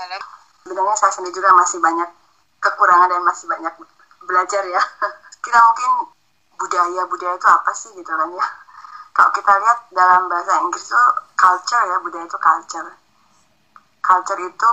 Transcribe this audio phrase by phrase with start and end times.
[0.00, 0.22] Waalaikumsalam.
[0.64, 2.08] Sebenarnya saya sendiri juga masih banyak
[2.60, 3.74] kekurangan dan masih banyak
[4.24, 4.82] belajar ya.
[5.44, 5.90] Kita mungkin
[6.56, 8.46] budaya budaya itu apa sih gitu kan ya?
[9.10, 11.02] Kalau kita lihat dalam bahasa Inggris itu
[11.36, 12.92] culture ya budaya itu culture.
[14.00, 14.72] Culture itu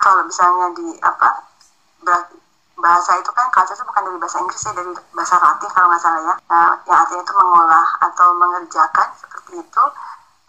[0.00, 1.28] kalau misalnya di apa
[2.78, 6.02] bahasa itu kan culture itu bukan dari bahasa Inggris ya dari bahasa Latin kalau nggak
[6.02, 9.84] salah ya nah, yang artinya itu mengolah atau mengerjakan seperti itu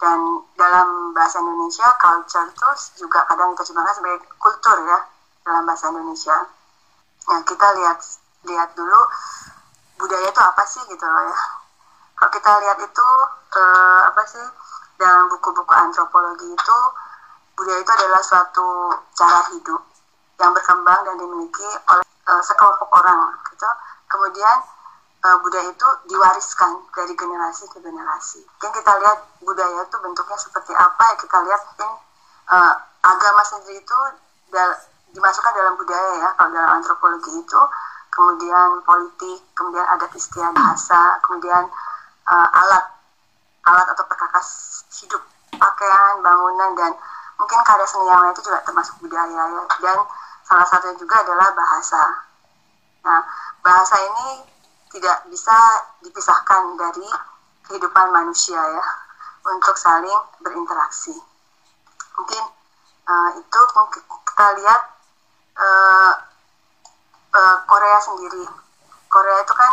[0.04, 0.20] dan
[0.60, 2.68] dalam bahasa Indonesia culture itu
[3.00, 5.00] juga kadang diterjemahkan sebagai kultur ya
[5.48, 6.44] dalam bahasa Indonesia.
[7.32, 7.98] Nah kita lihat
[8.44, 9.00] lihat dulu
[9.96, 11.38] budaya itu apa sih gitu loh ya.
[12.20, 13.08] Kalau kita lihat itu
[13.56, 14.44] eh, apa sih
[15.00, 16.78] dalam buku-buku antropologi itu
[17.56, 19.80] budaya itu adalah suatu cara hidup
[20.36, 23.70] yang berkembang dan dimiliki oleh uh, sekelompok orang gitu.
[24.10, 24.56] Kemudian
[25.24, 28.44] uh, budaya itu diwariskan dari generasi ke generasi.
[28.44, 31.90] Mungkin kita lihat budaya itu bentuknya seperti apa ya kita lihat mungkin
[32.52, 33.98] uh, agama sendiri itu
[34.52, 34.70] dal
[35.16, 36.28] dimasukkan dalam budaya ya.
[36.36, 37.60] Kalau dalam antropologi itu
[38.12, 41.64] kemudian politik kemudian adat istiadat bahasa kemudian
[42.28, 42.84] uh, alat
[43.64, 44.46] alat atau perkakas
[45.00, 45.24] hidup
[45.56, 46.92] pakaian bangunan dan
[47.40, 49.62] mungkin karya seni yang lain itu juga termasuk budaya ya.
[49.80, 49.98] Dan
[50.44, 52.02] salah satunya juga adalah bahasa.
[53.04, 53.20] Nah,
[53.64, 54.53] bahasa ini
[54.94, 55.58] tidak bisa
[56.06, 57.10] dipisahkan dari
[57.66, 58.84] kehidupan manusia ya
[59.42, 61.18] untuk saling berinteraksi.
[62.14, 62.42] Mungkin
[63.10, 64.80] uh, itu mungkin kita lihat
[65.58, 66.12] uh,
[67.34, 68.46] uh, Korea sendiri.
[69.10, 69.72] Korea itu kan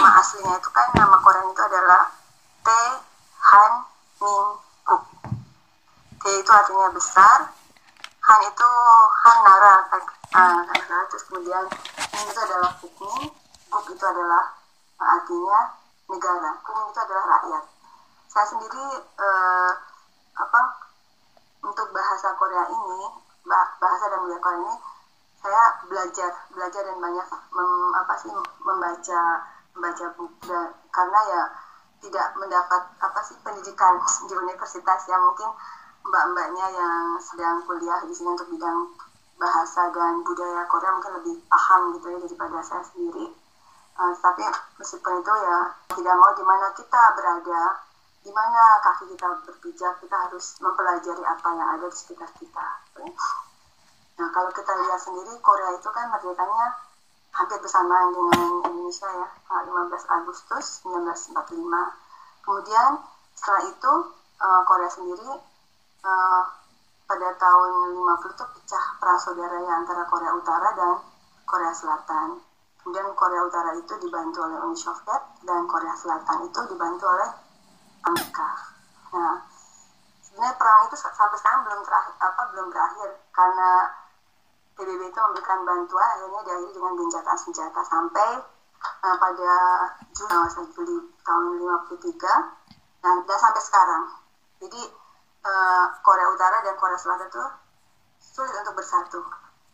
[0.00, 2.08] nama aslinya itu kan nama Korea itu adalah
[2.64, 2.88] Tae
[3.52, 3.72] Han
[4.24, 4.46] Min
[4.88, 5.02] Kuk.
[6.24, 7.52] Tae itu artinya besar,
[8.24, 8.70] Han itu
[9.28, 11.68] Han Nara uh, kemudian
[12.16, 13.43] Min itu adalah Kukmin
[13.82, 14.54] Itu adalah
[14.98, 15.58] artinya
[16.08, 17.64] negara Kukmin itu adalah rakyat
[18.34, 18.86] saya sendiri
[19.18, 19.72] uh,
[20.34, 20.62] apa
[21.62, 23.00] untuk bahasa Korea ini
[23.78, 24.74] bahasa dan budaya Korea ini
[25.38, 28.32] saya belajar belajar dan banyak mem, apa sih
[28.64, 29.20] membaca
[29.76, 31.42] membaca buku dan karena ya
[32.02, 35.54] tidak mendapat apa sih pendidikan di universitas yang mungkin
[36.04, 38.92] mbak-mbaknya yang sedang kuliah di sini untuk bidang
[39.38, 43.43] bahasa dan budaya Korea mungkin lebih paham gitu ya daripada saya sendiri.
[43.94, 44.42] Uh, tapi
[44.82, 45.58] meskipun itu ya
[45.94, 47.62] tidak mau di mana kita berada,
[48.26, 52.66] di mana kaki kita berpijak, kita harus mempelajari apa yang ada di sekitar kita.
[54.18, 56.74] Nah kalau kita lihat sendiri Korea itu kan merdekanya
[57.34, 61.34] hampir bersamaan dengan Indonesia ya, 15 Agustus 1945.
[62.46, 62.90] Kemudian
[63.34, 63.92] setelah itu
[64.38, 65.30] uh, Korea sendiri
[66.06, 66.42] uh,
[67.04, 71.02] pada tahun 50 itu pecah perang saudaranya antara Korea Utara dan
[71.44, 72.53] Korea Selatan.
[72.84, 77.32] Kemudian Korea Utara itu dibantu oleh Uni Soviet dan Korea Selatan itu dibantu oleh
[78.04, 78.48] Amerika.
[79.16, 79.40] Nah,
[80.20, 83.70] sebenarnya perang itu sampai sekarang belum terakhir apa belum berakhir karena
[84.76, 88.28] PBB itu memberikan bantuan akhirnya diakhiri dengan gencatan senjata sampai
[88.84, 89.52] uh, pada
[90.12, 91.44] Juli tahun
[91.88, 92.20] 53
[93.00, 94.04] dan, dan sampai sekarang.
[94.60, 94.82] Jadi
[95.40, 97.44] uh, Korea Utara dan Korea Selatan itu
[98.20, 99.24] sulit untuk bersatu,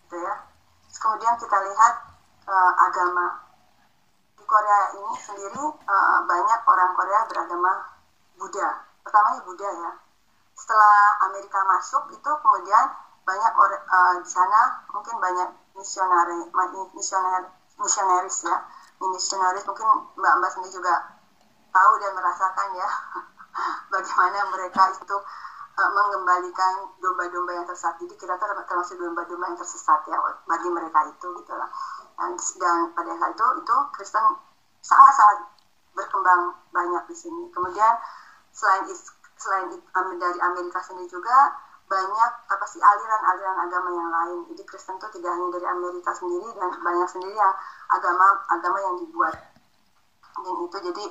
[0.07, 0.47] gitu ya.
[0.87, 2.10] Terus kemudian kita lihat
[2.51, 3.27] uh, agama
[4.35, 7.73] di Korea ini sendiri uh, banyak orang Korea beragama
[8.35, 8.69] Buddha.
[9.07, 9.91] Pertamanya Buddha ya.
[10.59, 12.85] Setelah Amerika masuk itu kemudian
[13.23, 16.51] banyak orang uh, di sana mungkin banyak misionari
[16.93, 17.47] misioner
[17.79, 18.57] misionaris ya
[19.01, 19.87] misionaris mungkin
[20.19, 21.17] mbak-mbak sendiri juga
[21.73, 22.89] tahu dan merasakan ya
[23.95, 25.17] bagaimana mereka itu
[25.89, 27.97] mengembalikan domba-domba yang tersesat.
[28.05, 31.71] Jadi kita termasuk domba-domba yang tersesat ya bagi mereka itu gitu lah.
[32.21, 34.27] Dan, dan pada saat itu itu Kristen
[34.85, 35.39] sangat-sangat
[35.97, 37.49] berkembang banyak di sini.
[37.49, 37.97] Kemudian
[38.53, 38.85] selain
[39.41, 39.73] selain
[40.21, 41.57] dari Amerika sendiri juga
[41.91, 44.39] banyak apa sih aliran-aliran agama yang lain.
[44.53, 47.55] Jadi Kristen itu tidak hanya dari Amerika sendiri dan banyak sendiri yang
[47.89, 49.35] agama agama yang dibuat.
[50.45, 51.05] Dan itu jadi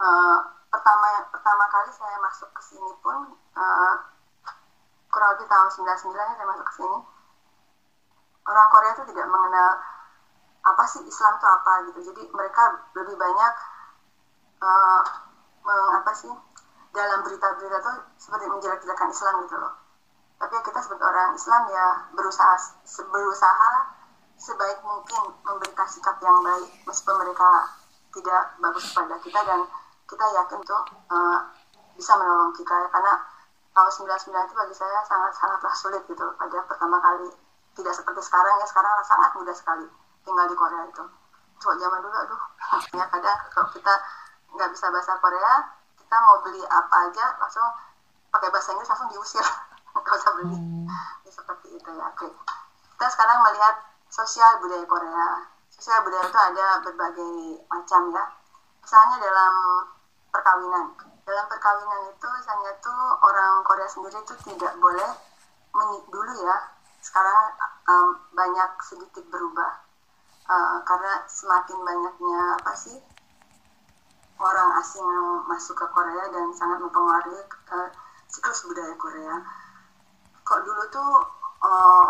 [0.00, 0.38] uh,
[0.72, 3.94] pertama pertama kali saya masuk ke sini pun uh,
[5.12, 6.98] kurang lebih tahun 99 ya saya masuk ke sini
[8.48, 9.70] orang Korea itu tidak mengenal
[10.62, 12.00] apa sih Islam itu apa gitu.
[12.12, 12.62] Jadi mereka
[12.94, 13.54] lebih banyak
[14.62, 15.02] uh,
[15.98, 16.30] apa sih
[16.94, 19.74] dalam berita-berita tuh seperti menjelek-jelekan Islam gitu loh.
[20.38, 22.54] Tapi kita sebagai orang Islam ya berusaha
[23.10, 23.72] berusaha
[24.38, 26.70] sebaik mungkin memberikan sikap yang baik.
[26.86, 27.50] Meskipun mereka
[28.14, 29.60] tidak bagus kepada kita dan
[30.06, 31.38] kita yakin tuh uh,
[31.98, 32.86] bisa menolong kita.
[32.90, 33.14] Karena
[33.72, 37.30] tahun 99 itu bagi saya sangat sangatlah sulit gitu pada pertama kali.
[37.72, 41.04] Tidak seperti sekarang ya sekarang sangat mudah sekali tinggal di Korea itu.
[41.62, 42.42] Coba zaman dulu aduh.
[42.98, 43.94] Ya kadang kalau kita
[44.52, 45.54] nggak bisa bahasa Korea
[45.96, 47.64] kita mau beli apa aja langsung
[48.28, 49.46] pakai bahasa Inggris langsung diusir.
[49.92, 50.56] Nggak usah beli.
[50.56, 50.88] Hmm.
[51.24, 52.28] ya, seperti itu ya oke.
[52.96, 53.74] Kita sekarang melihat
[54.08, 55.28] sosial budaya Korea.
[55.72, 57.32] Sosial budaya itu ada berbagai
[57.68, 58.24] macam ya.
[58.80, 59.54] Misalnya dalam
[60.32, 60.96] perkawinan.
[61.28, 65.12] Dalam perkawinan itu misalnya tuh orang Korea sendiri itu tidak boleh
[66.12, 66.56] dulu ya
[67.02, 67.56] sekarang
[67.88, 69.80] um, banyak sedikit berubah
[70.48, 72.98] uh, karena semakin banyaknya apa sih
[74.42, 77.90] orang asing yang masuk ke Korea dan sangat mempengaruhi uh,
[78.26, 79.36] siklus budaya Korea.
[80.42, 81.12] Kok dulu tuh
[81.62, 82.08] uh,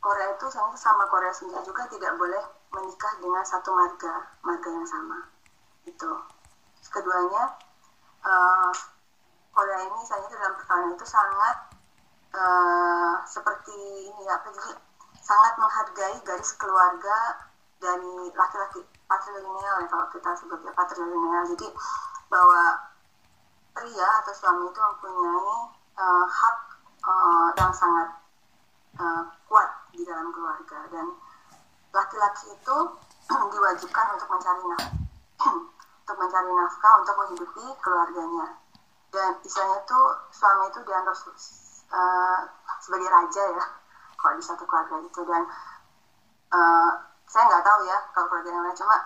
[0.00, 2.40] Korea itu sama sama Korea sendiri juga tidak boleh
[2.72, 5.28] menikah dengan satu marga, marga yang sama.
[5.84, 6.12] Itu.
[6.90, 7.54] Keduanya,
[8.24, 8.72] uh,
[9.52, 11.56] Korea ini saya dalam perkawinan itu sangat
[12.32, 13.76] uh, seperti
[14.08, 14.72] ini apa jadi
[15.20, 17.49] sangat menghargai garis keluarga
[17.80, 21.42] dari laki-laki patrilineal ya kalau kita sebutnya patrilineal.
[21.56, 21.68] Jadi
[22.28, 22.62] bahwa
[23.74, 25.56] pria atau suami itu mempunyai
[25.96, 26.56] uh, hak
[27.02, 28.08] uh, yang sangat
[29.00, 30.78] uh, kuat di dalam keluarga.
[30.92, 31.16] Dan
[31.90, 32.76] laki-laki itu
[33.56, 34.92] diwajibkan untuk mencari nafkah
[36.04, 38.46] untuk mencari nafkah untuk menghidupi keluarganya.
[39.10, 40.00] Dan istilahnya itu
[40.30, 41.16] suami itu dianggap
[41.90, 42.38] uh,
[42.78, 43.64] sebagai raja ya
[44.20, 45.20] kalau di satu keluarga itu.
[45.24, 45.42] Dan
[47.30, 48.74] saya nggak tahu ya kalau keluarga yang lain.
[48.74, 48.96] Cuma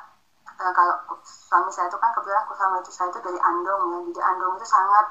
[0.56, 3.98] uh, kalau suami saya itu kan kebetulan suami itu saya itu dari Andong ya.
[4.08, 5.06] Jadi Andong itu sangat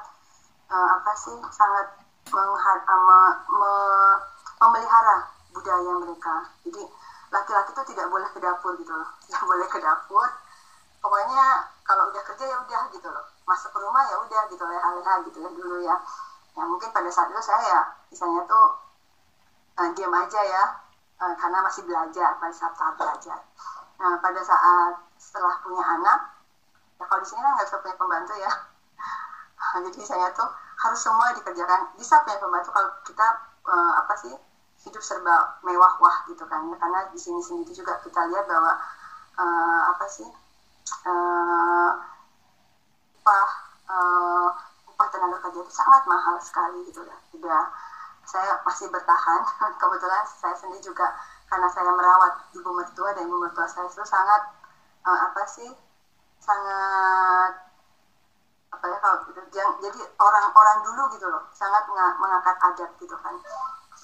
[0.74, 1.86] uh, apa sih sangat
[2.34, 3.70] menghar uh, me,
[4.58, 6.50] memelihara budaya mereka.
[6.66, 6.82] Jadi
[7.30, 9.06] laki-laki itu tidak boleh ke dapur gitu loh.
[9.30, 10.26] Tidak boleh ke dapur.
[10.98, 13.22] Pokoknya kalau udah kerja ya udah gitu loh.
[13.46, 15.94] Masuk ke rumah ya udah gitu leha-leha gitu ya dulu ya.
[16.58, 17.80] Ya mungkin pada saat itu saya ya
[18.10, 18.66] misalnya tuh
[19.78, 20.83] uh, diam aja ya
[21.24, 23.40] uh, karena masih belajar pada saat tahap belajar.
[23.96, 26.20] Nah pada saat setelah punya anak
[27.00, 28.52] ya kalau di sini kan nggak bisa punya pembantu ya.
[29.88, 30.48] Jadi saya tuh
[30.84, 31.96] harus semua dikerjakan.
[31.96, 33.26] Bisa punya pembantu kalau kita
[33.64, 34.34] uh, apa sih
[34.84, 36.76] hidup serba mewah wah gitu kan ya.
[36.76, 38.72] Karena di sini sendiri juga kita lihat bahwa
[39.40, 40.28] uh, apa sih
[41.08, 41.90] uh,
[43.24, 43.48] upah
[43.88, 44.48] uh,
[44.94, 47.16] upah tenaga kerja itu sangat mahal sekali gitu ya.
[47.34, 47.64] Udah
[48.26, 49.40] saya masih bertahan.
[49.80, 51.12] Kebetulan saya sendiri juga
[51.48, 54.42] karena saya merawat ibu mertua dan ibu mertua saya itu sangat
[55.04, 55.70] uh, apa sih
[56.40, 57.52] sangat
[58.74, 61.86] apa ya kalau gitu yang, jadi orang-orang dulu gitu loh sangat
[62.18, 63.36] mengangkat adat gitu kan.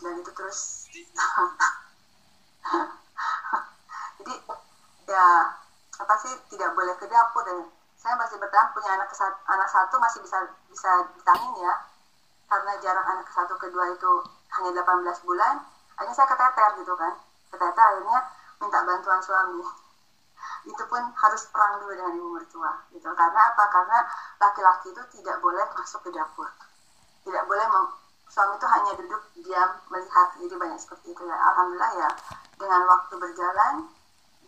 [0.01, 0.89] Dan itu terus
[4.21, 4.35] jadi
[5.09, 5.27] ya
[6.01, 7.61] apa sih tidak boleh ke dapur dan
[8.01, 9.13] saya masih bertahan punya anak
[9.45, 10.41] anak satu masih bisa
[10.73, 11.73] bisa ditangin ya
[12.51, 14.13] karena jarak anak satu kedua itu
[14.59, 15.63] hanya 18 bulan
[15.95, 17.15] akhirnya saya keteter gitu kan.
[17.55, 18.19] Keteter akhirnya
[18.59, 19.63] minta bantuan suami.
[20.67, 23.07] Itu pun harus perang dulu dengan ibu mertua gitu.
[23.15, 23.65] Karena apa?
[23.71, 23.99] Karena
[24.43, 26.49] laki-laki itu tidak boleh masuk ke dapur.
[27.23, 27.67] Tidak boleh
[28.27, 30.35] suami itu hanya duduk diam melihat.
[30.41, 31.37] Jadi banyak seperti itu ya.
[31.37, 32.09] Alhamdulillah ya
[32.57, 33.75] dengan waktu berjalan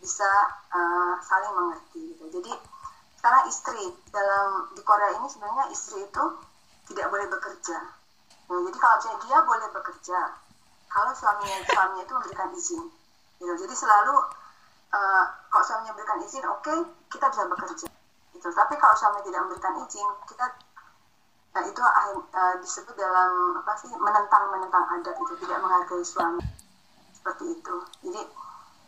[0.01, 0.29] bisa
[0.73, 2.27] uh, saling mengerti gitu.
[2.33, 2.51] Jadi
[3.17, 6.25] sekarang istri dalam di Korea ini sebenarnya istri itu
[6.87, 7.77] tidak boleh bekerja.
[8.51, 10.19] Nah, jadi kalau misalnya dia boleh bekerja,
[10.91, 12.83] kalau suaminya suaminya itu memberikan izin,
[13.39, 13.53] gitu.
[13.65, 14.15] Jadi selalu
[14.93, 16.77] uh, kalau suaminya memberikan izin, oke okay,
[17.09, 17.87] kita bisa bekerja.
[18.35, 18.47] Gitu.
[18.51, 20.45] Tapi kalau suami tidak memberikan izin, kita
[21.53, 26.41] nah itu uh, disebut dalam apa sih menentang menentang adat itu tidak menghargai suami
[27.13, 27.75] seperti itu.
[28.01, 28.21] Jadi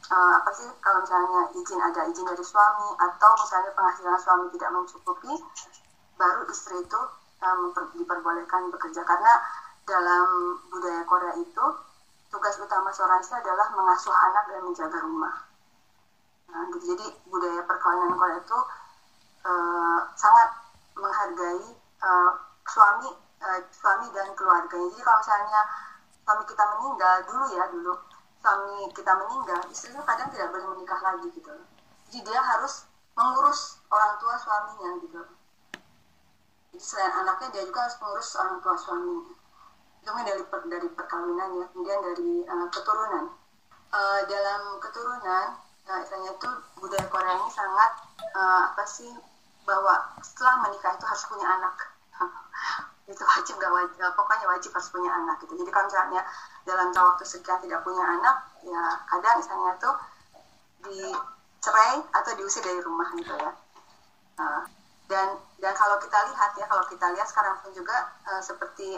[0.09, 4.69] uh, apa sih kalau misalnya izin ada izin dari suami atau misalnya penghasilan suami tidak
[4.73, 5.33] mencukupi,
[6.17, 7.01] baru istri itu
[7.45, 9.33] um, diperbolehkan bekerja karena
[9.85, 11.65] dalam budaya Korea itu
[12.33, 15.45] tugas utama seorang istri adalah mengasuh anak dan menjaga rumah.
[16.49, 16.95] Nah, gitu.
[16.95, 18.59] Jadi budaya perkawinan Korea itu
[19.45, 20.49] uh, sangat
[20.97, 21.65] menghargai
[22.01, 22.31] uh,
[22.65, 23.09] suami
[23.45, 24.89] uh, suami dan keluarganya.
[24.89, 25.61] Jadi kalau misalnya
[26.25, 27.93] suami kita meninggal dulu ya dulu
[28.41, 31.53] suami kita meninggal istrinya kadang tidak boleh menikah lagi gitu.
[32.09, 35.21] Jadi dia harus mengurus orang tua suaminya gitu
[36.79, 39.33] selain anaknya dia juga harus mengurus orang tua suaminya.
[40.01, 43.25] Itu dari per, dari perkawinan ya kemudian dari uh, keturunan.
[43.95, 45.45] Uh, dalam keturunan
[45.87, 46.49] uh, istilahnya itu
[46.81, 47.91] budaya Korea ini sangat
[48.35, 49.11] uh, apa sih
[49.65, 51.75] bahwa setelah menikah itu harus punya anak.
[53.05, 55.53] Itu wajib gak wajib pokoknya wajib harus punya anak gitu.
[55.61, 56.21] Jadi kalau misalnya
[56.65, 59.95] dalam waktu sekian tidak punya anak ya kadang misalnya tuh
[60.89, 63.51] dicerai atau diusir dari rumah gitu ya.
[64.41, 64.65] Uh,
[65.05, 68.97] dan dan kalau kita lihat ya kalau kita lihat sekarang pun juga uh, seperti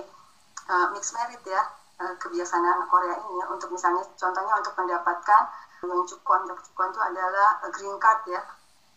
[0.71, 1.61] uh, mixed merit ya
[1.99, 5.41] uh, kebiasaan Korea ini untuk misalnya contohnya untuk mendapatkan
[5.83, 8.41] yang cukon yang cukon itu adalah green card ya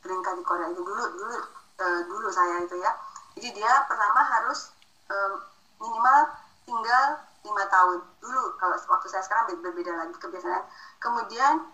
[0.01, 1.37] green card di Korea itu dulu dulu
[1.81, 2.93] uh, dulu saya itu ya.
[3.39, 4.75] Jadi dia pertama harus
[5.07, 5.39] um,
[5.81, 6.19] minimal
[6.67, 7.07] tinggal
[7.41, 10.61] lima tahun dulu kalau waktu saya sekarang berbeda lagi kebiasaan
[11.01, 11.65] kemudian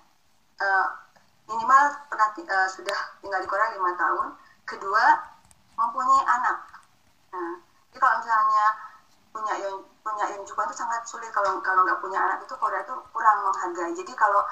[0.62, 0.86] uh,
[1.50, 4.26] minimal pernah uh, sudah tinggal di Korea lima tahun
[4.66, 5.04] kedua
[5.78, 6.58] mempunyai anak.
[7.32, 7.54] Nah
[7.96, 8.66] jadi kalau misalnya
[9.32, 11.32] punya yang punya yang juga itu sangat sulit.
[11.32, 13.96] Kalau kalau nggak punya anak itu Korea itu kurang menghargai.
[13.96, 14.44] Jadi kalau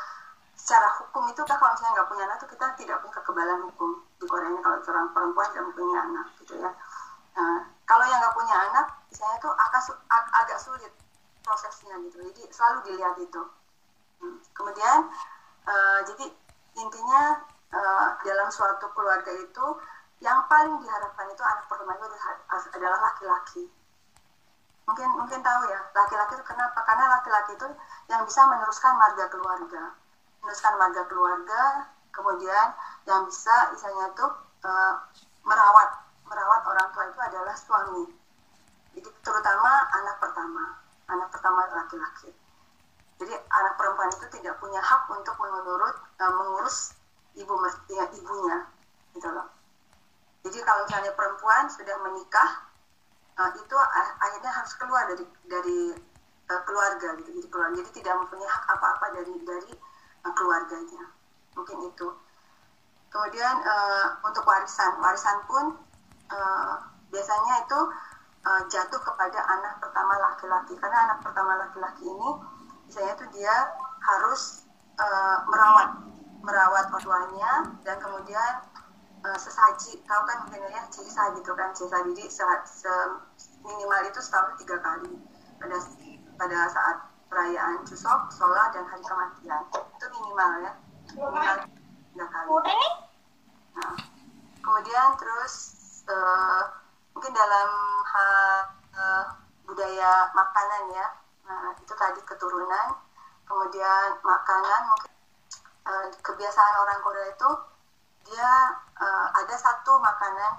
[0.56, 3.90] secara hukum itu kan kalau misalnya nggak punya anak itu kita tidak punya kekebalan hukum
[4.16, 6.70] di Korea ini kalau seorang perempuan tidak punya anak gitu ya.
[7.34, 10.92] Nah, kalau yang nggak punya anak misalnya itu agak ag agak sulit
[11.44, 12.16] prosesnya gitu.
[12.32, 13.42] Jadi selalu dilihat itu.
[14.24, 14.40] Hmm.
[14.56, 15.10] kemudian
[15.68, 16.32] uh, jadi
[16.80, 17.44] intinya
[17.76, 19.66] uh, dalam suatu keluarga itu
[20.22, 22.06] yang paling diharapkan itu anak pertama itu
[22.78, 23.64] adalah laki-laki.
[24.84, 26.78] Mungkin mungkin tahu ya laki-laki itu kenapa?
[26.84, 27.68] Karena laki-laki itu
[28.12, 29.82] yang bisa meneruskan marga keluarga.
[30.44, 31.60] Meneruskan marga keluarga
[32.14, 32.66] kemudian
[33.08, 34.30] yang bisa misalnya tuh
[34.62, 34.70] e,
[35.42, 38.04] merawat merawat orang tua itu adalah suami.
[38.94, 40.78] Jadi terutama anak pertama
[41.10, 42.30] anak pertama laki-laki.
[43.18, 46.94] Jadi anak perempuan itu tidak punya hak untuk menurut e, mengurus
[47.34, 47.56] ibu
[47.90, 48.68] ya, ibunya
[49.10, 49.63] gitu loh
[50.44, 52.68] jadi kalau misalnya perempuan sudah menikah
[53.40, 53.76] uh, itu
[54.20, 55.80] akhirnya harus keluar dari dari
[56.52, 57.68] uh, keluarga gitu jadi keluar.
[57.72, 59.72] Jadi tidak mempunyai hak apa-apa dari dari
[60.20, 61.04] uh, keluarganya.
[61.56, 62.08] Mungkin itu.
[63.08, 65.00] Kemudian uh, untuk warisan.
[65.00, 65.64] Warisan pun
[66.28, 66.76] uh,
[67.08, 67.80] biasanya itu
[68.44, 70.76] uh, jatuh kepada anak pertama laki-laki.
[70.76, 72.30] Karena anak pertama laki-laki ini
[72.84, 73.54] misalnya itu dia
[74.04, 74.68] harus
[75.00, 76.04] uh, merawat.
[76.44, 77.52] Merawat orang tuanya
[77.88, 78.52] dan kemudian
[79.24, 79.98] uh, sesaji.
[80.04, 81.96] Tahu kan mungkin ya cisa gitu kan cisa.
[82.04, 82.92] Jadi se, se
[83.64, 85.16] minimal itu setahun tiga kali
[85.56, 85.76] pada
[86.36, 86.96] pada saat
[87.32, 89.62] perayaan Chuseok, Sola dan hari kematian.
[89.72, 90.72] Itu minimal ya.
[91.16, 91.56] Minimal
[92.12, 92.48] tiga kali.
[93.74, 93.94] Nah
[94.64, 95.54] kemudian terus
[96.08, 96.62] uh,
[97.16, 97.70] mungkin dalam
[98.04, 98.32] hal
[98.96, 99.24] uh,
[99.64, 101.06] budaya makanan ya.
[101.48, 103.00] Nah itu tadi keturunan.
[103.44, 105.12] Kemudian makanan mungkin
[105.84, 107.50] uh, kebiasaan orang Korea itu
[108.24, 108.50] dia
[108.98, 110.52] uh, ada satu makanan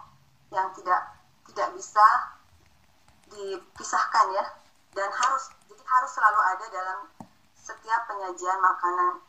[0.53, 1.17] yang tidak
[1.49, 2.07] tidak bisa
[3.29, 4.45] dipisahkan ya.
[4.95, 6.99] Dan harus jadi harus selalu ada dalam
[7.59, 9.19] setiap penyajian makanan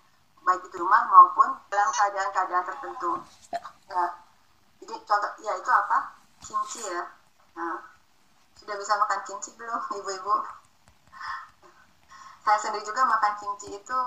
[0.46, 3.10] baik itu rumah maupun dalam keadaan-keadaan tertentu.
[3.90, 4.14] Ya
[4.86, 5.98] jadi contoh ya itu apa?
[6.38, 7.02] Kimchi ya.
[7.58, 7.80] Nah,
[8.54, 10.34] sudah bisa makan kimchi belum ibu-ibu?
[12.46, 13.98] Saya sendiri juga makan kimchi itu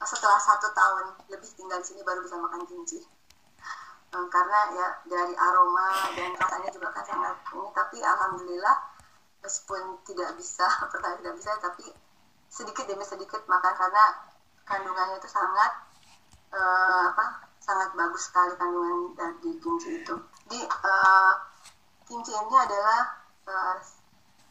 [0.00, 3.04] setelah satu tahun lebih tinggal di sini baru bisa makan kimchi
[4.14, 8.76] um, karena ya dari aroma dan rasanya juga kan sangat ini tapi alhamdulillah
[9.40, 11.86] meskipun tidak bisa pertama tidak bisa tapi
[12.50, 14.04] sedikit demi sedikit makan karena
[14.66, 15.70] kandungannya itu sangat
[16.50, 20.14] uh, apa sangat bagus sekali kandungan dari kimchi itu.
[20.50, 21.34] Di uh,
[22.08, 23.00] kimchi ini adalah
[23.46, 23.76] uh,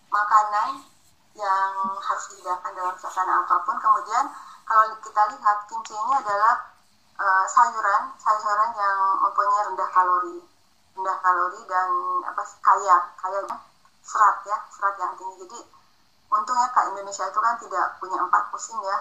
[0.08, 0.88] makanan
[1.36, 3.75] yang harus dihidangkan dalam suasana apa pun.
[3.75, 4.25] Kemudian
[4.63, 6.69] kalau kita lihat kimchi ini adalah
[7.20, 10.40] uh, sayuran sayuran yang mempunyai rendah kalori.
[10.96, 11.90] Rendah kalori dan
[12.24, 12.98] apa kaya.
[13.20, 13.40] Kaya
[14.00, 15.46] serat ya serat yang tinggi.
[15.46, 15.60] Jadi
[16.32, 18.98] untungnya kak Indonesia itu kan tidak punya empat musim ya.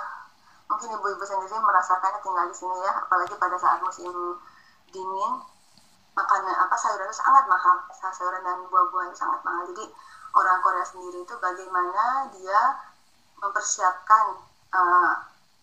[0.68, 4.12] Mungkin ibu-ibu sendiri merasakannya tinggal di sini ya apalagi pada saat musim
[4.92, 5.32] dingin
[6.12, 7.76] makanan apa sayuran itu sangat mahal.
[7.94, 9.64] Sayuran dan buah-buahan sangat mahal.
[9.72, 9.86] Jadi
[10.36, 12.60] orang Korea sendiri itu bagaimana dia
[13.38, 14.24] mempersiapkan
[14.74, 15.14] uh,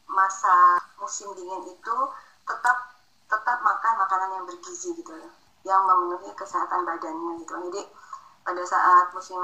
[0.10, 1.98] masa musim dingin itu
[2.46, 2.78] tetap
[3.26, 5.30] tetap makan makanan yang bergizi gitu ya
[5.66, 7.54] yang memenuhi kesehatan badannya gitu.
[7.58, 7.82] Jadi
[8.46, 9.42] pada saat musim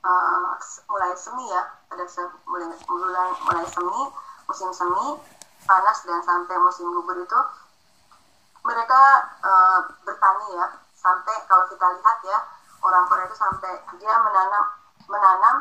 [0.00, 0.56] uh,
[0.88, 4.02] mulai semi ya pada saat mulai mulai mulai semi
[4.48, 5.20] musim semi
[5.68, 7.40] panas dan sampai musim gugur itu
[8.64, 9.00] mereka
[9.44, 10.66] uh, bertani ya.
[10.96, 12.38] Sampai kalau kita lihat ya
[12.82, 14.64] orang Korea itu sampai dia menanam
[15.06, 15.56] menanam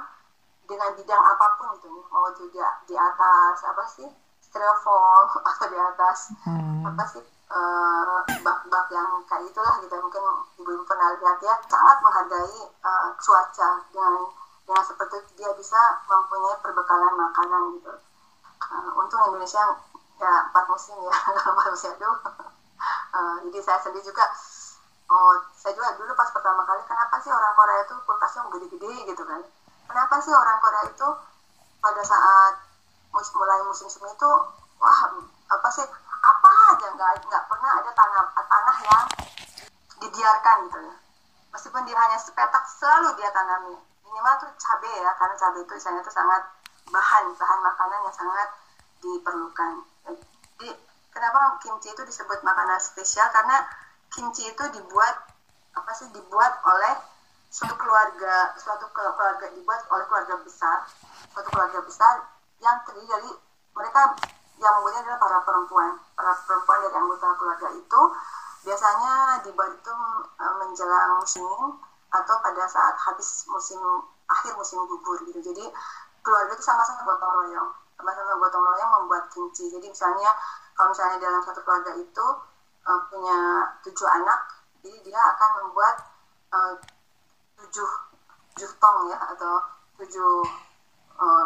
[0.65, 4.09] dengan bidang apa pun itu mau juga di atas apa sih
[4.55, 6.31] styrofoam atau di atas.
[6.47, 6.87] Hmm.
[6.87, 9.91] apa sih eh, bak-bak yang kayak itulah gitu.
[9.99, 10.23] Mungkin
[10.63, 11.59] ibu-ibu pernah lihat ya.
[11.67, 14.31] Sangat menghargai uh, cuaca dengan
[14.63, 17.93] dengan seperti dia bisa mempunyai perbekalan makanan gitu.
[18.71, 19.61] Uh, untung Indonesia
[20.15, 21.11] ya empat musim ya
[21.51, 22.11] empat musim itu
[23.11, 24.23] uh, jadi saya sendiri juga.
[25.05, 29.21] Oh saya juga dulu pas pertama kali kenapa sih orang Korea itu kulkasnya gede-gede gitu
[29.21, 29.41] kan?
[29.85, 31.09] Kenapa sih orang Korea itu
[31.77, 32.64] pada saat
[33.15, 34.31] mus mulai musim semi itu
[34.75, 34.99] wah
[35.47, 35.87] apa sih
[36.19, 39.05] apa aja nggak nggak pernah ada tanah tanah yang
[40.03, 40.95] dibiarkan gitu ya.
[41.55, 43.79] Meskipun dia hanya sepetak selalu dia tanami.
[44.03, 46.43] Minimal tuh cabai ya karena cabai itu misalnya itu sangat
[46.91, 48.49] bahan bahan makanan yang sangat
[48.99, 49.71] diperlukan.
[50.59, 50.69] Jadi
[51.15, 53.31] kenapa kimchi itu disebut makanan spesial?
[53.31, 53.63] Karena
[54.11, 55.15] kimchi itu dibuat
[55.71, 56.99] apa sih dibuat oleh
[57.47, 60.83] suatu keluarga suatu keluarga dibuat oleh keluarga besar.
[61.31, 62.34] Suatu keluarga besar
[62.65, 63.29] yang terdiri dari
[63.77, 64.01] mereka
[64.57, 65.91] yang membuatnya adalah para perempuan.
[66.17, 68.01] Para perempuan dari anggota keluarga itu
[68.65, 69.13] biasanya
[69.45, 69.93] dibuat itu
[70.41, 71.45] uh, menjelang musim
[72.09, 73.77] atau pada saat habis musim
[74.25, 75.37] akhir musim gugur gitu.
[75.53, 75.69] Jadi
[76.25, 77.69] keluarga itu sama-sama gotong royong.
[77.93, 80.33] Sama-sama gotong royong membuat kimchi jadi misalnya
[80.73, 82.25] kalau misalnya dalam satu keluarga itu
[82.83, 83.37] uh, punya
[83.85, 84.39] tujuh anak
[84.83, 85.95] jadi dia akan membuat
[86.51, 86.73] uh,
[87.63, 87.89] tujuh
[88.53, 89.63] tujuh tong ya atau
[89.97, 90.74] tujuh uh,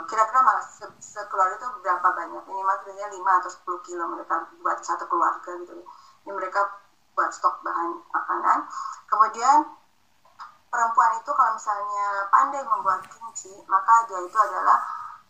[0.09, 2.43] kira-kira malah se sekeluarga itu berapa banyak?
[2.49, 5.85] Ini maksudnya lima atau sepuluh kilo mereka buat satu keluarga gitu
[6.29, 6.61] ini mereka
[7.17, 8.69] buat stok bahan makanan.
[9.09, 9.57] Kemudian
[10.69, 14.77] perempuan itu kalau misalnya pandai membuat kimchi maka dia itu adalah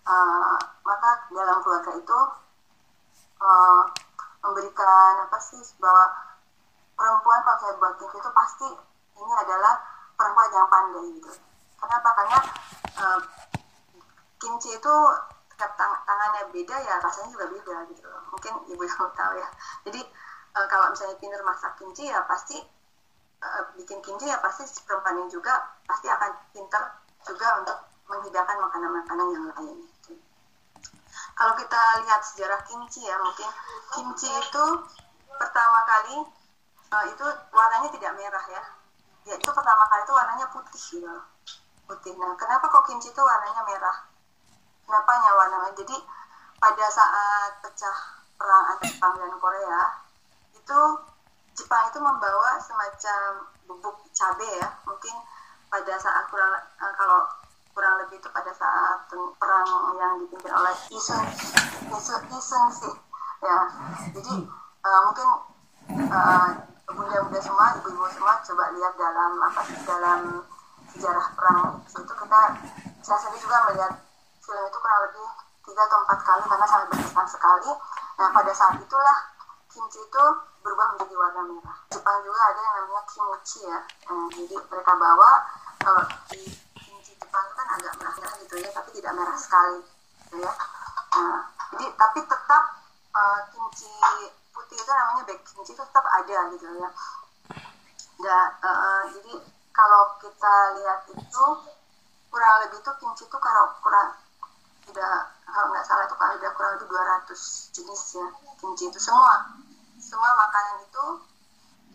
[0.04, 2.20] uh, maka dalam keluarga itu
[3.40, 3.82] uh,
[4.44, 6.12] memberikan apa sih bahwa
[7.00, 8.70] perempuan kalau saya buat kimchi itu pasti
[9.16, 9.80] ini adalah
[10.20, 11.32] perempuan yang pandai gitu.
[11.80, 12.10] Kenapa?
[12.12, 12.40] Karena
[13.00, 13.20] uh,
[14.40, 14.96] kimchi itu
[15.52, 19.50] setiap tang tangannya beda ya rasanya juga beda gitu mungkin ibu yang tahu ya
[19.84, 20.02] jadi
[20.56, 22.58] uh, kalau misalnya pinter masak kimchi ya pasti
[23.44, 26.84] uh, bikin kimchi ya pasti si perempuan juga pasti akan pinter
[27.28, 27.78] juga untuk
[28.10, 29.78] menghidangkan makanan-makanan yang lain.
[31.38, 33.48] Kalau kita lihat sejarah kimchi ya, mungkin
[33.96, 34.66] kimchi itu
[35.40, 36.16] pertama kali
[36.92, 38.64] uh, itu warnanya tidak merah ya.
[39.24, 41.16] Ya itu pertama kali itu warnanya putih gitu.
[41.88, 42.14] Putih.
[42.20, 43.98] Nah, kenapa kok kimchi itu warnanya merah?
[44.90, 45.70] Kenapa ya warnanya?
[45.78, 45.94] Jadi
[46.58, 47.98] pada saat pecah
[48.42, 50.02] perang antara Jepang dan Korea
[50.58, 50.80] itu
[51.54, 54.66] Jepang itu membawa semacam bubuk cabai ya.
[54.90, 55.14] Mungkin
[55.70, 57.22] pada saat kurang uh, kalau
[57.78, 59.70] kurang lebih itu pada saat perang
[60.02, 61.22] yang dipimpin oleh Isun
[61.94, 62.96] Isun Isun sih.
[63.46, 63.70] Ya
[64.10, 64.42] jadi
[64.90, 65.30] uh, mungkin
[66.10, 66.50] uh,
[66.90, 70.42] bunda-bunda semua ibu-ibu semua coba lihat dalam apa dalam
[70.90, 72.02] sejarah perang itu.
[72.02, 72.42] Kita
[73.06, 74.09] saya sendiri juga melihat
[74.50, 75.28] film itu kurang lebih
[75.70, 77.72] tiga atau empat kali karena sangat berkesan sekali
[78.18, 79.18] nah pada saat itulah
[79.70, 80.24] kimchi itu
[80.60, 81.78] berubah menjadi warna merah.
[81.94, 83.80] Jepang juga ada yang namanya kimochi ya.
[84.10, 85.32] Nah, jadi mereka bawa
[85.80, 86.42] kalau di
[86.76, 89.80] kimchi Jepang kan agak merah-merah gitu ya, tapi tidak merah sekali,
[90.26, 90.52] gitu ya.
[91.16, 91.42] Nah,
[91.74, 92.64] jadi tapi tetap
[93.14, 93.94] uh, kimchi
[94.52, 96.90] putih itu namanya back kimchi itu tetap ada gitu ya.
[98.20, 99.34] Dan uh, jadi
[99.72, 101.46] kalau kita lihat itu
[102.30, 104.18] kurang lebih itu kimchi itu kalau kurang
[104.90, 108.26] tidak kalau nggak salah itu kan ada kurang lebih 200 jenis ya
[108.58, 109.00] kimchi itu.
[109.00, 109.54] Semua
[110.02, 111.06] semua makanan itu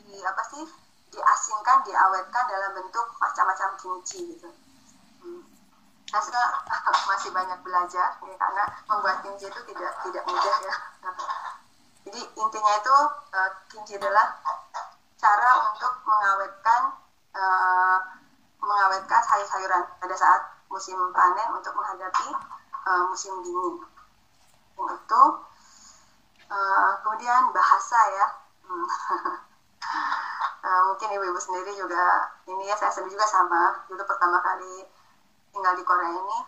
[0.05, 0.65] di apa sih
[1.11, 4.49] diasingkan diawetkan dalam bentuk macam-macam kimchi gitu.
[5.23, 5.43] Hmm.
[6.11, 6.43] saya suka
[7.11, 10.75] masih banyak belajar ya, karena membuat kimchi itu tidak tidak mudah ya.
[12.05, 12.97] Jadi intinya itu
[13.35, 14.39] uh, kimchi adalah
[15.17, 16.83] cara untuk mengawetkan
[17.33, 17.99] uh,
[18.61, 19.83] mengawetkan sayur-sayuran.
[19.99, 22.29] Pada saat musim panen untuk menghadapi
[22.85, 23.75] uh, musim dingin.
[24.77, 25.23] Itu
[26.49, 28.27] uh, kemudian bahasa ya.
[28.65, 28.89] Uh,
[30.93, 34.89] mungkin ibu-ibu sendiri juga ini ya saya sendiri juga sama dulu pertama kali
[35.53, 36.39] tinggal di Korea ini.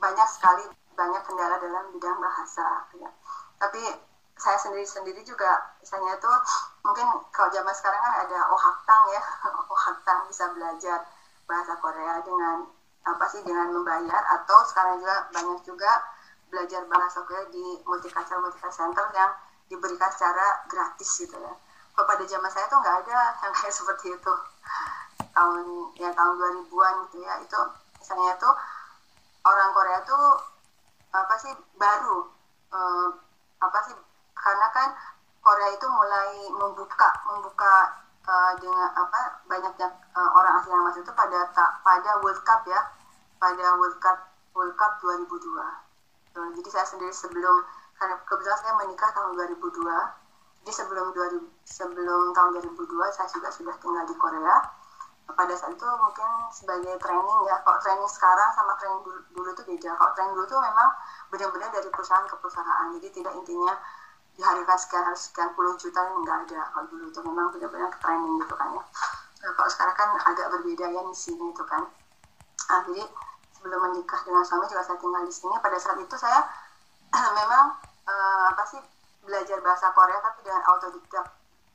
[0.00, 3.10] Banyak sekali banyak kendala dalam bidang bahasa ya.
[3.58, 3.80] tapi
[4.34, 6.34] saya sendiri sendiri juga misalnya tuh
[6.82, 9.22] mungkin kalau zaman sekarang kan ada ohaktang ya.
[9.74, 11.02] Ohaktang bisa belajar
[11.48, 12.66] bahasa Korea dengan
[13.04, 14.22] apa sih dengan membayar?
[14.40, 15.92] Atau sekarang juga banyak juga
[16.48, 19.32] belajar bahasa Korea di multicultural multicultural center yang
[19.68, 21.54] diberikan secara gratis gitu ya.
[21.94, 24.34] Kalau pada zaman saya tuh nggak ada yang kayak seperti itu.
[25.34, 25.66] Tahun
[25.98, 26.34] ya tahun
[26.70, 27.34] 2000-an gitu ya.
[27.44, 27.60] Itu
[28.00, 28.54] misalnya tuh
[29.44, 30.26] orang Korea tuh
[31.14, 32.26] apa sih baru
[32.74, 33.08] eh,
[33.62, 33.96] apa sih
[34.34, 34.88] karena kan
[35.44, 41.12] Korea itu mulai membuka membuka uh, dengan apa banyaknya uh, orang asing yang masuk itu
[41.12, 42.80] pada tak pada World Cup ya.
[43.38, 44.18] Pada World Cup
[44.56, 45.84] World Cup 2002
[46.34, 47.62] jadi saya sendiri sebelum
[47.94, 49.86] karena kebetulan saya menikah tahun 2002
[50.64, 54.64] jadi sebelum 2000, sebelum tahun 2002 saya juga sudah tinggal di Korea.
[55.24, 59.62] Pada saat itu mungkin sebagai training ya kalau training sekarang sama training dulu, dulu itu
[59.64, 59.90] beda.
[59.92, 60.88] Kalau training dulu itu memang
[61.28, 62.86] benar-benar dari perusahaan ke perusahaan.
[62.96, 63.72] Jadi tidak intinya
[64.34, 68.54] dihadirkan sekian harus sekian puluh juta nggak ada kalau dulu itu memang benar-benar training gitu
[68.58, 68.82] kan ya.
[69.44, 71.82] Nah, kalau sekarang kan agak berbeda ya misinya itu kan.
[72.64, 73.04] Nah, jadi
[73.54, 75.54] sebelum menikah dengan suami juga saya tinggal di sini.
[75.60, 76.40] Pada saat itu saya
[77.38, 77.76] memang
[78.08, 78.80] uh, apa sih
[79.22, 81.26] belajar bahasa Korea tapi dengan autodidak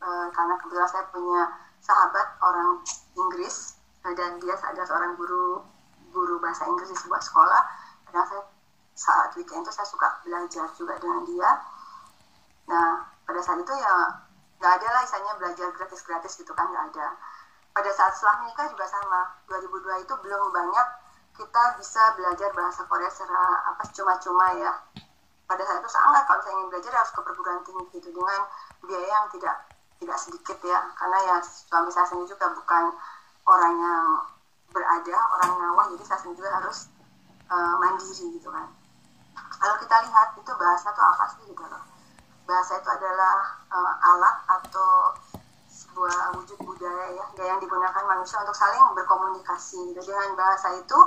[0.03, 1.43] uh, karena kebetulan saya punya
[1.79, 2.83] sahabat orang
[3.15, 3.79] Inggris.
[3.99, 5.61] Dan dia adalah seorang guru
[6.09, 7.61] guru bahasa Inggris di sebuah sekolah.
[8.09, 8.41] Dan saya
[8.97, 11.49] saat weekend itu saya suka belajar juga dengan dia
[12.69, 13.95] nah pada saat itu ya
[14.59, 17.15] nggak ada lah misalnya belajar gratis-gratis gitu kan nggak ada.
[17.71, 19.21] Pada saat setelah menikah juga sama.
[19.47, 20.87] 2002 itu belum banyak
[21.39, 24.71] kita bisa belajar bahasa Korea secara apa cuma-cuma ya.
[25.47, 28.39] Pada saat itu sangat kalau saya ingin belajar harus ke perguruan tinggi gitu dengan
[28.83, 29.55] biaya yang tidak
[30.03, 30.79] tidak sedikit ya.
[30.93, 32.83] Karena ya suami saya sendiri juga bukan
[33.47, 34.05] orang yang
[34.69, 36.91] berada orang ngawah jadi saya sendiri juga harus
[37.47, 38.67] uh, mandiri gitu kan.
[39.59, 41.98] Kalau kita lihat itu bahasa itu apa sih gitu loh
[42.49, 45.13] bahasa itu adalah uh, alat atau
[45.69, 50.01] sebuah wujud budaya ya yang digunakan manusia untuk saling berkomunikasi gitu.
[50.01, 50.99] dengan bahasa itu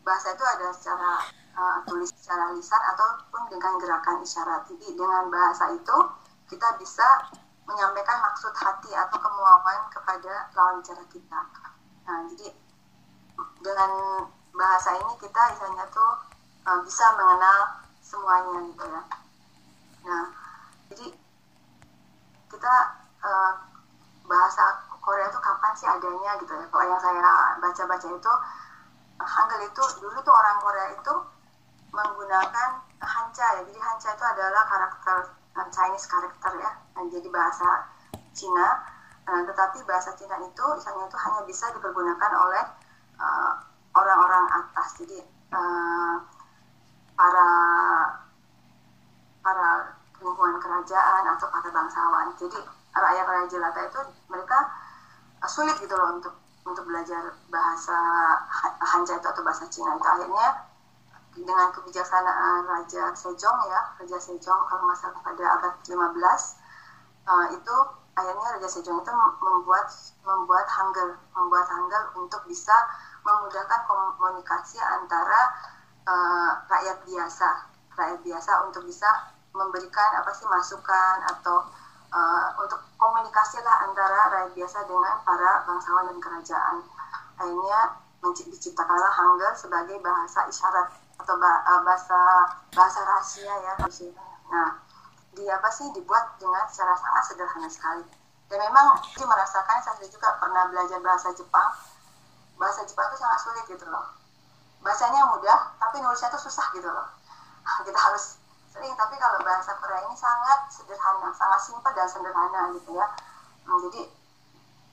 [0.00, 1.12] bahasa itu ada secara
[1.52, 4.64] uh, tulis secara lisan ataupun dengan gerakan isyarat.
[4.72, 5.96] Jadi dengan bahasa itu
[6.48, 7.04] kita bisa
[7.68, 11.40] menyampaikan maksud hati atau kemauan kepada lawan bicara kita.
[12.08, 12.48] Nah, jadi
[13.60, 13.92] dengan
[14.56, 16.12] bahasa ini kita misalnya tuh
[16.64, 19.02] uh, bisa mengenal semuanya gitu ya.
[20.08, 20.24] Nah,
[20.88, 21.06] jadi
[22.48, 22.74] kita
[23.22, 23.52] uh,
[24.28, 24.64] bahasa
[25.00, 26.66] Korea itu kapan sih adanya gitu ya?
[26.68, 27.20] Kalau yang saya
[27.60, 28.32] baca-baca itu
[29.18, 31.14] Hangul itu dulu tuh orang Korea itu
[31.90, 32.70] menggunakan
[33.02, 33.62] Hancha ya.
[33.66, 35.16] Jadi Hancha itu adalah karakter
[35.58, 36.70] uh, Chinese karakter ya.
[36.94, 37.88] Dan jadi bahasa
[38.30, 38.68] Cina.
[39.28, 42.64] Uh, tetapi bahasa Cina itu misalnya itu hanya bisa dipergunakan oleh
[43.18, 43.52] uh,
[43.98, 45.02] orang-orang atas.
[45.02, 45.18] Jadi
[45.50, 46.22] uh,
[47.18, 47.50] para
[49.42, 52.34] para lingkungan kerajaan atau para bangsawan.
[52.38, 52.58] Jadi
[52.94, 54.00] rakyat-rakyat jelata itu
[54.30, 54.58] mereka
[55.42, 56.34] uh, sulit gitu loh untuk
[56.68, 57.96] untuk belajar bahasa
[58.84, 60.68] Hanja itu atau bahasa Cina itu akhirnya
[61.32, 67.46] dengan kebijaksanaan Raja Sejong ya Raja Sejong kalau nggak salah pada abad 15 uh, eh,
[67.56, 67.76] itu
[68.18, 69.88] akhirnya Raja Sejong itu membuat
[70.26, 72.74] membuat hangul membuat hangul untuk bisa
[73.24, 75.40] memudahkan komunikasi antara
[76.04, 77.48] uh, rakyat biasa
[77.96, 79.08] rakyat biasa untuk bisa
[79.58, 81.66] memberikan apa sih masukan atau
[82.14, 86.76] uh, untuk komunikasi lah antara rakyat biasa dengan para bangsawan dan kerajaan.
[87.38, 87.80] Akhirnya
[88.22, 92.20] diciptakanlah Hangul sebagai bahasa isyarat atau eh, bahasa
[92.74, 93.74] bahasa rahasia ya.
[94.50, 94.68] Nah
[95.34, 98.04] di apa sih dibuat dengan secara sangat sederhana sekali.
[98.48, 101.68] Dan memang dia merasakan saya juga pernah belajar bahasa Jepang.
[102.58, 104.18] Bahasa Jepang itu sangat sulit gitu loh.
[104.82, 107.06] Bahasanya mudah tapi nulisnya itu susah gitu loh.
[107.86, 108.40] Kita harus
[108.72, 113.06] sering tapi kalau bahasa Korea ini sangat sederhana sangat simpel dan sederhana gitu ya.
[113.64, 114.02] Hmm, jadi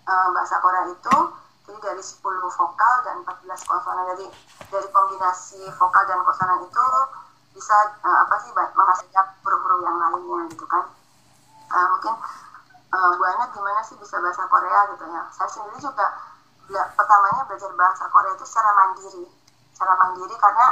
[0.08, 1.16] uh, bahasa Korea itu
[1.66, 4.26] jadi dari 10 vokal dan 14 konsonan jadi
[4.70, 6.86] dari kombinasi vokal dan konsonan itu
[7.56, 10.84] bisa uh, apa sih menghasilkan huruf-huruf yang lainnya gitu kan.
[11.72, 12.16] Uh, mungkin
[12.96, 15.28] Bu Ana gimana sih bisa bahasa Korea gitu ya.
[15.36, 16.16] Saya sendiri juga
[16.96, 19.28] pertamanya belajar bahasa Korea itu secara mandiri.
[19.76, 20.68] Secara mandiri karena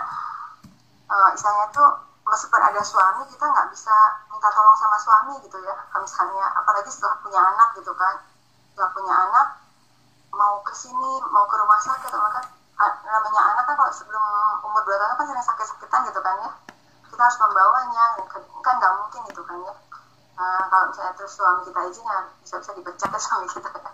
[1.11, 1.89] uh, istilahnya tuh
[2.33, 3.93] meskipun ada suami kita nggak bisa
[4.33, 5.77] minta tolong sama suami gitu ya.
[5.93, 8.15] Kalau misalnya apalagi setelah punya anak gitu kan.
[8.73, 9.47] Setelah punya anak
[10.33, 12.45] mau ke sini mau ke rumah sakit atau kan
[13.05, 14.23] namanya anak kan kalau sebelum
[14.65, 16.51] umur dua tahun kan sering sakit-sakitan gitu kan ya.
[17.13, 19.73] Kita harus membawanya kan, kan nggak mungkin gitu kan ya.
[20.33, 23.91] Nah, kalau misalnya terus suami kita izin ya bisa-bisa dipecat ya suami kita ya.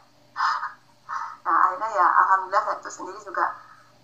[1.44, 3.52] Nah akhirnya ya alhamdulillah saya itu sendiri juga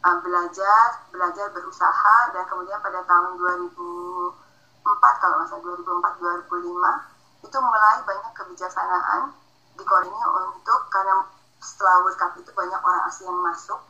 [0.06, 7.98] uh, belajar, belajar berusaha dan kemudian pada tahun 2004 kalau masa 2004 2005 itu mulai
[8.06, 9.34] banyak kebijaksanaan
[9.76, 11.26] di Korea untuk karena
[11.58, 13.82] setelah World Cup itu banyak orang asing yang masuk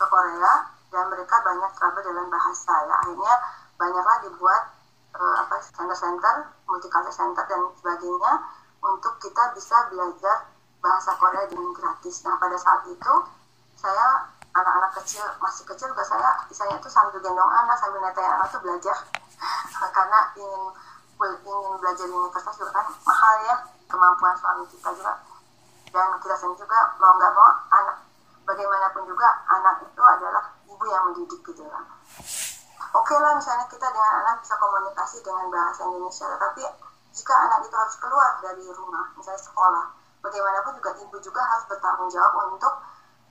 [0.00, 3.34] ke Korea dan mereka banyak trouble dalam bahasa ya akhirnya
[3.76, 4.62] banyaklah dibuat
[5.14, 8.32] uh, apa center-center, multicultural center dan sebagainya
[8.80, 12.24] untuk kita bisa belajar bahasa Korea dengan gratis.
[12.24, 13.14] Nah pada saat itu
[13.78, 18.48] saya anak-anak kecil masih kecil juga saya misalnya tuh sambil gendong anak sambil netain anak
[18.48, 18.96] tuh belajar.
[19.94, 20.62] Karena ingin
[21.18, 23.56] ingin belajar di universitas juga kan mahal ya
[23.90, 25.14] kemampuan suami kita juga.
[25.88, 27.96] Dan kita sendiri juga mau nggak mau anak
[28.48, 31.84] bagaimanapun juga anak itu adalah ibu yang mendidik gitu kan
[32.96, 36.64] oke lah misalnya kita dengan anak bisa komunikasi dengan bahasa Indonesia tapi
[37.12, 39.84] jika anak itu harus keluar dari rumah misalnya sekolah
[40.24, 42.72] bagaimanapun juga ibu juga harus bertanggung jawab untuk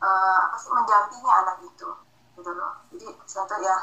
[0.01, 1.89] uh, apa sih mendampingi anak itu
[2.37, 2.73] gitu loh.
[2.93, 3.75] Jadi saya ya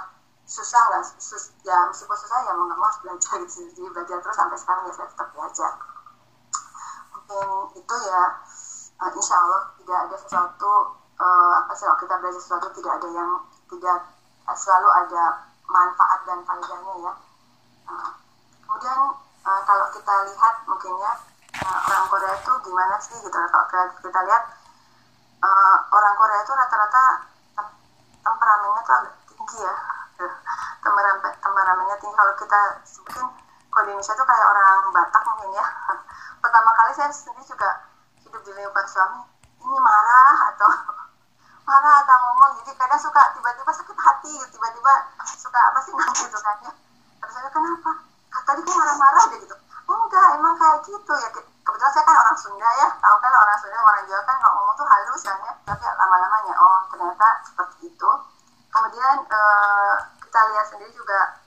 [0.44, 4.36] susah nggak sus, ya meskipun susah ya mau nggak mau belajar gitu jadi belajar terus
[4.36, 5.72] sampai sekarang ya saya tetap belajar.
[7.14, 7.48] Mungkin
[7.80, 8.22] itu ya
[9.00, 10.72] uh, insya Allah tidak ada sesuatu
[11.18, 13.30] uh, apa sih kalau kita belajar sesuatu tidak ada yang
[13.72, 13.98] tidak
[14.54, 15.24] selalu ada
[15.66, 17.12] manfaat dan faedahnya ya.
[17.88, 18.10] Uh,
[18.64, 19.00] kemudian
[19.44, 21.12] uh, kalau kita lihat mungkin ya
[21.64, 24.42] uh, orang Korea itu gimana sih gitu kalau kita lihat
[25.44, 27.04] uh, orang Korea itu rata-rata
[28.24, 29.74] temperamennya tuh agak tinggi ya.
[30.80, 32.16] Temperamen temperamennya tinggi.
[32.16, 32.60] Kalau kita
[33.04, 33.26] mungkin
[33.68, 35.66] kalau di Indonesia tuh kayak orang Batak mungkin ya.
[36.42, 37.70] Pertama kali saya sendiri juga
[38.24, 39.20] hidup di lingkungan suami
[39.60, 39.76] ini.
[39.80, 40.70] Marah atau
[41.68, 42.50] marah atau ngomong.
[42.64, 44.92] Jadi kadang suka tiba-tiba sakit hati tiba-tiba
[45.36, 46.72] suka apa sih nangis gitu kan ya.
[47.20, 47.92] Terus saya kenapa?
[48.44, 49.56] Tadi kok marah-marah deh gitu.
[49.84, 51.28] Enggak emang kayak gitu ya.
[51.64, 52.88] Kebetulan saya kan orang Sunda ya.
[53.00, 56.54] Tahu kan orang Sunda orang Jawa kan kalau tuh halus kan ya tapi lama-lamanya.
[56.58, 58.10] Oh ternyata seperti itu.
[58.70, 61.44] Kemudian uh, kita lihat sendiri juga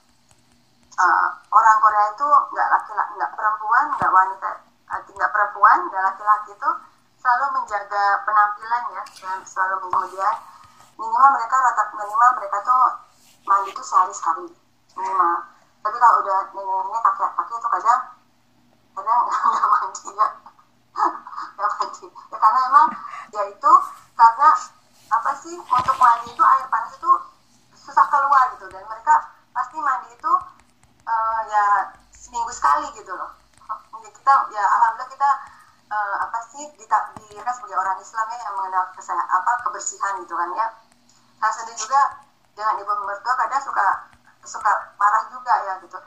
[0.97, 4.49] uh, orang Korea itu nggak laki-laki nggak perempuan nggak wanita
[4.87, 6.69] nggak perempuan nggak laki-laki itu
[7.19, 10.35] selalu menjaga penampilan ya dan selalu kemudian
[10.97, 12.81] minimal mereka rata minimal mereka tuh
[13.45, 14.47] mandi tuh sehari sekali
[14.97, 15.35] minimal.
[15.83, 18.01] Tapi kalau udah nenek-nenek kakek-kakek itu kadang
[18.97, 19.19] kadang
[19.51, 20.27] nggak mandi ya
[21.57, 22.05] nggak mandi.
[22.07, 22.87] Ya karena emang
[23.37, 23.73] ya itu
[24.17, 24.49] karena
[25.13, 27.11] apa sih untuk mandi itu air panas itu
[27.77, 28.65] susah keluar gitu.
[28.73, 30.33] Dan mereka pasti mandi itu
[31.05, 33.29] uh, ya seminggu sekali gitu loh.
[34.01, 35.29] Kita ya alhamdulillah kita
[35.93, 40.49] uh, apa sih ditakdirkan sebagai orang Islam ya yang mengenal kesehatan apa kebersihan gitu kan
[40.57, 40.67] ya.
[41.37, 42.01] Saya sendiri juga
[42.57, 44.09] dengan ibu mertua kadang suka
[44.41, 45.99] suka marah juga ya gitu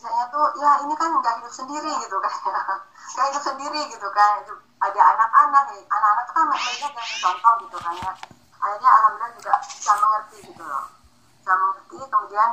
[0.00, 2.32] misalnya tuh ya ini kan nggak hidup sendiri gitu kan.
[3.12, 4.40] Nggak hidup sendiri gitu kan.
[4.80, 8.12] Ada anak-anak nih anak-anak tuh kan mereka yang contoh gitu kan ya.
[8.64, 10.84] Akhirnya alhamdulillah juga bisa mengerti gitu loh.
[11.36, 11.98] Bisa mengerti.
[12.00, 12.50] Kemudian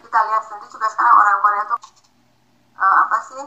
[0.00, 1.78] kita lihat sendiri juga sekarang orang Korea tuh
[2.80, 3.42] uh, apa sih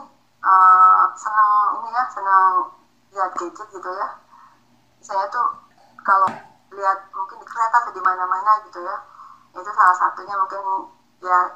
[0.46, 2.70] uh, senang ini ya senang
[3.10, 4.08] lihat gadget gitu ya.
[5.02, 5.58] Saya tuh
[6.06, 6.30] kalau
[6.70, 8.94] lihat mungkin di kereta atau di mana-mana gitu ya
[9.58, 10.62] itu salah satunya mungkin
[11.18, 11.50] ya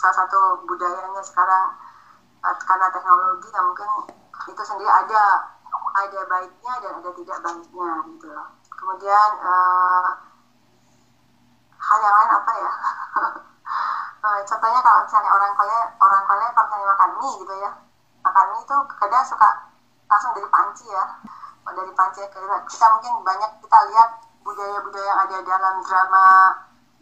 [0.00, 1.76] salah satu budayanya sekarang
[2.40, 4.16] uh, karena teknologi yang mungkin
[4.48, 5.44] itu sendiri ada
[5.92, 8.48] ada baiknya dan ada tidak baiknya gitu loh.
[8.72, 10.08] Kemudian uh,
[11.76, 12.72] hal yang lain apa ya?
[14.24, 17.70] Uh, contohnya kalau misalnya orang Korea orang Korea kalau misalnya makan mie gitu ya
[18.24, 19.50] makan mie itu kadang suka
[20.08, 21.04] langsung dari panci ya.
[21.70, 24.08] Dari panci ke kita mungkin banyak kita lihat
[24.42, 26.24] budaya-budaya yang ada dalam drama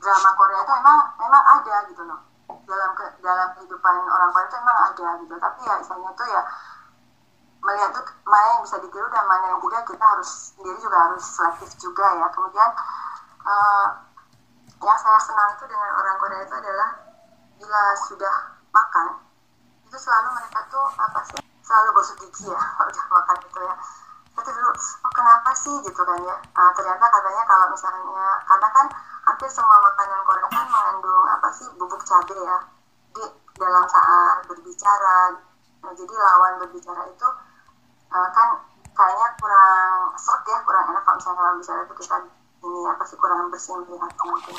[0.03, 4.57] drama Korea itu memang memang ada gitu loh dalam ke, dalam kehidupan orang Korea itu
[4.57, 5.35] memang ada gitu.
[5.37, 6.43] Tapi ya istilahnya tuh ya
[7.59, 11.25] melihat tuh mana yang bisa ditiru dan mana yang tidak kita harus sendiri juga harus
[11.25, 12.27] selektif juga ya.
[12.33, 12.71] Kemudian
[13.45, 13.89] uh,
[14.79, 16.89] yang saya senang itu dengan orang Korea itu adalah
[17.59, 18.35] bila sudah
[18.71, 19.07] makan
[19.89, 23.75] itu selalu mereka tuh apa sih selalu gosok gigi ya kalau udah makan itu ya.
[24.39, 25.75] Itu dulu oh kenapa sih?
[25.83, 26.37] gitu kan ya.
[26.55, 28.87] Uh, ternyata katanya kalau misalnya karena kan
[29.29, 31.69] hampir semua makanan Korea kan mengandung apa sih?
[31.77, 32.59] Bubuk cabai ya.
[33.13, 33.25] Di
[33.61, 35.37] dalam saat berbicara
[35.85, 37.29] nah, jadi lawan berbicara itu
[38.09, 38.49] uh, kan
[38.97, 42.17] kayaknya kurang serak ya kurang enak kalau misalnya lawan bicara itu kita
[42.59, 44.57] ini apa sih kurang bersih melihatnya mungkin.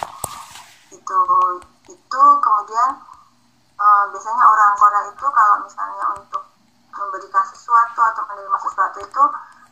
[0.94, 1.20] Itu
[1.90, 2.90] itu kemudian
[3.82, 6.44] uh, biasanya orang Korea itu kalau misalnya untuk
[6.94, 9.24] memberikan sesuatu atau menerima sesuatu itu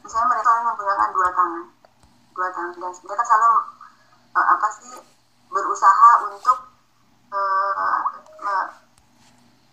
[0.02, 1.66] misalnya mereka selalu menggunakan dua tangan.
[2.34, 2.74] Dua tangan.
[2.82, 3.77] Dan mereka selalu
[4.38, 4.94] uh, apa sih
[5.50, 6.58] berusaha untuk
[7.34, 8.68] uh,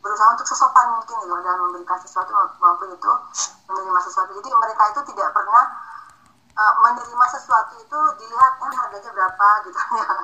[0.01, 3.13] berusaha untuk sesopan mungkin gitu dalam memberikan sesuatu maupun itu
[3.69, 4.37] menerima sesuatu.
[4.37, 5.65] Jadi mereka itu tidak pernah
[6.57, 9.49] uh, menerima sesuatu itu dilihat ini harganya berapa?
[9.69, 9.79] gitu.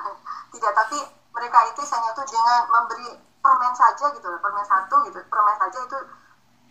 [0.57, 0.99] Tidak tapi
[1.31, 3.07] mereka itu misalnya tuh dengan memberi
[3.41, 5.19] permen saja gitu permen satu gitu.
[5.25, 5.97] Permen saja itu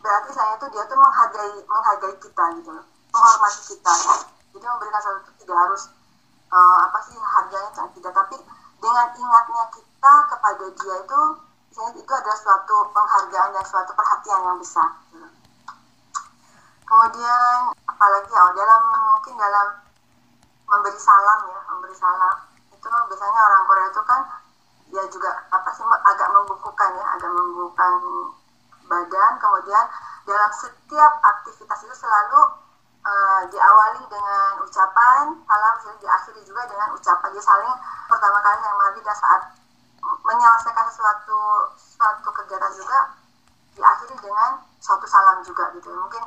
[0.01, 2.73] berarti saya tuh dia tuh menghargai menghargai kita gitu
[3.11, 3.93] menghormati kita.
[4.07, 4.17] Ya.
[4.55, 5.83] jadi memberikan sesuatu itu tidak harus
[6.51, 8.37] uh, apa sih harganya tidak tapi
[8.81, 11.21] dengan ingatnya kita kepada dia itu
[11.71, 14.91] misalnya itu adalah suatu penghargaan dan suatu perhatian yang besar.
[15.15, 15.29] Gitu.
[16.91, 18.83] kemudian apalagi ya dalam
[19.15, 19.69] mungkin dalam
[20.67, 22.37] memberi salam ya memberi salam.
[22.75, 24.21] Itu biasanya orang Korea itu kan
[24.91, 27.93] ya juga apa sih agak membukukan ya agak membukukan
[28.91, 29.33] badan.
[29.39, 29.85] Kemudian
[30.27, 32.41] dalam setiap aktivitas itu selalu
[33.05, 37.29] uh, diawali dengan ucapan salam diakhiri juga dengan ucapan.
[37.33, 37.75] Jadi saling
[38.09, 39.43] pertama kali yang mari dan saat
[40.01, 41.39] menyelesaikan sesuatu
[41.77, 42.99] suatu kegiatan juga
[43.77, 46.25] diakhiri dengan suatu salam juga gitu mungkin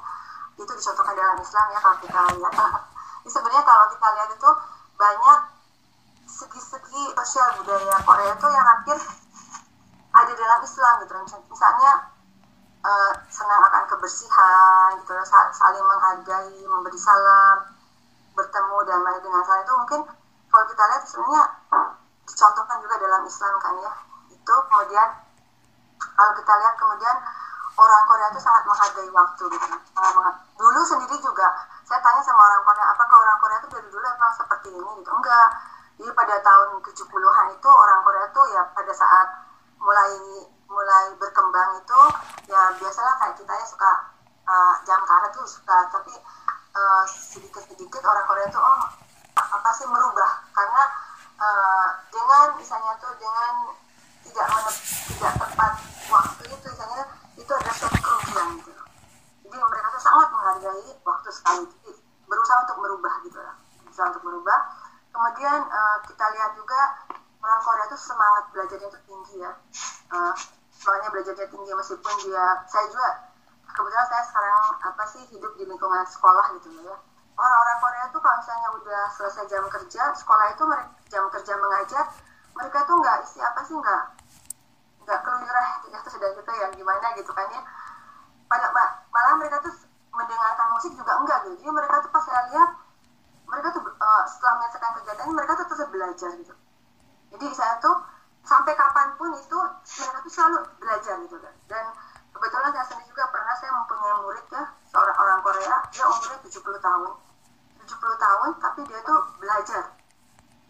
[0.53, 2.53] itu dicontohkan dalam Islam ya kalau kita lihat.
[3.33, 4.49] Sebenarnya kalau kita lihat itu
[4.99, 5.39] banyak
[6.27, 8.97] segi-segi sosial budaya Korea itu yang hampir
[10.19, 11.13] ada dalam Islam gitu.
[11.49, 12.12] Misalnya
[12.83, 17.73] uh, senang akan kebersihan gitu saling menghargai memberi salam
[18.33, 20.01] bertemu dan lain dengan salah itu mungkin
[20.53, 21.43] kalau kita lihat sebenarnya
[22.29, 23.91] dicontohkan juga dalam Islam kan ya.
[24.29, 25.09] Itu kemudian
[25.97, 27.15] kalau kita lihat kemudian
[27.73, 29.65] orang Korea itu sangat menghargai waktu gitu.
[30.61, 31.47] Dulu sendiri juga
[31.83, 34.91] saya tanya sama orang Korea apakah orang Korea itu dari dulu emang seperti ini?
[35.01, 35.09] Gitu.
[35.09, 35.49] Enggak.
[35.93, 39.27] Jadi pada tahun 70-an itu orang Korea tuh ya pada saat
[39.77, 40.13] mulai
[40.73, 42.01] mulai berkembang itu
[42.49, 43.91] ya biasalah kayak kita ya suka
[44.49, 46.13] uh, jam karet tuh suka tapi
[46.73, 48.81] uh, sedikit-sedikit orang Korea tuh oh
[49.33, 50.41] apa sih merubah?
[50.49, 50.83] Karena
[51.37, 53.69] uh, dengan misalnya tuh dengan
[54.25, 54.75] tidak menep,
[55.13, 55.73] tidak tepat
[56.09, 57.03] waktu itu misalnya
[57.37, 58.83] itu adalah suatu kerugian gitu
[59.43, 61.63] jadi mereka tuh sangat menghargai waktu sekali.
[61.69, 61.93] Jadi
[62.25, 63.55] berusaha untuk merubah gitu lah
[63.85, 64.59] berusaha untuk merubah.
[65.13, 66.81] Kemudian uh, kita lihat juga
[67.37, 69.53] orang Korea itu semangat belajarnya itu tinggi ya.
[70.09, 70.33] Uh,
[70.83, 73.09] semangatnya belajarnya tinggi meskipun dia saya juga
[73.71, 76.95] kebetulan saya sekarang apa sih hidup di lingkungan sekolah gitu ya.
[77.33, 82.05] Orang-orang Korea tuh kalau misalnya udah selesai jam kerja sekolah itu mereka jam kerja mengajar
[82.53, 84.03] mereka tuh nggak isi apa sih nggak
[85.07, 87.63] nggak keluyuran ya sudah gitu ya gimana gitu kan ya.
[88.51, 88.69] Pada
[89.09, 89.73] malah mereka tuh
[90.13, 91.55] mendengarkan musik juga enggak gitu.
[91.63, 92.69] Jadi mereka tuh pas saya lihat
[93.49, 96.53] mereka tuh uh, setelah menyelesaikan kegiatan mereka tuh tetap belajar gitu.
[97.33, 97.97] Jadi saya tuh
[98.43, 99.59] sampai kapan pun itu
[100.03, 101.55] mereka tuh selalu belajar gitu kan.
[101.71, 101.85] Dan
[102.35, 105.75] kebetulan saya sendiri juga pernah saya mempunyai murid ya seorang orang Korea.
[105.95, 107.11] Dia umurnya 70 tahun.
[107.83, 109.83] 70 tahun tapi dia tuh belajar.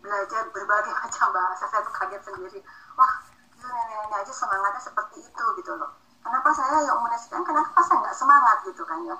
[0.05, 1.63] Belajar berbagai macam bahasa.
[1.65, 2.59] Saya tuh kaget sendiri.
[2.95, 3.13] Wah
[3.57, 5.91] itu nenek-nenek aja semangatnya seperti itu gitu loh.
[6.23, 7.43] Kenapa saya yang umurnya sekian?
[7.43, 9.17] Kenapa saya nggak semangat gitu kan ya?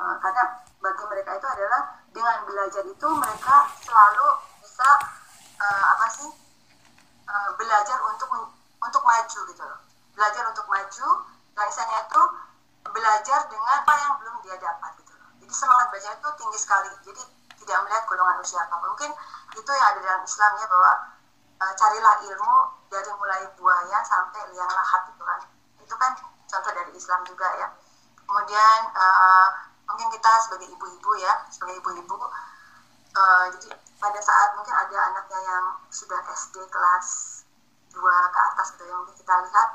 [0.00, 0.42] Uh, karena
[0.80, 4.28] bagi mereka itu adalah dengan belajar itu mereka selalu
[4.64, 4.88] bisa
[5.60, 6.30] uh, apa sih
[7.30, 8.28] uh, belajar untuk
[8.82, 9.80] untuk maju gitu loh.
[10.18, 11.08] Belajar untuk maju
[11.60, 12.22] misalnya itu
[12.90, 15.30] belajar dengan apa yang belum dia dapat gitu loh.
[15.38, 16.90] Jadi semangat belajar itu tinggi sekali.
[17.06, 17.22] Jadi
[17.62, 19.12] tidak melihat golongan usia apa mungkin
[19.54, 20.92] itu yang ada dalam Islam ya bahwa
[21.60, 22.56] uh, carilah ilmu
[22.90, 25.40] dari mulai buaya sampai liang lahat itu kan.
[25.78, 26.12] Itu kan
[26.50, 27.68] contoh dari Islam juga ya.
[28.24, 29.48] Kemudian uh,
[29.90, 32.14] mungkin kita sebagai ibu-ibu ya sebagai ibu-ibu
[33.16, 33.68] uh, jadi
[34.00, 37.08] pada saat mungkin ada anaknya yang sudah SD kelas
[37.92, 39.68] 2 ke atas gitu yang kita lihat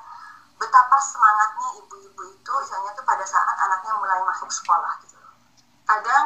[0.56, 5.20] betapa semangatnya ibu-ibu itu misalnya tuh pada saat anaknya mulai masuk sekolah gitu
[5.86, 6.26] kadang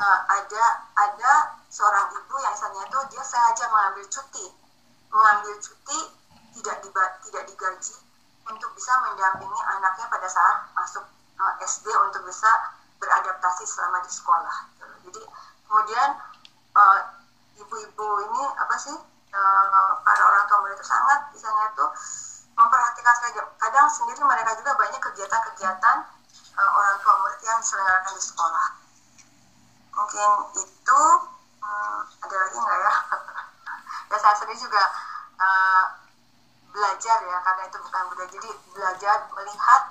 [0.00, 0.64] uh, ada
[0.96, 1.32] ada
[1.68, 4.46] seorang ibu yang misalnya itu dia sengaja mengambil cuti
[5.12, 6.00] mengambil cuti
[6.56, 7.96] tidak diba, tidak digaji
[8.48, 11.04] untuk bisa mendampingi anaknya pada saat masuk
[11.36, 12.48] uh, eh, SD untuk bisa
[12.96, 14.84] beradaptasi selama di sekolah gitu.
[15.10, 15.22] jadi
[15.68, 16.10] kemudian
[16.76, 17.00] uh,
[17.56, 18.96] ibu-ibu ini apa sih
[19.32, 21.86] uh, para orang tua murid itu sangat misalnya itu
[22.56, 23.40] memperhatikan saja.
[23.56, 25.96] Kadang sendiri mereka juga banyak kegiatan-kegiatan
[26.56, 28.66] uh, orang tua murid yang diselenggarakan di sekolah.
[29.96, 31.00] Mungkin itu
[31.64, 32.94] hmm, ada lagi nggak ya?
[34.06, 34.86] Ya saya sendiri juga
[35.34, 35.84] uh,
[36.70, 39.82] belajar ya karena itu bukan budaya jadi belajar melihat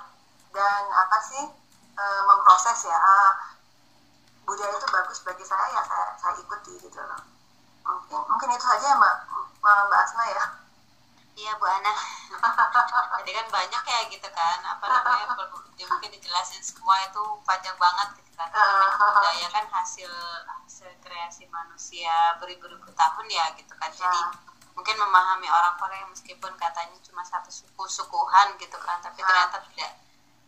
[0.56, 1.44] dan apa sih
[2.00, 2.96] uh, memproses ya.
[2.96, 3.32] Uh,
[4.46, 7.20] budaya itu bagus bagi saya ya saya, saya ikuti gitu loh.
[7.82, 9.14] Mungkin mungkin itu saja mbak
[9.60, 10.44] mbak Asma ya.
[11.36, 11.92] Iya Bu Ana.
[13.20, 14.58] Jadi kan banyak ya gitu kan.
[14.64, 15.26] Apa namanya
[15.92, 18.48] mungkin dijelasin semua itu panjang banget gitu kan.
[19.20, 20.08] Budaya kan hasil
[20.48, 23.92] hasil kreasi manusia beribu-ribu tahun ya gitu kan.
[23.92, 24.20] Jadi
[24.72, 30.05] mungkin memahami orang Korea meskipun katanya cuma satu suku sukuhan gitu kan, tapi ternyata tidak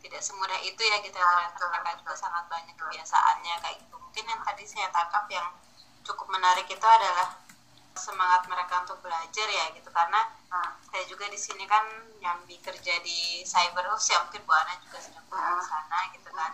[0.09, 3.55] tidak semudah itu ya gitu ya ternyata mereka juga sangat banyak kebiasaannya.
[3.61, 3.97] Kayak gitu.
[4.01, 5.45] Mungkin yang tadi saya tangkap yang
[6.01, 7.37] cukup menarik itu adalah
[7.93, 9.93] semangat mereka untuk belajar ya gitu.
[9.93, 11.85] Karena nah, saya juga di sini kan
[12.25, 15.61] yang bekerja di cyber house ya mungkin Bu Ana juga sedang nah.
[15.61, 16.53] di sana gitu kan.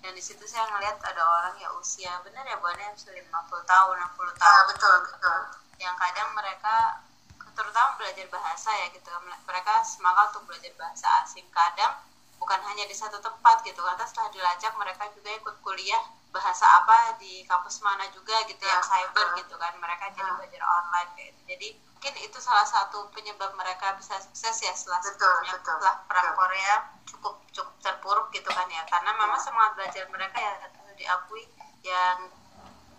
[0.00, 3.20] Dan di situ saya ngelihat ada orang ya usia benar ya Bu Ana yang sudah
[3.20, 3.28] 50
[3.68, 4.56] tahun 60 tahun.
[4.56, 5.40] nah, betul betul.
[5.76, 7.04] Yang kadang mereka
[7.52, 9.12] terutama belajar bahasa ya gitu.
[9.44, 11.44] Mereka semangat untuk belajar bahasa asing.
[11.52, 12.13] Kadang
[12.44, 17.16] bukan hanya di satu tempat gitu karena setelah dilacak mereka juga ikut kuliah bahasa apa
[17.16, 20.36] di kampus mana juga gitu ya, yang cyber gitu kan mereka jadi ah.
[20.36, 21.42] belajar online kayak gitu.
[21.48, 25.52] Jadi mungkin itu salah satu penyebab mereka bisa sukses ya setelah betul, sebelumnya.
[25.56, 26.36] betul, setelah perang betul.
[26.36, 26.74] Korea
[27.08, 29.44] cukup cukup terpuruk gitu kan ya karena memang ya.
[29.48, 30.52] semangat belajar mereka ya
[31.00, 31.48] diakui
[31.80, 32.28] yang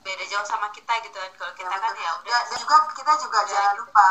[0.01, 1.31] beda jauh sama kita gitu kan.
[1.37, 4.07] Kalau kita ya, kan ya udah ya, juga kita juga udah, jangan lupa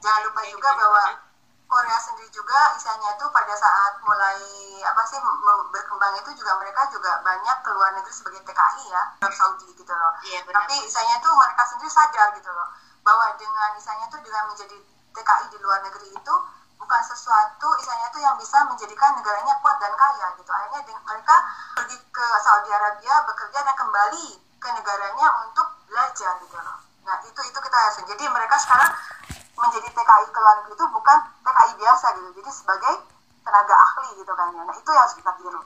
[0.00, 1.04] jangan lupa juga bahwa
[1.68, 4.40] Korea sendiri juga isanya itu pada saat mulai
[4.80, 5.20] apa sih
[5.68, 10.12] berkembang itu juga mereka juga banyak keluar negeri sebagai TKI ya Arab Saudi gitu loh.
[10.24, 10.64] Iya, benar.
[10.64, 12.72] Tapi isanya itu mereka sendiri sadar gitu loh
[13.04, 14.76] bahwa dengan isanya itu dengan menjadi
[15.12, 16.34] TKI di luar negeri itu
[16.80, 20.48] bukan sesuatu isanya itu yang bisa menjadikan negaranya kuat dan kaya gitu.
[20.48, 21.36] Akhirnya mereka
[21.76, 26.80] pergi ke Saudi Arabia bekerja dan kembali ke negaranya untuk belajar gitu loh.
[27.04, 28.00] Nah itu itu kita harus.
[28.08, 28.88] Jadi mereka sekarang
[29.58, 32.28] menjadi TKI ke luar negeri itu bukan TKI biasa gitu.
[32.38, 32.94] Jadi sebagai
[33.42, 34.62] tenaga ahli gitu kan ya.
[34.62, 35.62] Nah itu yang harus kita tiru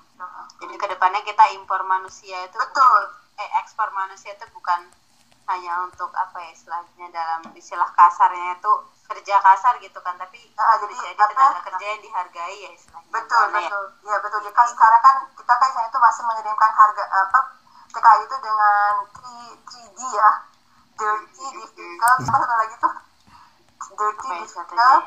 [0.63, 3.03] jadi ke depannya kita impor manusia itu betul.
[3.35, 4.87] Eh ekspor manusia itu bukan
[5.51, 8.73] hanya untuk apa ya istilahnya dalam istilah kasarnya itu
[9.11, 13.11] kerja kasar gitu kan tapi nah, jadi, jadi tenaga kerja yang dihargai ya istilahnya.
[13.11, 13.85] Betul Karena betul.
[14.07, 14.39] Ya, ya betul.
[14.47, 17.41] Jadi kan sekarang kan kita kan itu masih mengirimkan harga apa
[17.93, 20.33] TKI itu dengan 3, 3D ya.
[20.93, 22.19] Dirty difficult.
[22.23, 22.77] Apa satu lagi
[24.03, 25.03] tuh dirty difficult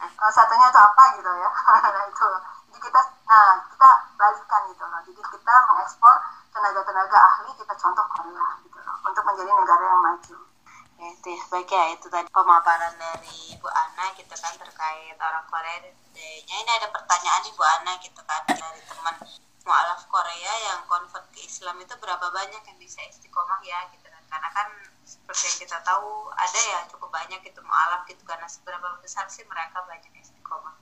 [0.00, 1.50] uh, satunya itu apa gitu ya?
[1.92, 2.28] Nah itu.
[2.70, 5.00] Jadi kita nah kita balikkan gitu loh.
[5.04, 6.16] Jadi kita mengekspor
[6.50, 10.36] tenaga-tenaga ahli kita contoh Korea gitu loh untuk menjadi negara yang maju.
[11.00, 11.42] Ya itu ya.
[11.52, 15.76] Baik ya itu tadi pemaparan dari Bu Ana gitu kan terkait orang Korea.
[15.84, 19.16] Budayanya ini ada pertanyaan nih Bu Ana gitu kan dari teman
[19.60, 24.24] mualaf Korea yang convert ke Islam itu berapa banyak yang bisa istiqomah ya gitu kan.
[24.30, 24.68] Karena kan
[25.10, 29.42] seperti yang kita tahu ada ya cukup banyak itu mualaf gitu karena seberapa besar sih
[29.50, 30.78] mereka banyak istiqomah.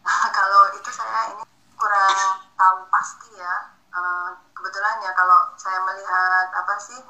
[0.36, 1.44] Kalau itu saya ini
[1.76, 3.76] kurang tahu pasti ya.
[3.96, 7.00] Uh, kebetulan ya kalau saya melihat apa sih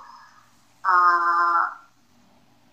[0.87, 1.63] uh,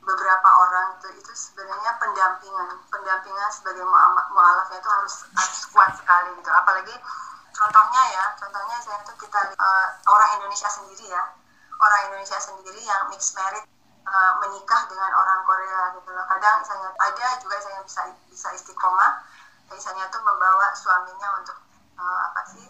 [0.06, 3.82] beberapa orang itu itu sebenarnya pendampingan pendampingan sebagai
[4.30, 6.50] mualaf itu harus harus kuat sekali gitu.
[6.54, 6.94] Apalagi
[7.58, 11.24] contohnya ya contohnya saya tuh kita uh, orang Indonesia sendiri ya.
[11.82, 13.72] Orang Indonesia sendiri yang mixed marriage
[14.08, 16.26] uh, menikah dengan orang Korea gitu loh.
[16.28, 19.24] Kadang misalnya ada juga saya bisa bisa istiqomah.
[19.72, 21.58] Misalnya tuh membawa suaminya untuk
[21.97, 22.66] uh, apa sih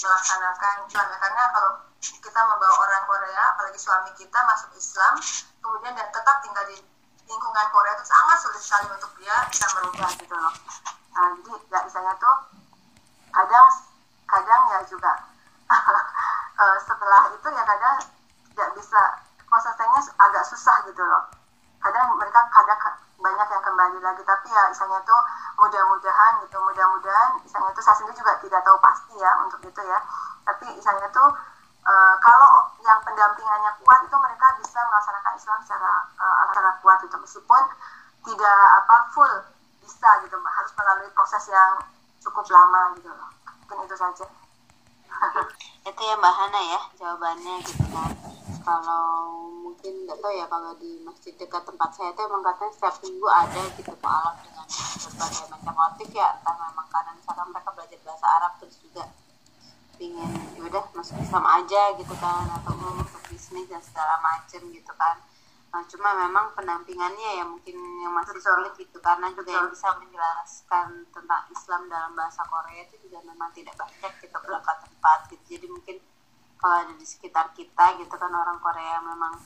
[0.00, 5.14] melaksanakan Islam karena kalau kita membawa orang Korea apalagi suami kita masuk Islam
[5.60, 6.80] kemudian dan tetap tinggal di
[7.28, 10.54] lingkungan Korea itu sangat sulit sekali untuk dia bisa merubah gitu loh.
[11.14, 12.36] Nah jadi ya misalnya tuh
[13.30, 13.66] kadang
[14.26, 15.12] kadang ya juga
[15.70, 17.96] uh, setelah itu ya kadang
[18.50, 19.02] tidak bisa
[19.50, 21.26] prosesnya agak susah gitu loh.
[21.82, 22.78] Kadang mereka kadang
[23.20, 25.20] banyak yang kembali lagi tapi ya misalnya tuh
[25.60, 29.98] mudah-mudahan gitu mudah-mudahan misalnya tuh saya sendiri juga tidak tahu pasti ya untuk itu ya.
[30.46, 31.28] Tapi misalnya tuh
[31.84, 37.16] uh, kalau yang pendampingannya kuat itu mereka bisa melaksanakan Islam secara uh, secara kuat itu
[37.20, 37.62] meskipun
[38.24, 39.32] tidak apa full
[39.82, 41.76] bisa gitu harus melalui proses yang
[42.22, 43.28] cukup lama gitu loh.
[43.66, 44.24] Mungkin itu saja
[45.88, 48.12] itu ya Mbak Hana ya jawabannya gitu kan.
[48.60, 49.06] Kalau
[49.64, 53.28] mungkin nggak tahu ya kalau di masjid dekat tempat saya itu emang katanya setiap minggu
[53.28, 54.66] ada gitu mualaf dengan
[55.00, 56.28] berbagai macam motif ya.
[56.36, 59.04] Entah memang karena misalkan mereka belajar bahasa Arab terus juga
[60.00, 62.44] ingin ya udah masuk Islam aja gitu kan.
[62.60, 65.16] Atau mau masuk bisnis dan segala macem gitu kan
[65.70, 71.06] Nah, cuma memang pendampingannya ya mungkin yang masih sulit gitu karena juga yang bisa menjelaskan
[71.14, 75.44] tentang Islam dalam bahasa Korea itu juga memang tidak banyak kita berangkat tempat gitu.
[75.46, 75.96] Jadi mungkin
[76.58, 79.38] kalau ada di sekitar kita gitu kan orang Korea memang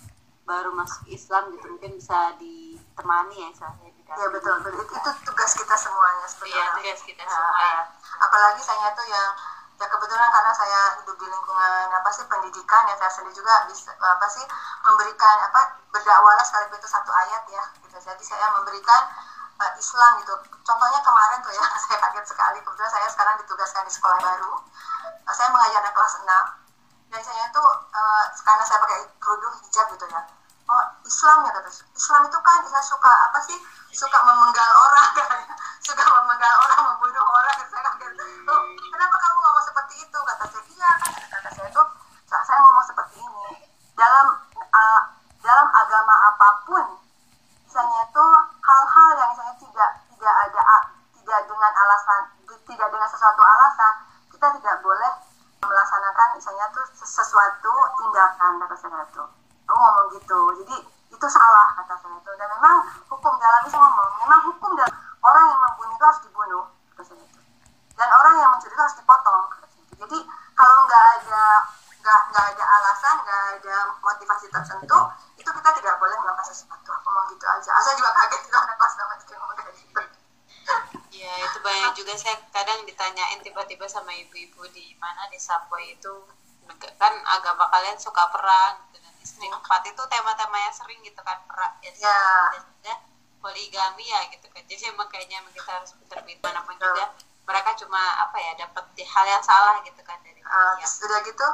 [0.44, 4.84] baru masuk Islam gitu mungkin bisa ditemani ya saya Iya betul, betul.
[4.84, 6.60] Itu, itu tugas kita semuanya sebenarnya.
[6.60, 7.58] Iya tugas kita nah, semua.
[7.64, 7.82] Ya.
[8.20, 9.30] Apalagi saya tuh yang
[9.74, 13.90] ya kebetulan karena saya hidup di lingkungan apa sih pendidikan ya saya sendiri juga bisa
[13.98, 14.44] apa sih
[14.86, 17.96] memberikan apa berdakwahlah sekali itu satu ayat ya gitu.
[17.98, 19.02] Jadi saya memberikan
[19.58, 20.34] uh, Islam gitu.
[20.62, 22.58] Contohnya kemarin tuh ya saya kaget sekali.
[22.62, 24.54] Kebetulan saya sekarang ditugaskan di sekolah baru.
[25.26, 26.26] Uh, saya mengajar anak kelas 6
[27.14, 30.20] dan saya tuh uh, karena saya pakai kerudung hijab gitu ya.
[30.64, 33.58] Oh Islam ya kata Islam itu kan Islam suka apa sih
[33.92, 35.28] suka memenggal orang kan
[35.86, 38.12] suka memenggal orang membunuh orang saya kaget.
[38.48, 38.63] Oh,
[38.94, 40.18] kenapa kamu ngomong seperti itu?
[40.22, 40.92] Kata saya iya.
[41.34, 41.86] Kata saya tuh
[42.30, 43.46] saya ngomong seperti ini
[43.98, 45.02] dalam uh,
[45.44, 46.84] dalam agama apa pun
[47.68, 48.26] misalnya itu
[48.62, 50.62] hal-hal yang misalnya tidak tidak ada
[51.18, 52.22] tidak dengan alasan
[52.64, 53.94] tidak dengan sesuatu alasan
[54.30, 55.12] kita tidak boleh
[55.58, 59.24] melaksanakan misalnya tuh sesuatu tindakan kata saya itu
[59.64, 60.76] aku ngomong gitu jadi
[61.12, 62.76] itu salah kata saya itu dan memang
[63.08, 67.22] hukum dalam Islam ngomong memang hukum dalam orang yang membunuh itu harus dibunuh kata saya
[67.24, 67.40] itu
[67.94, 70.18] dan orang yang mencuri itu harus dipotong kata saya itu jadi
[70.54, 71.44] kalau nggak ada
[72.04, 73.76] nggak nggak ada alasan nggak ada
[74.44, 74.98] motivasi tertentu
[75.40, 76.88] itu kita tidak boleh melakukan sesuatu.
[76.92, 77.70] Aku ngomong gitu aja.
[77.80, 80.00] Saya juga kaget itu anak kelas nama itu ngomong kayak gitu.
[81.14, 86.14] Ya itu banyak juga saya kadang ditanyain tiba-tiba sama ibu-ibu di mana di subway itu.
[87.00, 88.84] Kan agama kalian suka perang
[89.24, 92.20] istri empat itu tema-tema yang sering gitu kan perak ya, ya.
[92.84, 92.94] ya
[93.40, 94.60] poligami ya gitu kan.
[94.68, 97.12] Jadi emang kayaknya kita harus pintar-pintar mana pun juga.
[97.44, 100.88] Mereka cuma apa ya dapat hal yang salah gitu kan dari uh, ya.
[100.88, 101.44] sudah gitu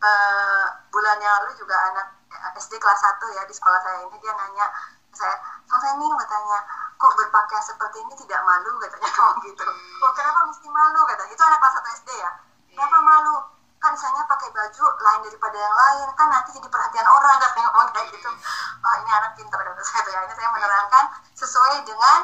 [0.00, 2.15] uh, bulan yang lalu juga anak
[2.56, 4.66] SD kelas 1 ya di sekolah saya ini dia nanya
[5.16, 5.34] saya
[5.66, 6.58] Kang Femi katanya
[6.96, 8.76] kok berpakaian seperti ini tidak malu?
[8.80, 9.64] katanya kamu gitu.
[9.64, 10.04] Hmm.
[10.04, 11.00] oh kenapa mesti malu?
[11.08, 12.30] katanya itu anak kelas 1 SD ya?
[12.76, 13.34] Kenapa malu?
[13.76, 17.88] Kan misalnya pakai baju lain daripada yang lain kan nanti jadi perhatian orang kan ngomong
[17.92, 18.30] kayak gitu.
[18.84, 20.00] Oh ini anak pinter kata saya.
[20.04, 21.04] Tuh ya ini saya menerangkan
[21.36, 22.18] sesuai dengan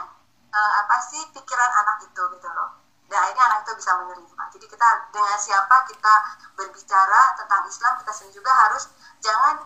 [0.52, 2.68] uh, apa sih pikiran anak itu gitu loh.
[3.08, 4.42] Dan akhirnya anak itu bisa menerima.
[4.56, 6.14] Jadi kita dengan siapa kita
[6.56, 8.88] berbicara tentang Islam kita sendiri juga harus
[9.20, 9.60] jangan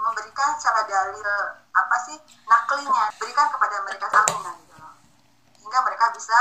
[0.00, 1.28] memberikan secara dalil
[1.76, 2.16] apa sih
[2.48, 4.94] naklinya berikan kepada mereka satunya gitu loh.
[5.60, 6.38] Hingga mereka bisa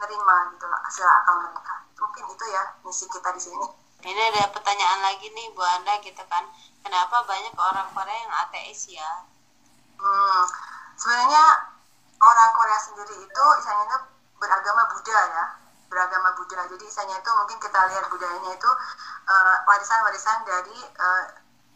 [0.00, 1.74] menerima gitu loh hasil akal mereka.
[2.00, 3.66] Mungkin itu ya misi kita di sini.
[4.02, 6.42] Ini ada pertanyaan lagi nih Bu Anda gitu kan.
[6.82, 9.22] Kenapa banyak orang Korea yang ateis ya?
[10.02, 10.42] Hmm,
[10.98, 11.70] sebenarnya
[12.18, 13.98] orang Korea sendiri itu misalnya itu
[14.42, 15.44] beragama Buddha ya,
[15.86, 16.66] beragama Buddha.
[16.66, 18.70] Jadi misalnya itu mungkin kita lihat budayanya itu
[19.30, 21.24] uh, warisan-warisan dari uh,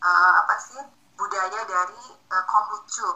[0.03, 0.83] uh, apa sih
[1.17, 3.09] budaya dari uh, Konghucu,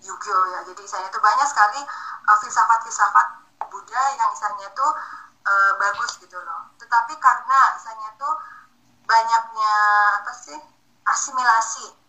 [0.00, 0.60] Yugyo ya.
[0.64, 1.80] Jadi misalnya itu banyak sekali
[2.26, 3.26] uh, filsafat-filsafat
[3.70, 4.86] Buddha yang misalnya itu
[5.46, 6.72] uh, bagus gitu loh.
[6.80, 8.30] Tetapi karena misalnya itu
[9.04, 9.74] banyaknya
[10.22, 10.58] apa sih
[11.06, 12.00] asimilasi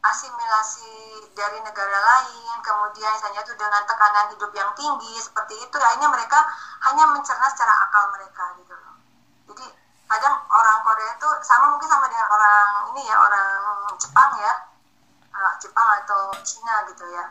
[0.00, 0.88] asimilasi
[1.36, 6.40] dari negara lain, kemudian misalnya itu dengan tekanan hidup yang tinggi seperti itu, akhirnya mereka
[6.88, 8.96] hanya mencerna secara akal mereka gitu loh.
[9.52, 9.66] Jadi
[10.10, 13.50] kadang orang Korea itu sama mungkin sama dengan orang ini ya orang
[13.94, 14.52] Jepang ya,
[15.30, 17.30] uh, Jepang atau Cina gitu ya.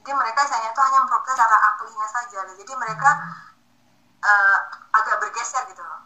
[0.00, 3.10] Jadi mereka misalnya itu hanya memperoleh secara aklinya saja, jadi mereka
[4.24, 4.58] uh,
[4.96, 6.00] agak bergeser gitu loh,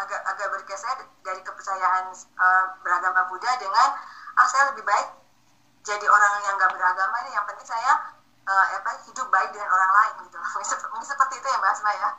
[0.00, 3.92] agak agak bergeser dari kepercayaan uh, beragama Buddha dengan
[4.36, 5.08] ah saya lebih baik
[5.80, 8.12] jadi orang yang nggak beragama ini yang penting saya
[8.44, 10.36] uh, apa hidup baik dengan orang lain gitu
[10.92, 12.10] mungkin seperti itu ya mbak Asma ya.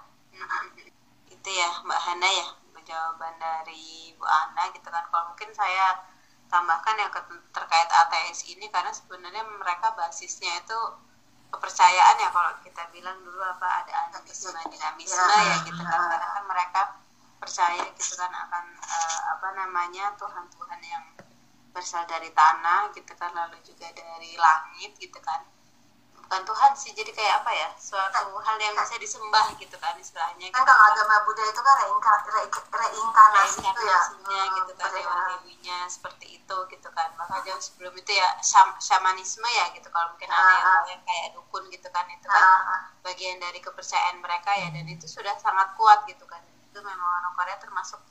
[1.29, 2.47] Itu ya mbak Hana ya
[2.87, 5.03] jawaban dari Bu Ana gitu kan.
[5.11, 6.07] Kalau mungkin saya
[6.47, 7.11] tambahkan yang
[7.51, 10.79] terkait ATS ini karena sebenarnya mereka basisnya itu
[11.51, 15.99] kepercayaan ya kalau kita bilang dulu apa ada animisme dinamisme ya, ya gitu kan.
[16.07, 16.81] Karena kan mereka
[17.37, 21.05] percaya gitu kan akan uh, apa namanya Tuhan-Tuhan yang
[21.75, 25.45] berasal dari tanah gitu kan lalu juga dari langit gitu kan
[26.27, 30.51] bukan Tuhan sih jadi kayak apa ya suatu hal yang bisa disembah gitu kan istilahnya
[30.51, 32.43] kan gitu kalau agama Buddha itu kan reinkarnasi re
[32.83, 34.01] reinkarnasi itu ya.
[34.11, 37.15] Hmm, gitu kan dewa dewinya seperti itu gitu kan.
[37.15, 41.01] Maka jauh sebelum itu ya syam, shamanisme ya gitu kalau mungkin ada yang, uh, yang
[41.07, 45.31] kayak dukun gitu kan itu kan uh, bagian dari kepercayaan mereka ya dan itu sudah
[45.39, 46.43] sangat kuat gitu kan.
[46.43, 48.03] Itu memang orang Korea termasuk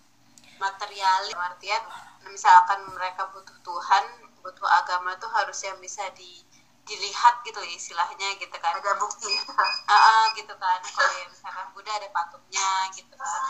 [0.56, 1.84] materialis artian
[2.32, 4.04] misalkan mereka butuh Tuhan
[4.40, 6.45] butuh agama tuh harus yang bisa di
[6.86, 8.78] dilihat gitu ya istilahnya gitu kan.
[8.78, 9.34] Ada bukti.
[9.50, 10.78] Uh, uh, gitu kan.
[10.78, 13.40] Kalau ya misalkan Buddha ada patungnya gitu kan.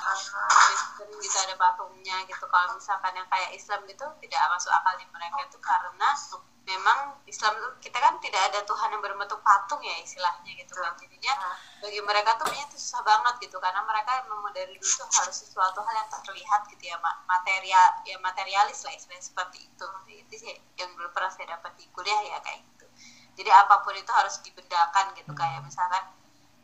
[0.48, 2.44] Kristen gitu ada patungnya gitu.
[2.48, 6.08] Kalau misalkan yang kayak Islam gitu tidak masuk akal di mereka itu karena
[6.66, 6.98] memang
[7.30, 10.96] Islam itu kita kan tidak ada Tuhan yang berbentuk patung ya istilahnya gitu kan.
[10.96, 11.34] Jadinya
[11.84, 13.60] bagi mereka tuh itu susah banget gitu.
[13.60, 16.96] Karena mereka memang dari dulu tuh harus sesuatu hal yang terlihat gitu ya
[17.28, 19.86] material ya materialis lah istilahnya seperti itu.
[20.08, 22.64] Itu sih yang belum pernah saya dapat di kuliah ya kayak
[23.36, 26.02] jadi apa pun itu harus dibedakan gitu kayak misalkan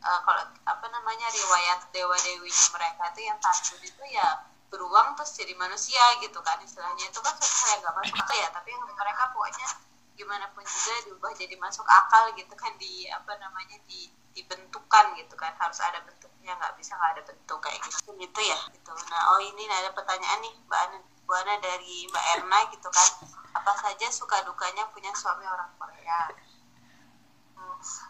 [0.03, 4.27] uh, kalau apa namanya riwayat dewa dewinya mereka tuh yang tandun itu ya
[4.73, 6.57] beruang terus jadi manusia gitu kan.
[6.65, 9.67] Istilahnya itu kan suatu hal yang gak masuk akal ya tapi mereka pokoknya
[10.13, 15.37] gimana pun juga diubah jadi masuk akal gitu kan di apa namanya di dibentukan gitu
[15.37, 15.53] kan.
[15.61, 18.91] Harus ada bentuknya nggak bisa nggak ada bentuk kayak gitu gitu ya gitu.
[19.13, 23.09] Nah oh ini ada pertanyaan nih mbak Ana Bu Ana dari mbak Erna gitu kan.
[23.53, 26.33] Apa saja suka dukanya punya suami orang Korea?
[26.33, 26.52] hmm,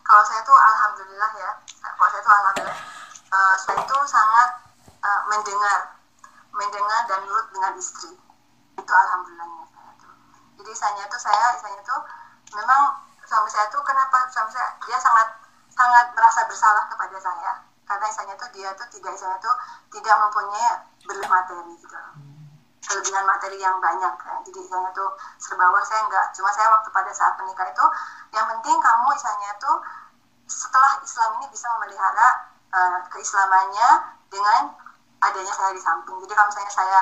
[0.03, 1.51] kalau saya tuh alhamdulillah ya.
[1.81, 2.79] Kalau saya tuh alhamdulillah.
[3.33, 4.49] Uh, saya itu sangat
[5.01, 5.79] uh, mendengar.
[6.53, 8.13] Mendengar dan nurut dengan istri.
[8.77, 9.65] Itu alhamdulillahnya.
[10.53, 12.01] Jadi isanya tuh saya isanya tuh
[12.53, 15.27] memang suami saya tuh kenapa suami saya dia sangat
[15.73, 17.51] sangat merasa bersalah kepada saya.
[17.83, 19.55] Karena isanya tuh dia tuh tidak isanya tuh
[19.91, 20.69] tidak mempunyai
[21.03, 21.97] berlebih materi gitu
[22.83, 24.35] kelebihan materi yang banyak ya.
[24.43, 25.09] jadi isanya tuh
[25.39, 27.85] serba saya enggak cuma saya waktu pada saat menikah itu
[28.35, 29.77] yang penting kamu isanya tuh
[30.47, 32.27] setelah Islam ini bisa memelihara
[32.73, 33.89] uh, keislamannya
[34.27, 34.75] dengan
[35.23, 36.19] adanya saya di samping.
[36.25, 36.99] Jadi kalau misalnya saya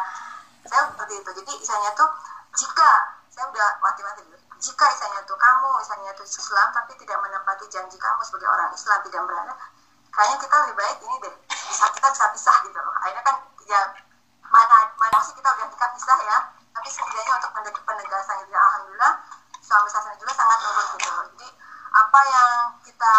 [0.67, 1.29] saya seperti itu.
[1.41, 2.09] Jadi isanya tuh
[2.53, 2.91] jika
[3.33, 4.37] saya udah mati-mati dulu.
[4.61, 8.99] Jika misalnya tuh kamu misalnya tuh Islam tapi tidak menepati janji kamu sebagai orang Islam
[9.01, 9.53] tidak berada
[10.11, 12.93] kayaknya kita lebih baik ini deh bisa kita bisa pisah gitu loh.
[13.01, 13.81] Akhirnya kan ya
[14.51, 16.37] mana mana sih kita udah nikah pisah ya?
[16.71, 17.51] Tapi setidaknya untuk
[17.87, 19.13] penegasan itu alhamdulillah
[19.63, 21.25] suami saya juga sangat nurut gitu loh.
[21.31, 21.47] Jadi
[21.91, 22.49] apa yang
[22.83, 23.15] kita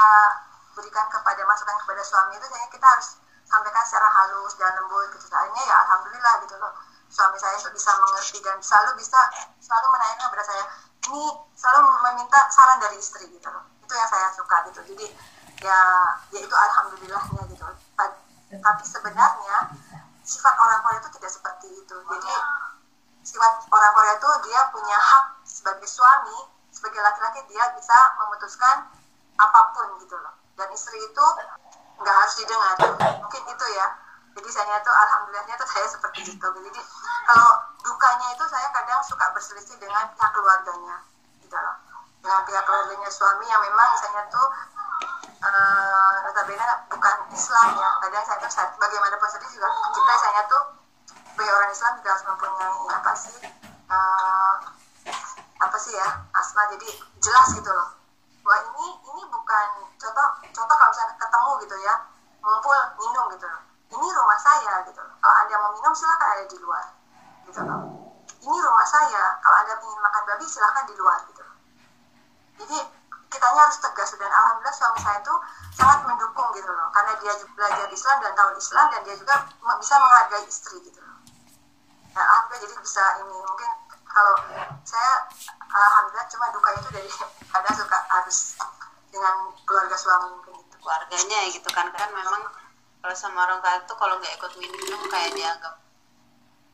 [0.77, 3.09] berikan kepada masukan kepada suami itu kayaknya kita harus
[3.49, 5.27] sampaikan secara halus dan lembut gitu.
[5.33, 6.73] Akhirnya ya alhamdulillah gitu loh.
[7.13, 9.21] Suami saya bisa mengerti dan selalu bisa
[9.61, 10.65] selalu menanyakan kepada saya.
[11.09, 11.25] Ini
[11.57, 13.65] selalu meminta saran dari istri gitu loh.
[13.85, 14.81] Itu yang saya suka gitu.
[14.93, 15.07] Jadi
[15.65, 15.81] ya
[16.33, 17.65] ya itu alhamdulillahnya gitu
[18.61, 19.57] tapi sebenarnya
[20.23, 21.97] sifat orang Korea itu tidak seperti itu.
[21.99, 22.35] Jadi
[23.23, 26.39] sifat orang Korea itu dia punya hak sebagai suami
[26.73, 28.91] sebagai laki-laki dia bisa memutuskan
[29.39, 30.35] apa pun gitu loh.
[30.59, 31.27] Dan istri itu
[32.01, 32.75] nggak harus didengar.
[33.23, 33.87] Mungkin itu ya.
[34.33, 36.47] Jadi saya tuh alhamdulillahnya tuh saya seperti itu.
[36.49, 36.81] Jadi
[37.29, 37.51] kalau
[37.85, 41.05] dukanya itu saya kadang suka berselisih dengan pihak keluarganya
[41.45, 41.77] gitu loh.
[42.25, 44.47] Dengan pihak keluarganya suami yang memang misalnya tuh
[45.43, 47.91] uh, notabene bukan Islam ya.
[47.99, 50.63] Kadang saya tuh bagaimanapun sedih juga kita saya tuh
[51.11, 53.37] sebagai orang Islam juga harus mempunyai apa sih
[53.91, 54.55] uh,
[55.59, 56.63] apa sih ya asma.
[56.73, 56.89] Jadi
[57.19, 57.99] jelas gitu loh.
[59.33, 59.69] Bukan
[59.99, 61.95] contoh contoh kalau misalnya ketemu gitu ya
[62.43, 63.63] ngumpul minum gitu loh.
[63.93, 65.15] Ini rumah saya gitu loh.
[65.21, 66.85] Kalau anda mau minum silakan ada di luar
[67.47, 67.81] gitu loh.
[68.43, 69.39] Ini rumah saya.
[69.43, 71.57] Kalau anda ingin makan babi silakan di luar gitu loh.
[72.63, 72.79] Jadi
[73.43, 75.35] kitanya harus tegas dan alhamdulillah suami saya itu
[75.75, 76.87] sangat mendukung gitu loh.
[76.95, 79.35] Karena dia juga belajar Islam dan tahu Islam dan dia juga
[79.83, 81.19] bisa menghargai istri gitu loh.
[82.15, 83.71] Nah, alhamdulillah jadi bisa ini mungkin
[84.07, 84.35] kalau
[84.87, 85.13] saya
[85.59, 87.11] alhamdulillah cuma dukanya itu dari
[87.59, 88.39] ada suka harus
[89.11, 89.35] dengan
[89.67, 92.47] keluarga suami mungkin itu keluarganya gitu kan kan memang
[93.03, 95.82] kalau sama orang tua tuh kalau nggak ikut minum kayak dianggap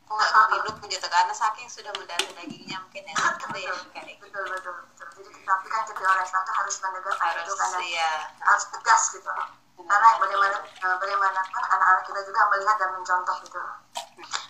[0.08, 4.24] nggak ikut minum gitu karena saking sudah mendarah dagingnya mungkin ya gitu ya kayak gitu.
[4.24, 5.06] betul betul betul.
[5.18, 8.12] Jadi tapi kan kita orang Islam tuh harus menegakkan harus itu kan dan iya.
[8.40, 9.30] harus tegas gitu.
[9.78, 13.60] Karena bagaimana eh, bagaimanapun anak-anak kita juga melihat dan mencontoh gitu.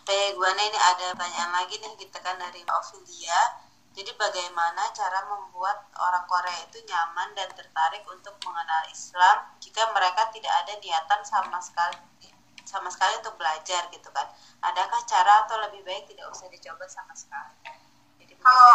[0.08, 3.40] Baik, Bu Ana ini ada pertanyaan lagi nih kita kan dari Ophelia.
[3.92, 10.30] Jadi bagaimana cara membuat orang Korea itu nyaman dan tertarik untuk mengenal Islam jika mereka
[10.30, 11.98] tidak ada niatan sama sekali
[12.68, 14.28] sama sekali untuk belajar gitu kan?
[14.60, 17.56] Adakah cara atau lebih baik tidak usah dicoba sama sekali?
[18.20, 18.72] Jadi kalau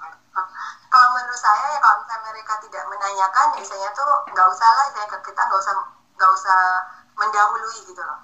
[0.00, 0.50] ya-
[0.88, 5.06] kalau menurut saya ya kalau misalnya mereka tidak menanyakan biasanya tuh nggak usah lah saya
[5.06, 5.74] kita nggak usah
[6.16, 6.60] nggak usah
[7.14, 8.20] mendahului gitu loh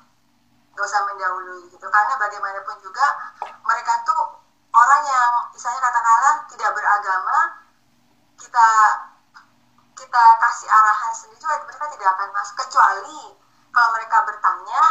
[0.74, 3.06] nggak usah mendahului gitu karena bagaimanapun juga
[3.62, 4.42] mereka tuh
[4.74, 7.38] orang yang misalnya katakanlah tidak beragama
[8.38, 8.68] kita
[9.94, 13.34] kita kasih arahan sendiri juga mereka tidak akan masuk kecuali
[13.70, 14.82] kalau mereka bertanya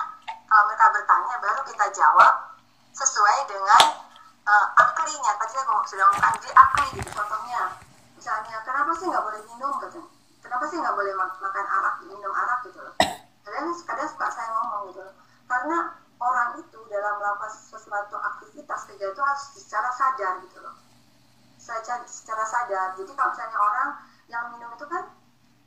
[0.49, 2.33] kalau mereka bertanya baru kita jawab
[2.95, 3.83] sesuai dengan
[4.49, 5.31] eh, aklinya.
[5.37, 7.63] Tadi saya ngomong sudah ngomong jadi akli gitu contohnya.
[8.17, 9.73] Misalnya kenapa sih nggak boleh minum?
[9.77, 10.09] katanya.
[10.41, 12.59] Kenapa sih nggak boleh mak- makan arak minum arak?
[12.65, 12.95] gitu loh.
[13.45, 15.15] Kadang kadang suka saya ngomong gitu loh.
[15.45, 15.77] Karena
[16.19, 20.75] orang itu dalam melakukan sesuatu aktivitas kerja itu harus secara sadar gitu loh.
[21.61, 22.87] Secara, secara sadar.
[22.97, 23.89] Jadi kalau misalnya orang
[24.29, 25.03] yang minum itu kan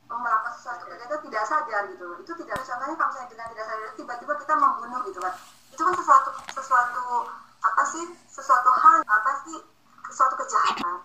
[0.08, 2.06] melakukan sesuatu itu tidak sadar gitu.
[2.20, 5.34] Itu tidak contohnya kalau misalnya dengan tidak sadar tiba-tiba kita membunuh gitu kan.
[5.72, 7.04] Itu kan sesuatu sesuatu
[7.62, 8.04] apa sih?
[8.28, 9.58] Sesuatu hal apa sih?
[10.08, 10.96] Sesuatu kejahatan.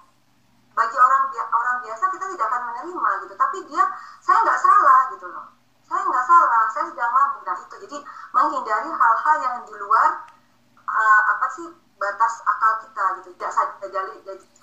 [0.78, 3.34] Bagi orang orang biasa kita tidak akan menerima gitu.
[3.36, 3.84] Tapi dia
[4.24, 5.46] saya nggak salah gitu loh.
[5.88, 7.42] Saya nggak salah saya sedang mabuk.
[7.44, 7.76] Nah itu.
[7.88, 7.98] Jadi
[8.32, 10.24] menghindari hal-hal yang di luar
[10.88, 11.68] uh, apa sih?
[11.98, 13.30] Batas akal kita gitu.
[13.36, 14.14] Tidak sadar jadi,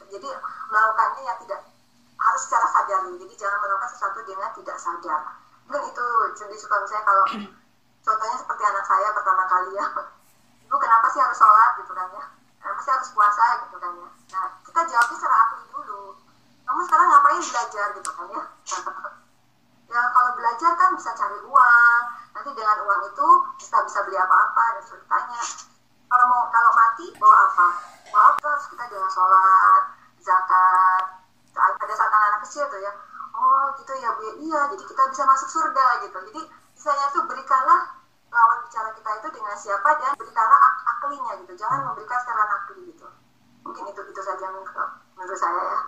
[0.08, 0.28] jadi
[0.70, 1.60] melakukannya yang tidak
[2.24, 2.98] harus secara sadar.
[3.08, 3.20] Nih.
[3.20, 5.20] jadi jangan melakukan sesuatu dengan tidak sadar.
[5.68, 6.06] Mungkin itu
[6.40, 7.24] jadi suka misalnya kalau
[8.04, 9.86] contohnya seperti anak saya pertama kali ya.
[10.64, 12.24] Ibu kenapa sih harus sholat gitu kan ya?
[12.60, 14.08] Kenapa sih harus puasa gitu kan ya?
[14.32, 16.02] Nah kita jawabnya secara akli dulu.
[16.64, 18.42] Kamu sekarang ngapain belajar gitu kan ya?
[19.94, 22.02] Ya kalau belajar kan bisa cari uang.
[22.34, 23.28] Nanti dengan uang itu
[23.62, 25.42] bisa bisa beli apa-apa dan ceritanya
[26.10, 27.68] kalau mau kalau mati bawa apa?
[28.10, 28.48] Bawa apa?
[28.58, 29.82] Harus kita dengan sholat
[30.24, 30.83] zakat
[32.44, 32.92] kecil tuh ya
[33.34, 34.32] oh gitu ya bu ya.
[34.44, 36.18] Iya jadi kita bisa masuk surga gitu.
[36.30, 36.42] Jadi
[36.76, 37.98] misalnya tuh berikanlah
[38.30, 41.52] lawan bicara kita itu dengan siapa dan berikanlah ak aklinya gitu.
[41.58, 43.06] Jangan memberikan secara nakli gitu.
[43.64, 45.80] Mungkin itu itu saja menurut, saya ya.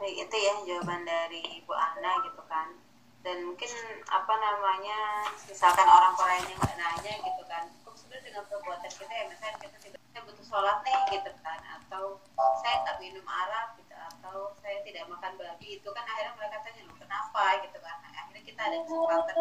[0.00, 2.72] Baik, itu ya jawaban dari Ibu Ana gitu kan.
[3.20, 3.68] Dan mungkin
[4.08, 9.24] apa namanya, misalkan orang Korea yang nggak nanya gitu kan, sebenarnya dengan perbuatan kita ya
[9.28, 12.16] misalnya kita tidak saya butuh sholat nih gitu kan, atau
[12.64, 13.89] saya nggak minum arak gitu,
[14.20, 17.96] atau saya tidak makan babi itu kan akhirnya mereka tanya loh kenapa gitu kan.
[18.04, 19.36] Nah, akhirnya kita ada kesempatan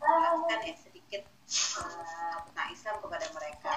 [0.00, 3.74] menjelaskan ya sedikit eh, tentang Islam kepada mereka.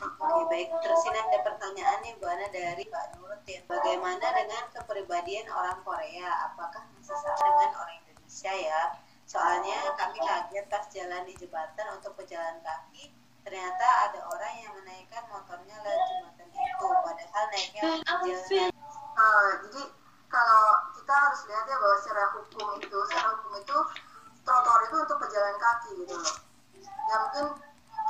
[0.00, 3.60] Oke baik, terus ini ada pertanyaan nih Bu Ana dari Pak Nurutin.
[3.68, 6.48] Bagaimana dengan kepribadian orang Korea?
[6.48, 8.80] Apakah masih sama dengan orang Indonesia ya?
[9.28, 13.12] Soalnya kami kaget pas jalan di jembatan untuk pejalan kaki,
[13.46, 18.69] ternyata ada orang yang menaikkan motornya lewat jembatan itu, padahal naiknya jalan
[19.20, 19.82] Eh, jadi
[20.32, 20.64] kalau
[20.96, 23.78] kita harus lihat ya bahwa secara hukum itu secara hukum itu
[24.46, 26.34] trotoar itu untuk pejalan kaki gitu loh.
[26.80, 27.46] Ya mungkin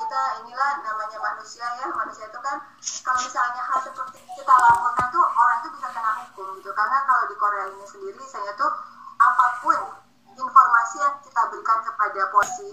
[0.01, 2.63] kita inilah namanya manusia ya manusia itu kan
[3.03, 6.71] kalau misalnya hal seperti kita laporkan tuh orang itu bisa kena hukum gitu.
[6.71, 8.71] Karena kalau di Korea ini sendiri saya tuh
[9.19, 9.79] apa pun
[10.31, 12.71] informasi yang kita berikan kepada polisi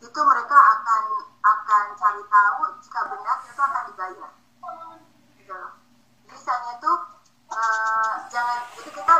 [0.00, 1.04] itu mereka akan
[1.40, 4.30] akan cari tahu jika benar itu akan dibayar.
[5.40, 5.72] Gitu loh.
[6.28, 7.09] Jadi misalnya tuh
[7.50, 9.16] eh, jangan jadi kita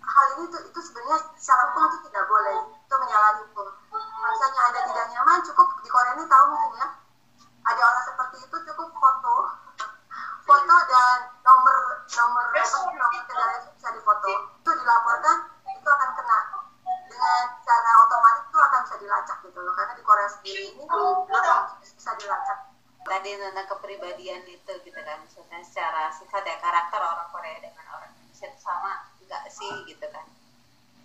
[0.00, 3.68] hal ini tuh itu sebenarnya secara hukum itu tidak boleh itu menyalahi hukum.
[4.20, 6.88] Misalnya anda tidak nyaman cukup di Korea ini tahu mungkin ya.
[7.60, 9.34] Ada orang seperti itu cukup foto.
[10.48, 11.76] Foto dan nomor
[12.08, 14.32] nomor sih, nomor kendaraan itu bisa difoto.
[14.64, 15.36] Itu dilaporkan
[15.68, 16.38] itu akan kena.
[17.10, 21.90] Dengan cara otomatis itu akan bisa dilacak gitu loh karena di Korea sendiri ini otomatis
[21.94, 22.69] bisa dilacak
[23.10, 25.18] tadi tentang kepribadian itu gitu kan.
[25.26, 30.06] Misalnya secara sifat ya karakter orang Korea dengan orang Indonesia itu sama enggak sih gitu
[30.14, 30.26] kan?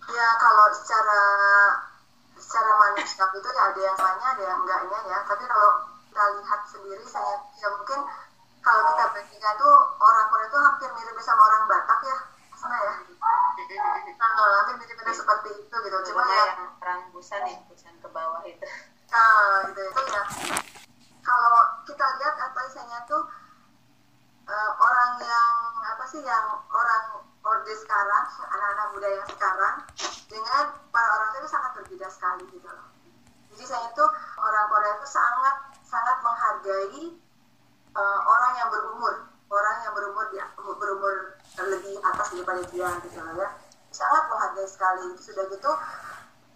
[0.06, 1.22] Ya kalau secara
[2.38, 5.18] secara manusia itu ya ada yang banyak ada yang enggaknya ya.
[5.26, 5.70] Tapi kalau
[6.06, 8.00] kita lihat sendiri saya ya mungkin
[8.62, 12.18] kalau kita bandingkan tuh orang Korea itu hampir mirip sama orang Batak ya
[12.54, 12.94] sama ya?
[14.16, 14.30] Nah,
[14.62, 15.98] hampir mirip-mirip seperti itu gitu.
[16.12, 18.66] Cuma ya yang perang busan ya busan ke bawah itu.
[19.10, 20.22] Nah, gitu itu ya.
[21.26, 21.55] Kalau
[21.86, 23.22] kita lihat apa istilahnya tuh
[24.50, 25.52] uh, orang yang
[25.86, 29.74] apa sih yang orang orde sekarang anak-anak muda yang sekarang
[30.26, 32.90] dengan para orang itu sangat berbeda sekali gitu loh.
[33.54, 34.10] Jadi saya tuh
[34.42, 35.56] orang Korea itu sangat
[35.86, 37.02] sangat menghargai
[37.94, 39.14] uh, orang yang berumur
[39.46, 43.48] orang yang berumur dia berumur lebih atas daripada dia gitu loh ya.
[43.94, 45.14] Sangat menghargai sekali.
[45.22, 45.70] Sudah gitu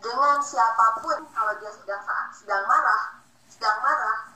[0.01, 2.03] dengan siapa pun kalau dia sedang
[2.35, 4.30] sedang marah sedang marah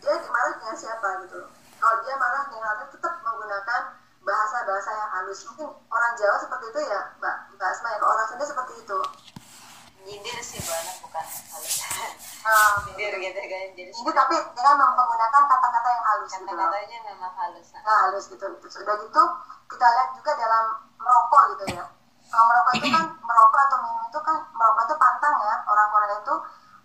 [0.00, 1.50] dia dimarah dengan siapa gitu loh.
[1.80, 3.82] Kalau dia marah dengan orang tetap menggunakan
[4.20, 5.40] bahasa-bahasa yang halus.
[5.48, 7.98] Mungkin orang Jawa seperti itu ya mbak mbak Asma ya.
[8.04, 8.98] Orang Sunda seperti itu.
[10.00, 11.76] Nyindir sih banget bukan halus.
[12.40, 17.68] Uh, nyindir gitu kan jadi tapi dengan menggunakan kata-kata yang halus gitu kata-katanya memang halus
[17.76, 18.66] nah halus gitu gitu.
[18.68, 19.22] Sudah gitu
[19.68, 20.64] kita lihat juga dalam
[20.96, 21.84] merokok gitu ya.
[22.30, 26.16] Kalau merokok itu kan merokok atau minum itu kan merokok itu pantang ya orang Korea
[26.20, 26.34] itu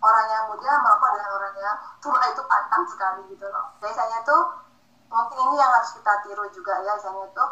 [0.06, 3.66] orang yang muda merokok dengan orang yang tua itu pantang sekali gitu loh.
[3.82, 4.42] Saya tuh
[5.10, 7.44] mungkin ini yang harus kita tiru juga ya misalnya itu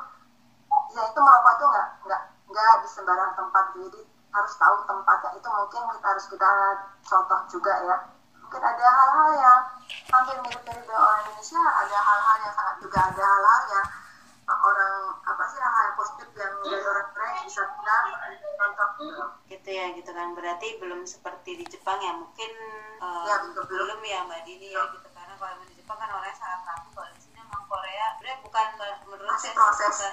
[0.94, 3.64] ya itu merokok itu nggak nggak nggak di sembarang tempat.
[3.74, 4.00] Jadi
[4.34, 5.30] harus tahu tempatnya.
[5.38, 6.50] Itu mungkin kita harus kita
[7.02, 7.96] contoh juga ya.
[8.44, 9.60] Mungkin ada hal-hal yang
[10.14, 13.86] hampir mirip-mirip dengan orang Indonesia ada hal-hal yang sangat juga ada hal-hal yang
[14.44, 17.96] orang apa sih hal-hal positif yang dari orang Korea bisa kita
[18.54, 20.28] contoh gitu gitu ya gitu kan.
[20.32, 22.12] Berarti belum seperti di Jepang ya.
[22.12, 22.50] Mungkin
[23.00, 23.64] uh, Ya, betul.
[23.68, 24.00] belum.
[24.04, 25.08] ya Mbak Dini ya gitu.
[25.10, 28.66] Karena kalau di Jepang kan orangnya sangat rapuh kalau di sini memang Korea sebenarnya bukan
[29.08, 29.94] menurut Masih saya proses.
[29.96, 30.12] bukan,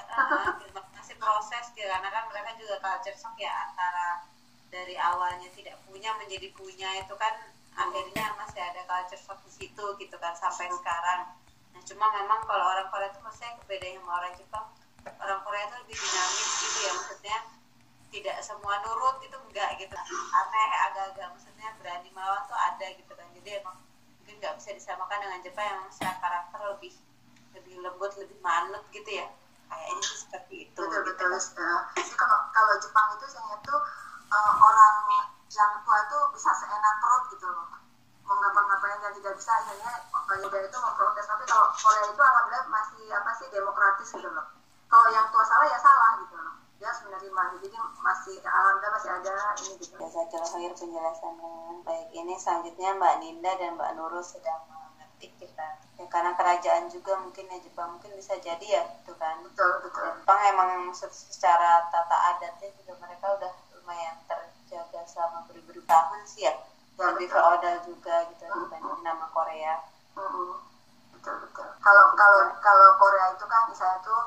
[0.79, 4.23] uh, masih proses gitu karena kan mereka juga culture shock ya antara
[4.71, 7.36] dari awalnya tidak punya menjadi punya itu kan
[7.71, 11.27] akhirnya masih ada culture shock di situ gitu kan sampai sekarang
[11.72, 14.65] nah cuma memang kalau orang Korea itu maksudnya berbeda sama orang Jepang.
[15.01, 17.38] Orang Korea itu lebih dinamis gitu ya maksudnya
[18.11, 19.95] tidak semua nurut itu enggak gitu.
[20.36, 23.28] Aneh agak-agak maksudnya berani melawan tuh ada gitu kan.
[23.34, 23.78] Jadi emang
[24.22, 26.93] mungkin nggak bisa disamakan dengan Jepang yang secara karakter lebih
[27.55, 29.28] lebih lembut lebih manut gitu ya.
[29.72, 31.95] Kayaknya sih seperti itu betul gitu betul kan.
[31.95, 33.80] jadi kalau kalau Jepang itu saya tuh
[34.28, 34.95] eh, orang
[35.51, 37.80] yang tua itu bisa seenak perut gitu loh
[38.41, 41.25] ngapa-ngapain dan tidak bisa akhirnya pemuda itu memprotes.
[41.29, 44.45] Tapi kalau Korea itu alhamdulillah masih apa sih demokratis gitu loh.
[44.89, 46.57] Kalau yang tua salah ya salah gitu loh.
[46.81, 47.41] Dia harus menerima.
[47.61, 49.93] Jadi masih alhamdulillah masih ada ini gitu.
[49.95, 52.07] Jazakallah khair penjelasan dengan baik.
[52.09, 55.67] Ini selanjutnya Mbak Ninda dan Mbak Nurul sedang mengetik kita.
[56.01, 59.37] Ya, karena kerajaan juga mungkin ya Jepang mungkin bisa jadi ya itu kan.
[59.45, 60.09] Betul betul.
[60.17, 66.49] Jepang emang se- secara tata adatnya juga mereka udah lumayan terjaga selama beribu-ribu tahun sih
[66.49, 66.53] ya
[67.02, 67.41] Ya, lebih betul.
[67.41, 69.74] feodal juga gitu dibanding nama Korea.
[70.14, 70.54] Mm-mm.
[71.18, 71.68] betul betul.
[71.82, 74.22] Kalau kalau kalau Korea itu kan misalnya tuh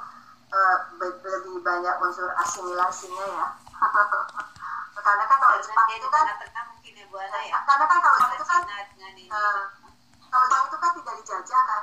[0.99, 3.47] be- lebih banyak unsur asimilasinya ya.
[5.05, 6.25] Karena kan kalau Jepang itu kan
[6.67, 7.59] mungkin ya Bu Ana ya?
[7.63, 9.63] Karena kan kalau itu kan eh,
[10.33, 11.83] kalau Jepang itu kan tidak dijajah kan.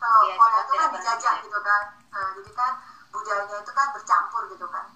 [0.00, 1.82] Kalau Iya, Korea itu kan dijajah gitu kan.
[2.10, 2.72] Nah, jadi kan
[3.12, 4.86] budayanya itu kan bercampur gitu kan.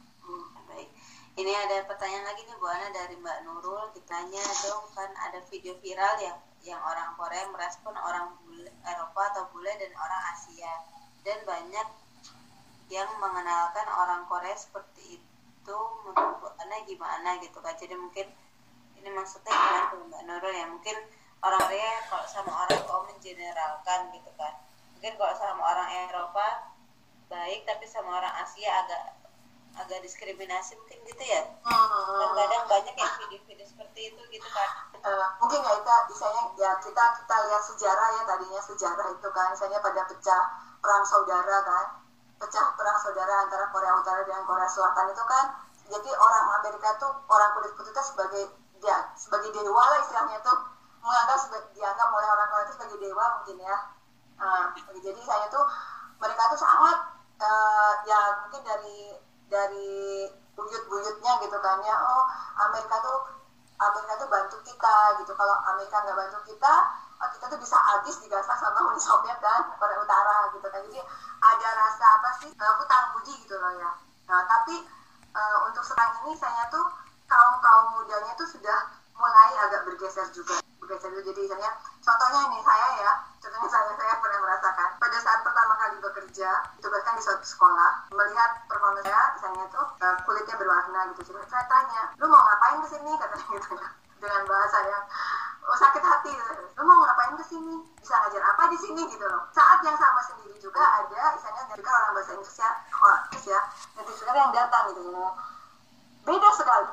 [1.34, 3.90] Ini ada pertanyaan lagi nih Bu Ana dari Mbak Nurul.
[3.90, 9.50] Ditanya dong kan ada video viral yang yang orang Korea merespon orang bule, Eropa atau
[9.50, 10.86] bule dan orang Asia
[11.26, 11.88] dan banyak
[12.86, 17.74] yang mengenalkan orang Korea seperti itu menurut Bu Ana gimana gitu kan.
[17.74, 18.30] Jadi mungkin
[19.02, 20.96] ini maksudnya gimana tuh Mbak Nurul ya mungkin
[21.42, 24.54] orang Korea kalau sama orang oh mengeneralkan gitu kan.
[24.94, 26.78] Mungkin kalau sama orang Eropa
[27.26, 29.23] baik tapi sama orang Asia agak
[29.74, 31.42] agak diskriminasi mungkin gitu ya?
[31.66, 32.30] Hmm.
[32.34, 34.70] kadang banyak yang video-video seperti itu gitu kan.
[35.02, 39.46] Eh, mungkin ya kita misalnya ya kita kita lihat sejarah ya tadinya sejarah itu kan.
[39.50, 40.42] Misalnya pada pecah
[40.78, 41.86] perang saudara kan.
[42.38, 45.44] Pecah perang saudara antara Korea Utara dan Korea Selatan itu kan.
[45.84, 48.44] Jadi orang Amerika tuh orang kulit putih itu sebagai
[48.80, 50.58] dia sebagai dewa lah istilahnya tuh.
[51.04, 53.76] Menganggap sebagai dianggap oleh orang Korea itu sebagai dewa mungkin ya.
[54.34, 55.64] Nah, jadi saya tuh
[56.18, 56.98] mereka tuh sangat
[57.42, 59.23] eh, ya mungkin dari
[59.54, 60.26] dari
[60.58, 61.94] buyut-buyutnya gitu kan ya.
[61.94, 62.26] Oh
[62.66, 63.18] Amerika tuh
[63.78, 65.30] Amerika tuh bantu kita gitu.
[65.38, 66.74] Kalau Amerika nggak bantu kita
[67.22, 70.82] oh, kita tuh bisa habis digasak sama Uni Soviet dan Korea Utara gitu kan.
[70.90, 70.98] Jadi
[71.38, 73.90] ada rasa apa sih uh, hutang budi gitu loh ya.
[74.26, 74.82] Nah tapi
[75.34, 76.86] eh, untuk sekarang ini saya tuh
[77.30, 81.70] kaum kaum mudanya tuh sudah mulai agak bergeser juga bergeser juga jadi misalnya
[82.04, 83.12] contohnya ini saya ya.
[83.40, 84.88] Contohnya saya saya pernah merasakan.
[85.00, 90.16] Pada saat pertama kali bekerja ditugaskan di suatu sekolah melihat performa saya misalnya tuh uh,
[90.28, 91.20] kulitnya berwarna gitu.
[91.32, 93.12] Jadi saya tanya lu mau ngapain ke sini?
[93.16, 93.72] Katanya gitu.
[93.80, 93.88] Ya
[94.24, 95.04] dengan bahasa yang
[95.68, 96.32] oh, sakit hati.
[96.76, 97.76] Lu mau ngapain ke sini?
[98.00, 99.02] Bisa ngajar apa di sini?
[99.08, 99.44] Gitu loh.
[99.52, 102.70] Saat yang sama sendiri juga ada misalnya juga orang bahasa Inggris ya
[103.04, 103.60] orang Inggris ya
[104.00, 105.28] native speaker yang datang gitu ya
[106.24, 106.88] beda sekali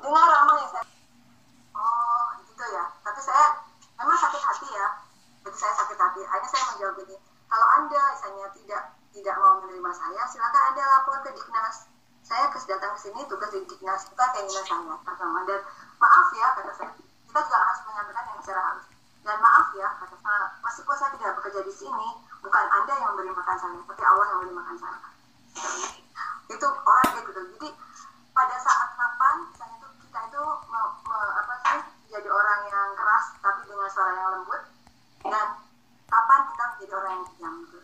[0.00, 0.84] dengar ramah yang saya
[1.76, 3.46] oh gitu ya tapi saya
[4.00, 4.86] memang sakit hati ya
[5.44, 7.16] jadi saya sakit hati akhirnya saya menjawab ini
[7.52, 8.82] kalau anda misalnya tidak
[9.12, 11.84] tidak mau menerima saya silakan anda lapor ke Diknas
[12.24, 12.48] saya
[13.06, 15.60] sini tugas di Diknas kita keinginan saya kata dan
[16.02, 18.86] maaf ya kata saya kita juga harus menyampaikan yang secara halus.
[19.22, 22.08] Dan maaf ya kata saya meskipun saya tidak bekerja di sini
[22.42, 24.98] bukan anda yang memberi makan saya tapi Allah yang memberi makan saya
[26.46, 27.68] itu orang gitu jadi
[28.34, 31.80] pada saat kapan misalnya itu kita itu me, me, apa sih
[32.10, 34.62] jadi orang yang keras tapi dengan suara yang lembut
[35.26, 35.46] dan
[36.06, 37.78] kapan kita menjadi orang yang diam gitu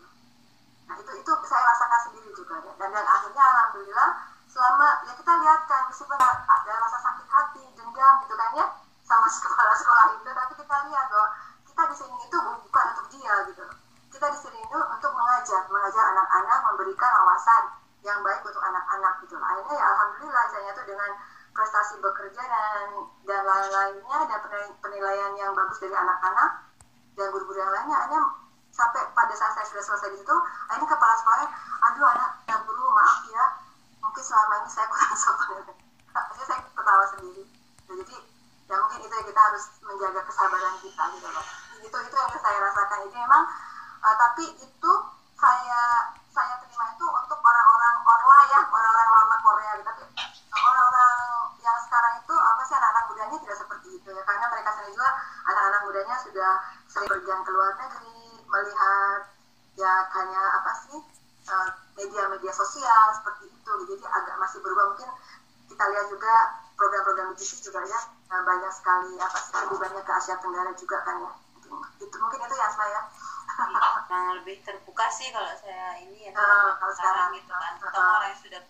[0.91, 2.73] nah itu itu saya rasakan sendiri juga ya.
[2.79, 4.11] dan dan akhirnya alhamdulillah
[4.53, 8.67] selama ya kita lihat kan meskipun ada rasa sakit hati dendam gitu kan ya
[9.09, 11.29] sama kepala sekolah itu tapi kita lihat bahwa
[11.65, 13.65] kita di sini itu bukan untuk dia gitu
[14.13, 17.65] kita di sini itu untuk mengajar mengajar anak-anak memberikan wawasan
[18.05, 21.11] yang baik untuk anak-anak gitu akhirnya ya alhamdulillah saya tuh dengan
[21.57, 22.87] prestasi bekerja dan
[23.25, 24.41] dan lain-lainnya dan
[24.85, 25.53] penilaian yang
[26.23, 26.72] bagus
[70.77, 71.33] juga kan ya
[72.03, 73.01] itu mungkin itu ya saya
[74.13, 77.37] yang lebih terbuka sih kalau saya ini ya uh, kalau sekarang.
[77.37, 77.73] gitu kan.
[77.81, 78.63] Uh, uh, orang yang sudah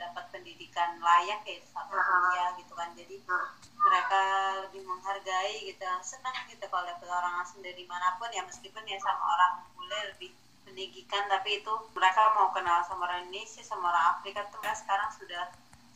[0.00, 2.88] dapat pendidikan layak ya satu uh, kuliah gitu kan.
[2.96, 3.48] Jadi uh,
[3.80, 4.22] mereka
[4.68, 8.44] lebih menghargai gitu senang gitu kalau dapat orang asing dari mana pun ya.
[8.44, 10.30] Meskipun ya sama orang bule lebih
[10.68, 15.08] meninggikan tapi itu mereka mau kenal sama orang Indonesia sama orang Afrika tuh mereka sekarang
[15.12, 15.44] sudah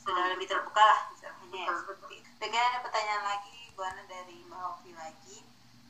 [0.05, 2.29] sudah lebih terbuka lah misalnya ya seperti itu.
[2.45, 5.39] Ada pertanyaan lagi buana dari Mbak lagi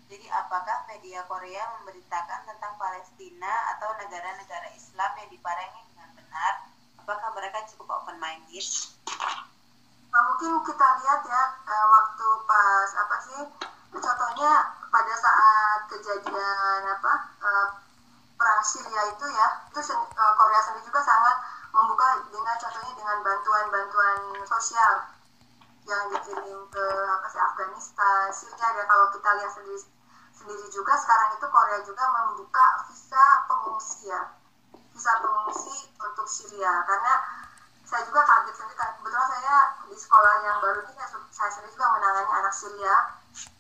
[0.05, 6.69] jadi apakah media Korea memberitakan tentang Palestina atau negara-negara Islam yang diparengi dengan benar?
[7.01, 8.69] Apakah mereka cukup open minded?
[10.13, 13.43] Nah, mungkin kita lihat ya uh, waktu pas apa sih
[13.91, 14.53] contohnya
[14.93, 17.13] pada saat kejadian apa
[17.43, 17.67] uh,
[18.39, 21.37] perang Syria itu ya itu uh, Korea sendiri juga sangat
[21.75, 25.14] membuka dengan contohnya dengan bantuan-bantuan sosial
[25.85, 29.81] yang dikirim ke apa sih Afghanistan, Syria dan kalau kita lihat sendiri
[30.33, 34.33] sendiri juga sekarang itu Korea juga membuka visa pengungsi ya.
[34.97, 36.73] Visa pengungsi untuk Syria.
[36.89, 37.13] Karena
[37.85, 42.33] saya juga kaget sendiri kebetulan saya di sekolah yang baru ini saya sendiri juga menangani
[42.33, 42.95] anak Syria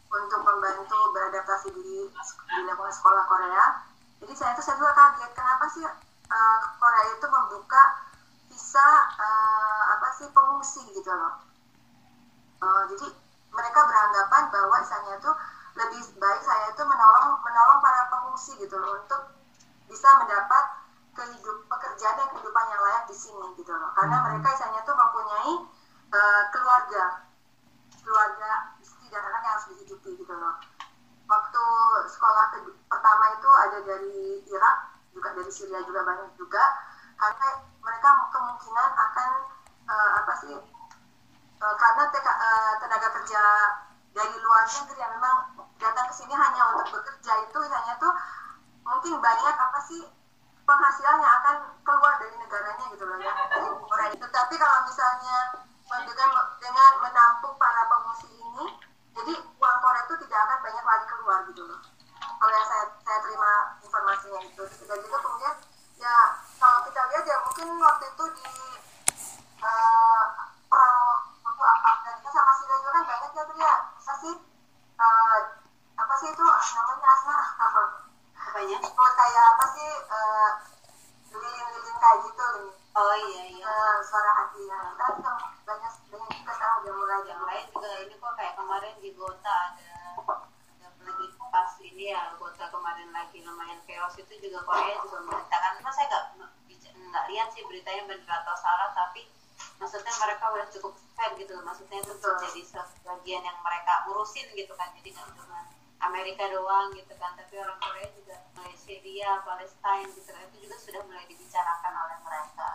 [0.08, 3.84] untuk membantu beradaptasi di di lingkungan sekolah Korea.
[4.24, 7.82] Jadi saya itu saya juga kaget kenapa sih uh, Korea itu membuka
[8.48, 8.88] visa
[9.20, 11.53] uh, apa sih pengungsi gitu loh
[12.64, 13.06] uh, jadi
[13.52, 15.30] mereka beranggapan bahwa misalnya itu
[15.74, 19.20] lebih baik saya itu menolong menolong para pengungsi gitu loh untuk
[19.90, 20.64] bisa mendapat
[21.14, 24.24] kehidup pekerjaan dan kehidupan yang layak di sini gitu loh karena hmm.
[24.26, 25.52] mereka misalnya tuh mempunyai
[26.10, 27.04] uh, keluarga
[28.02, 28.50] keluarga
[28.82, 30.54] istri dan anak yang harus dihidupi gitu loh
[31.24, 31.64] waktu
[32.10, 32.58] sekolah ke,
[32.90, 34.76] pertama itu ada dari Irak
[35.14, 36.64] juga dari Syria juga banyak juga
[37.14, 37.48] karena
[37.80, 39.30] mereka kemungkinan akan
[39.86, 40.54] uh, apa sih
[41.60, 43.42] uh, karena teka, uh, tenaga kerja
[44.14, 45.36] dari luar negeri yang memang
[45.82, 48.14] datang ke sini hanya untuk bekerja itu hanya tuh
[48.86, 50.06] mungkin banyak apa sih
[50.64, 53.32] penghasilan yang akan keluar dari negaranya gitu loh ya.
[53.50, 54.26] Dari Korea itu.
[54.30, 55.36] Tapi kalau misalnya
[55.84, 58.64] dengan dengan menampung para pengungsi ini
[59.14, 61.80] jadi uang Korea itu tidak akan banyak lagi keluar gitu loh.
[62.18, 63.52] Kalau yang saya saya terima
[63.82, 64.62] informasinya itu.
[64.88, 65.54] Dan juga kemudian
[66.00, 66.16] ya
[66.58, 68.50] kalau kita lihat ya mungkin waktu itu di
[69.60, 70.24] uh,
[73.34, 74.34] juga kan banyak ya tuh ya sih?
[74.94, 75.40] Uh,
[75.98, 77.82] apa sih itu namanya asma apa
[78.34, 80.50] apanya oh, kayak apa sih uh,
[81.34, 82.46] lilin-lilin kayak gitu
[82.94, 83.66] oh iya iya.
[83.66, 85.32] Uh, suara hati ya kita juga
[85.66, 89.50] banyak banyak juga sekarang udah mulai yang lain juga ini kok kayak kemarin di Gota
[89.50, 89.90] ada
[90.78, 94.14] ada lagi pas ini ya Gota kemarin lagi lumayan chaos.
[94.14, 96.24] Itu juga Korea juga memberitakan mas saya nggak
[97.10, 98.94] nggak lihat sih beritanya benar atau salah.
[98.94, 99.26] Tapi
[99.84, 102.60] maksudnya mereka udah cukup fair gitu maksudnya itu tuh jadi
[103.04, 104.88] bagian yang mereka urusin gitu kan.
[104.96, 105.60] Jadi nggak cuma
[106.00, 108.40] Amerika doang gitu kan tapi orang Korea juga
[108.80, 110.40] Syria Palestina gitu kan.
[110.48, 112.66] Itu juga sudah mulai dibicarakan oleh mereka.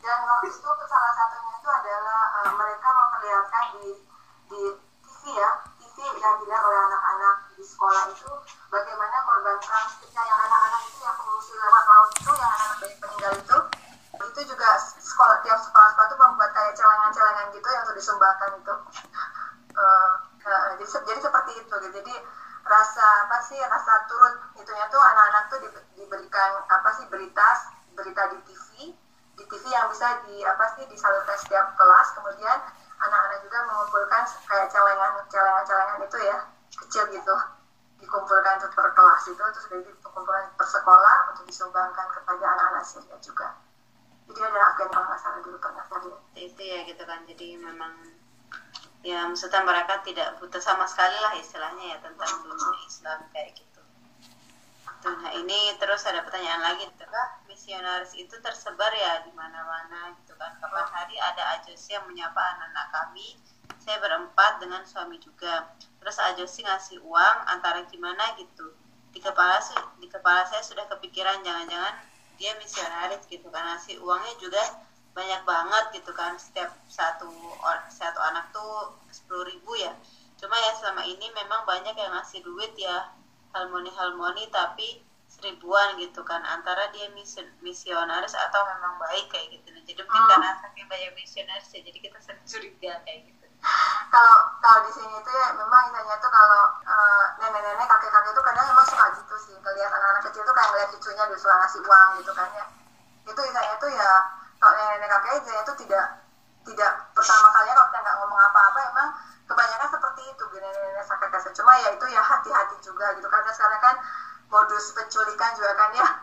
[0.00, 3.88] Dan waktu itu salah satunya itu adalah uh, mereka memperlihatkan di
[4.48, 4.62] di
[5.04, 8.32] TV ya TV yang dilihat oleh anak-anak di sekolah itu
[8.72, 13.32] bagaimana korban perang yang anak-anak itu yang pengungsi lewat laut itu yang anak-anak bayi meninggal
[13.36, 13.58] itu
[14.18, 18.74] itu juga sekolah tiap sekolah sekolah itu membuat kayak celengan-celengan gitu yang untuk disumbangkan itu
[19.78, 20.12] uh,
[20.42, 21.88] uh, jadi, jadi seperti itu gitu.
[22.02, 22.14] Jadi
[22.68, 27.46] rasa apa sih rasa turut itunya tuh anak-anak tuh di, diberikan apa sih berita
[27.94, 28.92] berita di TV
[29.38, 32.08] di TV yang bisa di apa sih disalurkan setiap kelas.
[32.18, 32.58] Kemudian
[32.98, 36.36] anak-anak juga mengumpulkan kayak celengan celengan celengan itu ya
[36.74, 37.36] kecil gitu.
[37.98, 43.18] Dikumpulkan untuk per kelas itu terus dari dikumpulkan per sekolah untuk disumbangkan kepada anak-anak Syria
[43.22, 43.67] juga
[44.28, 45.84] jadi ada agen kalau nggak salah dulu pernah
[46.36, 47.92] itu ya gitu kan jadi memang
[49.02, 53.80] ya maksudnya mereka tidak buta sama sekali lah istilahnya ya tentang dunia Islam kayak gitu.
[54.98, 60.10] Tuh, nah ini terus ada pertanyaan lagi, gitu kah misionaris itu tersebar ya di mana-mana
[60.18, 60.58] gitu kan?
[60.58, 63.38] Kapan hari ada ajosi yang menyapa anak-anak kami,
[63.78, 65.70] saya berempat dengan suami juga.
[66.02, 68.74] Terus ajosi ngasih uang antara gimana gitu.
[69.14, 69.62] Di kepala
[70.02, 71.94] di kepala saya sudah kepikiran jangan-jangan
[72.38, 73.74] dia misionaris gitu kan.
[73.74, 74.62] Ngasih uangnya juga
[75.12, 76.38] banyak banget gitu kan.
[76.38, 77.28] Setiap satu
[77.90, 79.92] satu anak tuh sepuluh ribu ya.
[80.38, 83.12] Cuma ya selama ini memang banyak yang ngasih duit ya.
[83.52, 86.40] Harmoni harmoni tapi seribuan gitu kan.
[86.46, 89.74] Antara dia mision, misionaris atau memang baik kayak gitu.
[89.84, 90.30] Jadi mungkin hmm.
[90.30, 93.37] karena saking banyak misionaris ya jadi kita sering curiga kayak gitu
[94.08, 98.64] kalau kalau di sini tuh ya memang misalnya tuh kalau uh, nenek-nenek kakek-kakek itu kadang
[98.72, 102.32] memang suka gitu sih ngeliat anak-anak kecil tuh kayak ngeliat cucunya disuruh ngasih uang gitu
[102.32, 102.64] kan ya.
[103.28, 104.10] Itu misalnya tuh ya
[104.58, 106.04] kalau nenek kakek saya itu tidak
[106.64, 109.08] tidak pertama kalinya kalau kita nggak ngomong apa-apa emang
[109.48, 113.80] kebanyakan seperti itu nenek-nenek kakek kakek cuma ya itu ya hati-hati juga gitu karena sekarang
[113.82, 113.96] kan
[114.48, 116.08] modus penculikan juga kan ya.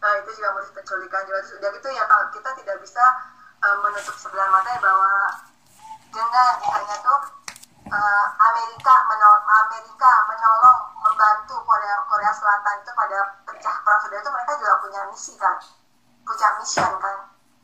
[0.00, 1.44] Nah itu juga modus penculikan juga.
[1.44, 3.04] Terus udah gitu ya kalau kita tidak bisa
[3.60, 5.12] uh, menutup sebelah mata ya bahwa
[6.10, 7.20] dengan misalnya tuh
[7.90, 14.30] uh, Amerika menol Amerika menolong membantu Korea Korea Selatan itu pada pecah perang saudara itu
[14.30, 15.56] mereka juga punya misi kan.
[16.26, 17.16] Punya mission kan.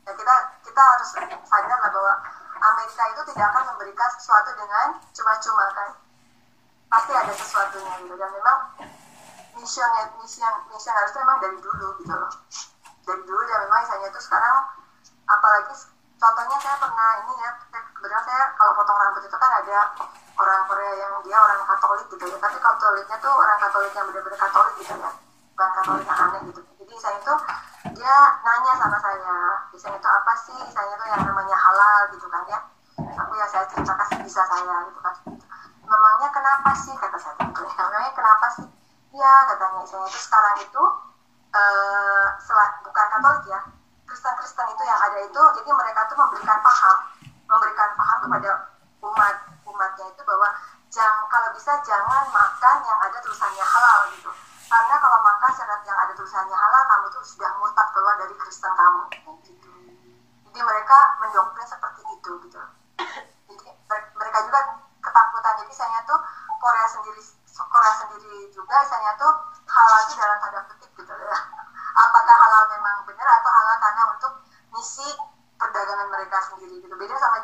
[0.07, 1.09] Ya kita kita harus
[1.43, 2.13] sadar lah bahwa
[2.57, 5.89] Amerika itu tidak akan memberikan sesuatu dengan cuma-cuma kan.
[6.87, 8.15] Pasti ada sesuatunya gitu.
[8.15, 8.59] Dan memang
[9.59, 9.91] mission
[10.23, 12.31] mission mission harus memang dari dulu gitu loh.
[13.07, 14.55] Dari dulu dan memang misalnya itu sekarang
[15.27, 15.75] apalagi
[16.17, 17.51] contohnya saya pernah ini ya
[18.77, 19.79] potong rambut itu kan ada
[20.37, 22.37] orang Korea yang dia orang Katolik gitu ya.
[22.37, 25.11] Tapi Katoliknya tuh orang Katolik yang benar-benar Katolik gitu ya.
[25.57, 26.61] Bukan Katolik yang aneh gitu.
[26.61, 27.33] Jadi saya itu
[27.97, 28.15] dia
[28.45, 29.37] nanya sama saya
[29.73, 30.59] biasanya itu apa sih?
[30.69, 32.59] Saya itu yang namanya halal gitu kan ya.
[33.17, 35.15] Aku ya saya cerita kasih bisa saya gitu kan.
[35.81, 36.93] Memangnya kenapa sih?
[36.93, 37.33] Kata saya.
[37.41, 37.73] Gitu ya.
[37.81, 38.67] Memangnya kenapa sih?
[39.17, 39.81] Iya katanya.
[39.89, 40.83] Saya itu sekarang itu
[41.57, 42.25] uh,
[42.85, 43.61] bukan Katolik ya.
[44.07, 47.16] Kristen-Kristen itu yang ada itu jadi mereka tuh memberikan paham
[48.27, 48.51] kepada
[49.07, 50.49] umat umatnya itu bahwa
[50.91, 54.31] jangan kalau bisa jangan makan yang ada tulisannya halal gitu.
[54.67, 58.73] Karena kalau makan syarat yang ada tulisannya halal kamu tuh sudah murtad keluar dari Kristen
[58.75, 59.03] kamu.
[59.47, 59.71] Gitu.
[60.51, 62.59] jadi mereka mendoktrin seperti itu gitu.
[63.47, 63.67] Jadi
[64.19, 64.59] mereka juga
[64.99, 65.53] ketakutan.
[65.63, 66.19] Jadi saya tuh
[66.59, 69.31] Korea sendiri Korea sendiri juga saya tuh
[69.71, 71.37] halal itu dalam tanda petik gitu ya
[71.97, 74.33] apakah halal memang benar atau halal karena untuk
[74.69, 75.09] misi
[75.57, 76.93] perdagangan mereka sendiri gitu.
[76.93, 77.36] Beda sama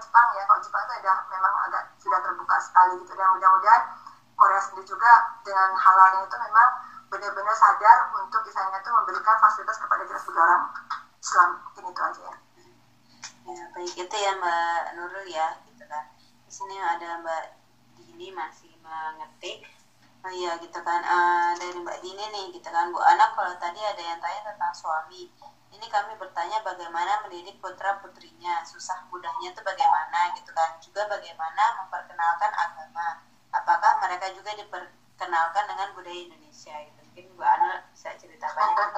[1.04, 3.12] itu ada memang agak sudah terbuka sekali gitu.
[3.12, 3.84] Dan mudah-mudahan
[4.40, 5.12] Korea sendiri juga
[5.44, 6.70] dengan halalnya itu memang
[7.12, 10.64] benar-benar sadar untuk misalnya tuh memberikan fasilitas kepada kita sebagai orang
[11.20, 11.50] Islam.
[11.68, 12.36] Mungkin itu aja ya.
[13.44, 13.94] Ya baik.
[14.00, 16.08] Itu ya Mbak Nurul ya gitu kan.
[16.48, 17.44] Di sini ada Mbak
[18.00, 19.68] Dini masih mengetik
[20.24, 21.04] oh iya gitu kan.
[21.04, 22.96] Uh, dari Mbak Dini nih gitu kan.
[22.96, 25.28] Bu Anak kalau tadi ada yang tanya tentang suami
[25.74, 28.62] ini kami bertanya bagaimana mendidik putra putrinya.
[28.62, 30.78] Susah mudahnya itu bagaimana gitu kan.
[30.78, 33.26] Juga bagaimana memperkenalkan agama.
[33.50, 37.00] Apakah mereka juga diperkenalkan dengan budaya Indonesia gitu?
[37.10, 38.90] Mungkin Bu Ana bisa cerita banyak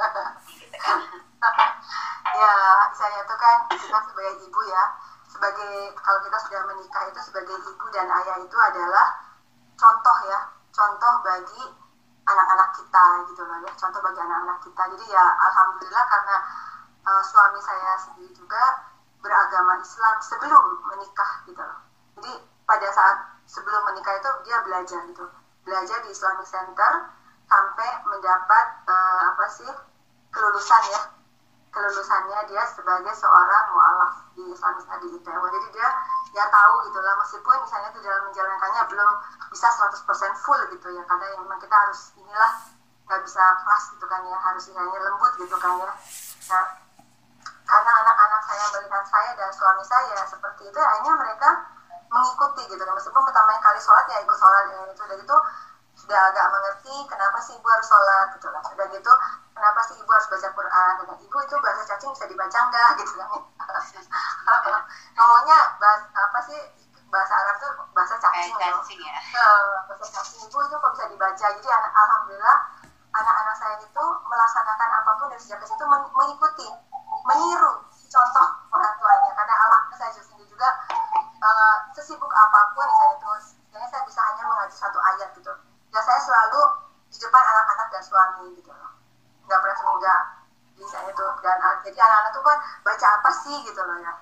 [0.56, 1.00] gitu kan
[2.40, 2.56] ya
[2.96, 4.84] saya itu kan kita sebagai ibu ya.
[5.28, 9.08] Sebagai kalau kita sudah menikah itu sebagai ibu dan ayah itu adalah
[9.76, 10.40] contoh ya.
[10.72, 11.85] Contoh bagi
[12.26, 13.72] anak-anak kita gitu loh ya.
[13.78, 14.82] Contoh bagi anak-anak kita.
[14.98, 16.36] Jadi ya alhamdulillah karena
[17.06, 18.64] uh, suami saya sendiri juga
[19.22, 21.80] beragama Islam sebelum menikah gitu loh.
[22.20, 22.32] Jadi
[22.66, 25.26] pada saat sebelum menikah itu dia belajar gitu.
[25.66, 27.10] Belajar di Islamic Center
[27.46, 29.70] sampai mendapat uh, apa sih
[30.34, 31.15] kelulusan ya
[31.76, 35.90] kelulusannya dia sebagai seorang mualaf di Islamic Study Itaewon jadi dia
[36.32, 39.12] ya tahu gitulah meskipun misalnya itu dalam menjalankannya belum
[39.52, 40.00] bisa 100%
[40.40, 42.52] full gitu ya karena yang memang kita harus inilah
[43.06, 45.92] nggak bisa keras gitu kan ya harus istilahnya lembut gitu kan ya.
[46.50, 46.66] Nah
[47.66, 51.50] karena anak-anak saya melihat saya dan suami saya seperti itu akhirnya mereka
[52.08, 52.94] mengikuti gitu kan.
[52.96, 55.38] Meskipun pertama kali sholat ya ikut sholat ya, itu udah gitu
[56.06, 59.10] sudah agak mengerti kenapa sih ibu harus sholat gitu lah sudah gitu
[59.58, 60.92] kenapa sih ibu harus baca Quran?
[61.02, 63.30] Dan ibu itu bahasa cacing bisa dibaca enggak gitu kan.
[65.18, 66.62] Ngomongnya bahasa apa sih
[67.10, 69.18] bahasa Arab tuh bahasa cacing, cacing ya.
[69.90, 70.46] bahasa cacing.
[70.46, 71.46] Ibu itu kok bisa dibaca?
[71.58, 72.58] Jadi anak alhamdulillah
[73.18, 76.68] anak-anak saya itu melaksanakan apa pun dari sejak kecil itu mengikuti
[77.26, 77.82] meniru
[78.14, 78.48] contoh
[78.78, 79.30] orang tuanya.
[79.34, 80.70] Karena alhamdulillah saya sendiri juga
[81.42, 85.50] uh, sesibuk apa pun saya itu sebenarnya saya bisa hanya mengaji satu ayat gitu
[85.96, 86.62] ya saya selalu
[87.08, 88.92] di depan anak-anak dan suami gitu loh
[89.48, 90.22] nggak pernah senggak
[90.76, 91.60] jadi saya itu dan
[92.46, 94.14] kan baca apa sih gitu loh ya.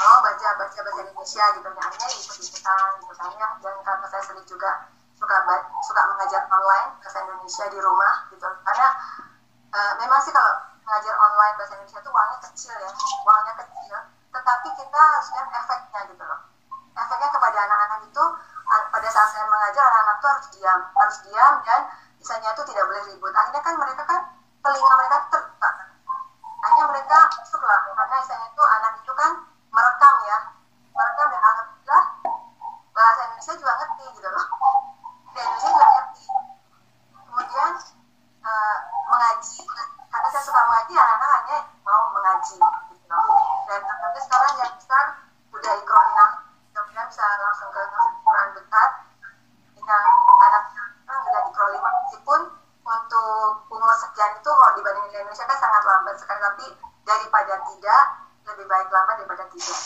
[0.00, 1.68] Oh baca baca bahasa Indonesia gitu.
[1.68, 3.48] Ya akhirnya ikut ikutan gitu kan ya.
[3.60, 4.70] Dan karena saya sendiri juga
[5.20, 5.36] suka
[5.84, 8.48] suka mengajar online bahasa Indonesia di rumah gitu.
[8.64, 8.88] Karena
[9.76, 10.54] uh, memang sih kalau
[10.88, 12.90] mengajar online bahasa Indonesia itu uangnya kecil ya.
[13.28, 13.96] Uangnya kecil
[14.30, 16.40] tetapi kita harus lihat efeknya gitu loh.
[16.94, 18.24] Efeknya kepada anak-anak itu
[18.70, 20.80] pada saat saya mengajar anak-anak itu harus diam.
[20.94, 21.80] Harus diam dan
[22.14, 23.32] misalnya itu tidak boleh ribut.
[23.34, 24.20] Akhirnya kan mereka kan
[24.60, 25.39] telinga mereka terbuka
[26.88, 27.80] mereka masuklah.
[27.92, 29.32] Karena misalnya itu anak itu kan
[29.70, 30.38] merekam ya
[30.90, 32.04] merekam dan alhamdulillah
[32.90, 34.46] bahasa Indonesia juga ngerti gitu loh
[35.32, 36.24] dan Indonesia juga ngerti
[37.30, 37.72] kemudian
[38.42, 38.76] uh,
[39.08, 39.62] mengaji
[40.10, 42.58] karena saya suka mengaji anak-anak hanya mau mengaji
[42.90, 43.26] gitu loh
[43.70, 45.04] dan alhamdulillah sekarang yang besar
[45.54, 46.30] udah ikronah
[46.70, 47.82] mudah-mudahan bisa langsung ke
[48.26, 48.90] Quran dekat
[49.80, 50.04] yang
[50.46, 52.40] anak sekarang udah ikro lima meskipun
[52.80, 56.66] untuk umur sekian itu kalau dibanding di Indonesia kan sangat lambat sekali tapi
[57.06, 58.04] daripada tidak
[58.50, 59.78] lebih baik lambat daripada tidak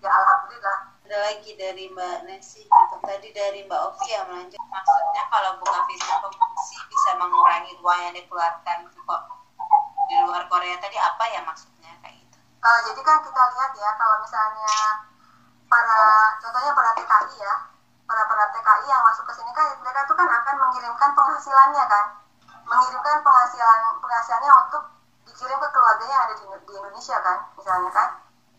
[0.00, 2.96] ya alhamdulillah ada lagi dari Mbak Nesi gitu.
[3.04, 8.14] tadi dari Mbak Ovi yang melanjut maksudnya kalau buka visa komisi bisa mengurangi uang yang
[8.16, 9.22] dikeluarkan kok
[10.08, 12.38] di luar Korea tadi apa ya maksudnya kayak gitu
[13.00, 14.76] jadi kan kita lihat ya kalau misalnya
[15.72, 16.00] para
[16.36, 17.54] contohnya para TKI ya
[18.04, 22.04] para para TKI yang masuk ke sini kan mereka tuh kan akan mengirimkan penghasilannya kan.
[22.68, 24.82] Mengirimkan penghasilan penghasilannya untuk
[25.24, 28.08] dikirim ke keluarganya yang ada di, di Indonesia kan misalnya kan.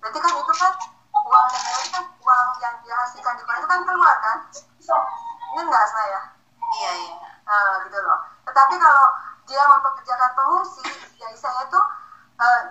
[0.01, 0.73] Berarti kan itu kan
[1.21, 4.37] uang negara itu kan uang yang dihasilkan di Korea itu kan keluar kan.
[5.53, 6.19] Ini enggak saya
[6.81, 7.13] iya iya.
[7.45, 8.25] Uh, gitu loh.
[8.49, 9.05] Tetapi kalau
[9.45, 10.81] dia mempekerjakan pengungsi
[11.21, 12.00] ya istilahnya tuh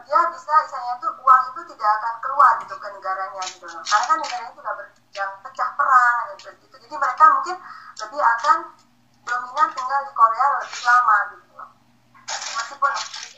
[0.02, 3.82] dia bisa istilahnya tuh uang itu tidak akan keluar gitu ke negaranya gitu loh.
[3.86, 7.56] Karena kan negaranya sudah berjang pecah perang dan seperti itu jadi mereka mungkin
[8.02, 8.58] lebih akan
[9.22, 11.68] dominan tinggal di Korea lebih lama gitu loh.
[12.30, 12.92] Meskipun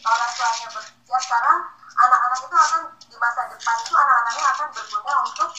[0.09, 1.59] orang tuanya bekerja sekarang
[1.93, 5.51] anak-anak itu akan di masa depan itu anak-anaknya akan berguna untuk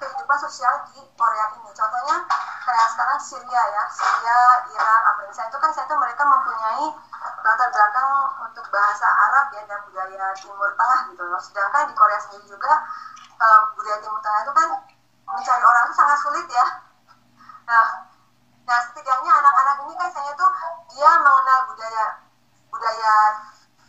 [0.00, 1.70] kehidupan sosial di Korea ini.
[1.76, 2.16] Contohnya
[2.64, 4.40] kayak sekarang Syria ya, Syria,
[4.72, 6.86] Iran, Afghanistan itu kan saya itu mereka mempunyai
[7.42, 8.08] latar belakang
[8.46, 11.40] untuk bahasa Arab ya dan budaya Timur Tengah gitu loh.
[11.42, 12.72] Sedangkan di Korea sendiri juga
[13.42, 14.68] uh, budaya Timur Tengah itu kan
[15.26, 16.66] mencari orang itu sangat sulit ya.
[17.66, 17.86] Nah,
[18.62, 20.50] nah setidaknya anak-anak ini kan saya tuh
[20.94, 22.04] dia mengenal budaya
[22.70, 23.12] budaya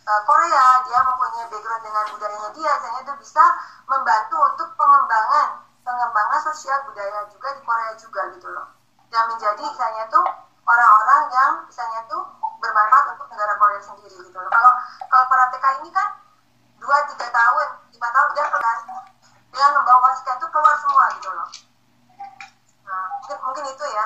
[0.04, 3.44] uh, Korea, dia mempunyai background dengan budayanya dia, saya itu bisa
[3.88, 8.66] membantu untuk pengembangan pengembangan sosial budaya juga di Korea juga gitu loh.
[9.12, 10.24] Dan menjadi misalnya tuh
[10.64, 12.24] orang-orang yang misalnya tuh
[12.60, 13.03] bermanfaat
[13.34, 14.46] negara Korea sendiri gitu loh.
[14.46, 14.72] Kalau
[15.10, 16.08] kalau para TK ini kan
[16.78, 18.78] dua tiga tahun lima tahun udah kan
[19.50, 21.48] dengan membawa wasiknya itu keluar semua gitu loh.
[22.84, 24.04] Nah, mungkin, mungkin itu ya,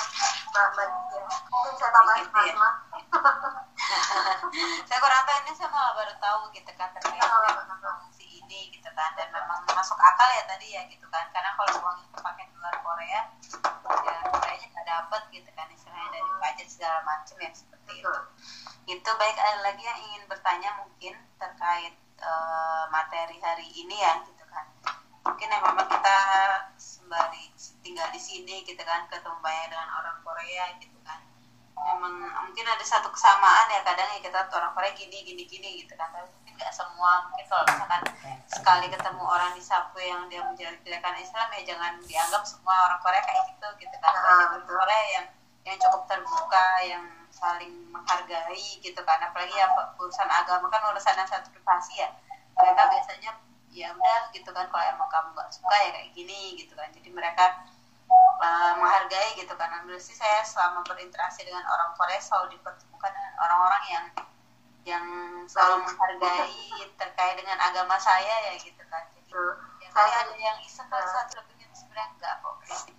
[0.55, 1.23] Mbak, Mbak ya.
[1.51, 2.55] Mungkin saya tambahin Gitu ya.
[2.57, 2.75] Mas
[4.89, 8.18] saya kurang tahu ini saya malah baru tahu gitu kan terkait dengan si
[8.49, 9.13] ini gitu kan.
[9.13, 11.29] Dan memang masuk akal ya tadi ya gitu kan.
[11.29, 13.21] Karena kalau uang itu pakai dolar Korea
[14.09, 16.09] ya kayaknya nggak dapet gitu kan istilahnya.
[16.17, 18.13] Dari pajak segala macam yang seperti itu.
[18.89, 19.37] Itu baik.
[19.37, 21.95] Ada lagi yang ingin bertanya mungkin terkait
[22.25, 24.65] eh, materi hari ini ya gitu kan.
[25.29, 26.17] Mungkin yang memang kita
[26.81, 27.53] sembari
[27.85, 31.21] tinggal di sini gitu kan ketemu banyak dengan orang Korea gitu kan
[31.87, 32.15] memang
[32.49, 36.11] mungkin ada satu kesamaan ya kadang ya kita orang Korea gini gini gini gitu kan.
[36.11, 37.29] Tapi mungkin nggak semua.
[37.31, 38.03] Mungkin kalau misalkan
[38.51, 43.23] sekali ketemu orang di subway yang dia menjelek-jelekan Islam ya jangan dianggap semua orang Korea
[43.23, 44.13] kayak gitu gitu kan.
[44.13, 44.77] Ah, banyak orang betul.
[44.77, 45.27] Korea yang
[45.67, 49.19] yang cukup terbuka yang saling menghargai gitu kan.
[49.23, 49.67] Apalagi ya
[49.99, 52.09] urusan agama kan urusan yang satu privasi ya.
[52.59, 53.31] Mereka biasanya
[53.71, 54.67] ya udah gitu kan.
[54.67, 56.91] Kalau emang kamu nggak suka ya kayak gini gitu kan.
[56.91, 57.65] Jadi mereka
[58.39, 59.71] uh, menghargai gitu kan.
[59.85, 64.07] Berarti saya selama berinteraksi dengan orang Korea selalu dipertemukan dengan orang-orang yang
[64.87, 65.05] yang
[65.45, 69.05] selalu menghargai terkait dengan agama saya ya gitu kan.
[69.13, 69.31] Jadi
[69.85, 72.57] ya, saya ada yang iseng kalau uh, satu lebihnya sebenarnya enggak kok.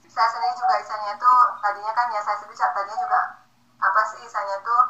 [0.10, 3.22] Saya sendiri juga isengnya tuh tadinya kan ya saya sendiri tadinya juga
[3.80, 4.82] apa sih isengnya tuh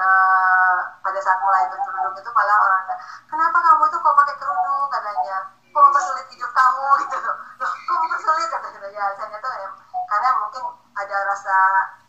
[0.00, 2.82] uh, pada saat mulai berkerudung itu malah orang
[3.28, 4.88] kenapa kamu tuh kok pakai kerudung?
[4.90, 5.38] katanya.
[5.70, 6.86] Kok mempersulit hidup kamu?
[7.06, 7.30] gitu.
[7.62, 8.48] Loh kok mempersulit?
[8.50, 8.88] katanya.
[8.90, 9.68] Ya isengnya tuh ya
[10.10, 10.62] karena mungkin
[10.98, 11.56] ada rasa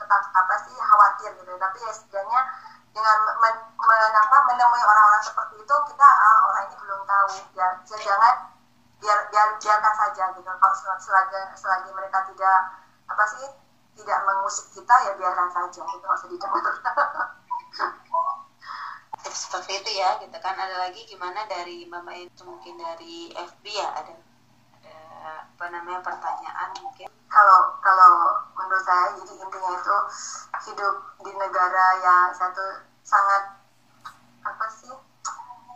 [0.02, 1.53] tetap apa sih khawatir gitu.
[1.53, 2.41] Tapi ya setidaknya
[2.91, 7.30] dengan men, men, apa, menemui orang-orang seperti itu kita ah, orang ini belum tahu.
[7.53, 8.49] Ya jangan
[8.98, 10.49] biar biar biarkan saja gitu.
[10.49, 12.57] Kalau selagi selagi mereka tidak
[13.06, 13.45] apa sih
[14.02, 16.65] tidak mengusik kita ya biarkan saja itu nggak usah didengar.
[19.22, 20.57] Seperti itu ya gitu kan.
[20.57, 24.14] Ada lagi gimana dari mama itu mungkin dari FB ya ada
[24.82, 24.98] ada
[25.45, 29.98] apa namanya pertanyaan mungkin kalau kalau menurut saya jadi intinya itu
[30.68, 33.56] hidup di negara yang satu sangat
[34.44, 34.91] apa sih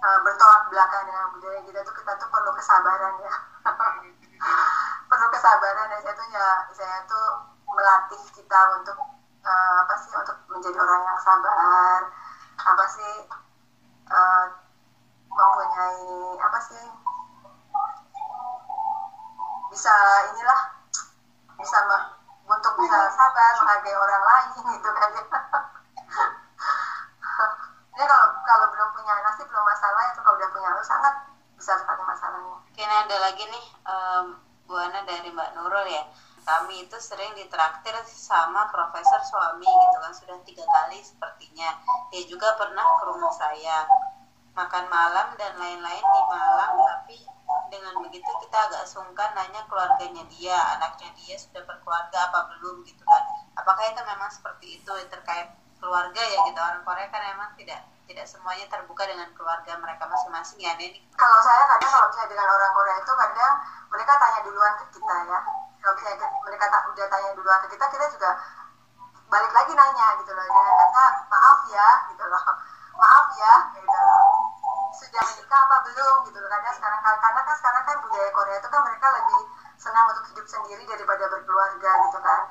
[0.03, 3.33] uh, bertolak belakang dengan budaya kita tuh kita tuh perlu kesabaran ya.
[5.09, 7.27] Perlu kesabaran dan saya tuh ya saya tuh
[7.71, 8.99] melatih kita untuk
[9.47, 11.99] uh, apa sih untuk menjadi orang yang sabar
[12.55, 13.13] apa sih
[14.11, 14.45] uh,
[15.31, 16.03] mempunyai
[16.39, 16.83] apa sih
[19.71, 19.95] bisa
[20.31, 20.74] inilah
[21.57, 21.79] bisa
[22.45, 25.23] untuk bisa sabar menghargai orang lain gitu kan ya.
[27.95, 30.01] Ini kalau kalau belum punya anak sih belum masalah.
[30.11, 31.13] Ya kalau udah punya anak sangat
[31.55, 32.57] besar sekali masalahnya.
[32.75, 34.25] Kini ada lagi nih um,
[34.67, 36.03] Bu Ana dari Mbak Nurul ya.
[36.45, 40.13] Kami itu sering ditraktir sama profesor suami gitu kan.
[40.13, 41.73] Sudah tiga kali sepertinya.
[42.13, 43.87] Dia juga pernah ke rumah saya.
[44.55, 47.17] Makan malam dan lain-lain di malam tapi
[47.69, 53.03] dengan begitu kita agak sungkan nanya keluarganya dia anaknya dia sudah berkeluarga apa belum gitu
[53.03, 53.23] kan.
[53.57, 55.49] Apakah itu memang seperti itu terkait
[55.81, 56.59] keluarga ya gitu?
[56.59, 61.01] Orang Korea kan memang tidak tidak semuanya terbuka dengan keluarga mereka masing-masing ya Neni.
[61.17, 63.53] Kalau saya kadang kalau misalnya dengan orang Korea itu kadang
[63.89, 65.39] mereka tanya duluan ke kita ya.
[65.81, 68.29] Kalau misalnya mereka tak udah tanya duluan ke kita kita juga
[69.25, 70.45] balik lagi nanya gitu loh.
[70.45, 72.43] Dengan kata maaf ya gitu loh.
[72.95, 74.44] Maaf ya gitu loh
[74.95, 78.81] sudah menikah apa belum gitu kadang sekarang karena kan sekarang kan budaya Korea itu kan
[78.87, 79.39] mereka lebih
[79.75, 82.41] senang untuk hidup sendiri daripada berkeluarga gitu kan.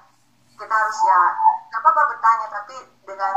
[0.54, 1.20] Kita harus ya
[1.72, 2.76] nggak apa-apa bertanya tapi
[3.08, 3.34] dengan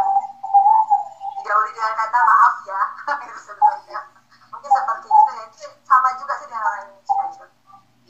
[1.39, 2.81] didahului dengan kata maaf ya
[3.31, 3.99] itu sebenarnya.
[4.51, 5.45] Mungkin seperti itu ya.
[5.87, 7.45] Sama juga sih dengan orang Indonesia gitu.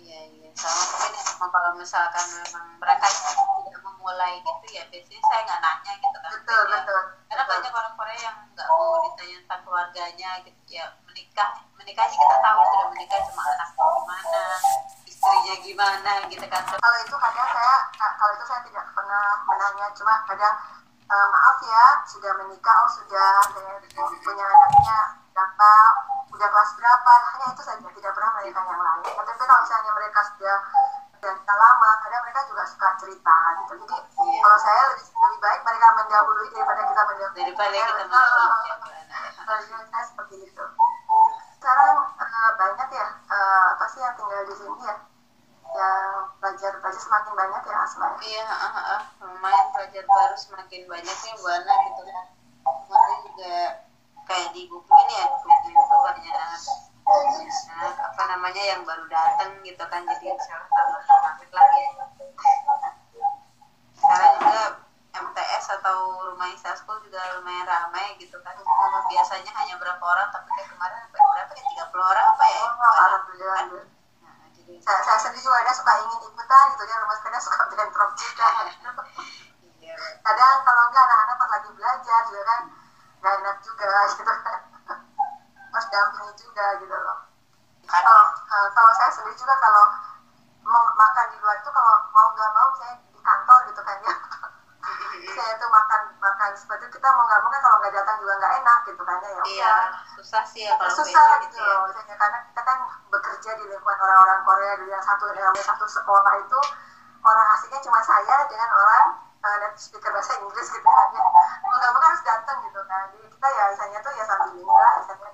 [0.01, 0.49] Iya iya.
[0.57, 5.93] Sama mungkin ya, kalau misalkan memang mereka tidak memulai gitu ya biasanya saya nggak nanya
[6.01, 6.31] gitu kan.
[6.33, 6.73] Betul ya.
[6.81, 10.59] betul karena banyak orang Korea yang nggak mau ditanya tentang keluarganya gitu.
[10.71, 14.43] Ya menikah menikahnya kita tahu sudah menikah cuma anaknya gimana
[15.07, 16.63] istrinya gimana gitu kan.
[16.63, 19.85] Kalau itu kadang saya kalau itu saya tidak pernah menanya.
[19.97, 20.55] Cuma kadang
[21.11, 23.29] uh, maaf ya sudah menikah oh sudah
[24.23, 24.97] punya anaknya
[25.35, 25.71] berapa
[26.31, 27.11] udah kelas berapa.
[27.33, 29.03] Hanya itu saja tidak pernah menanyakan yang lain.
[29.03, 30.57] Tapi kalau misalnya mereka sudah
[31.17, 33.73] dan lama kadang mereka juga suka cerita gitu.
[33.83, 34.41] Jadi yeah.
[34.45, 38.71] kalau saya lebih lebih baik mereka mendahului daripada kita mendahului daripada kita mendahului
[39.91, 40.63] saya seperti itu.
[41.59, 44.95] Sekarang uh, banyak ya uh, apa sih yang tinggal di sini ya?
[45.67, 46.07] Yang
[46.39, 51.33] pelajar pelajar semakin banyak ya Asma iya uh, uh, lumayan pelajar baru semakin banyak ya
[51.35, 52.25] Bu Ana gitu kan.
[52.87, 53.55] Kemarin juga
[54.31, 56.35] kayak di Google ya Google itu banyak
[57.07, 60.07] banyak apa namanya yang baru datang gitu kan.
[60.07, 61.91] Jadi insya Allah tambah lah ya.
[63.97, 64.76] Sekarang juga
[66.47, 68.55] rumah Isasko juga lumayan ramai gitu kan.
[69.11, 71.83] Biasanya hanya berapa orang tapi kayak kemarin berapa ya?
[71.83, 72.63] 30 orang apa ya?
[72.71, 73.55] Oh, alhamdulillah.
[73.67, 73.67] kan?
[74.79, 78.47] saya, saya sendiri juga ada suka ingin ikutan gitu ya rumah sepeda suka bentrok juga.
[79.87, 79.95] Iya.
[80.19, 82.61] kadang kalau enggak anak-anak pas lagi belajar juga kan
[83.23, 84.59] nggak enak juga gitu kan.
[85.71, 87.19] Harus dampingi juga gitu loh.
[87.87, 89.83] Kalau uh, kalau saya sendiri juga kalau
[90.95, 94.15] makan di luar itu kalau mau nggak mau saya di kantor gitu kan ya
[95.37, 96.01] saya tuh makan
[96.57, 99.17] seperti itu kita mau nggak mau kan kalau nggak datang juga nggak enak gitu kan
[99.21, 99.73] ya, ya iya
[100.17, 101.69] susah sih ya kalau susah gitu, gitu ya.
[101.69, 102.77] loh misalnya karena kita kan
[103.13, 106.59] bekerja di lingkungan orang-orang Korea di yang satu yang satu sekolah itu
[107.21, 109.05] orang asingnya cuma saya dengan orang
[109.43, 111.07] uh, native speaker bahasa Inggris gitu kan.
[111.13, 113.03] Ya mau nggak mau kan harus datang gitu kan.
[113.13, 115.31] Jadi kita ya misalnya tuh ya sambil ini lah misalnya.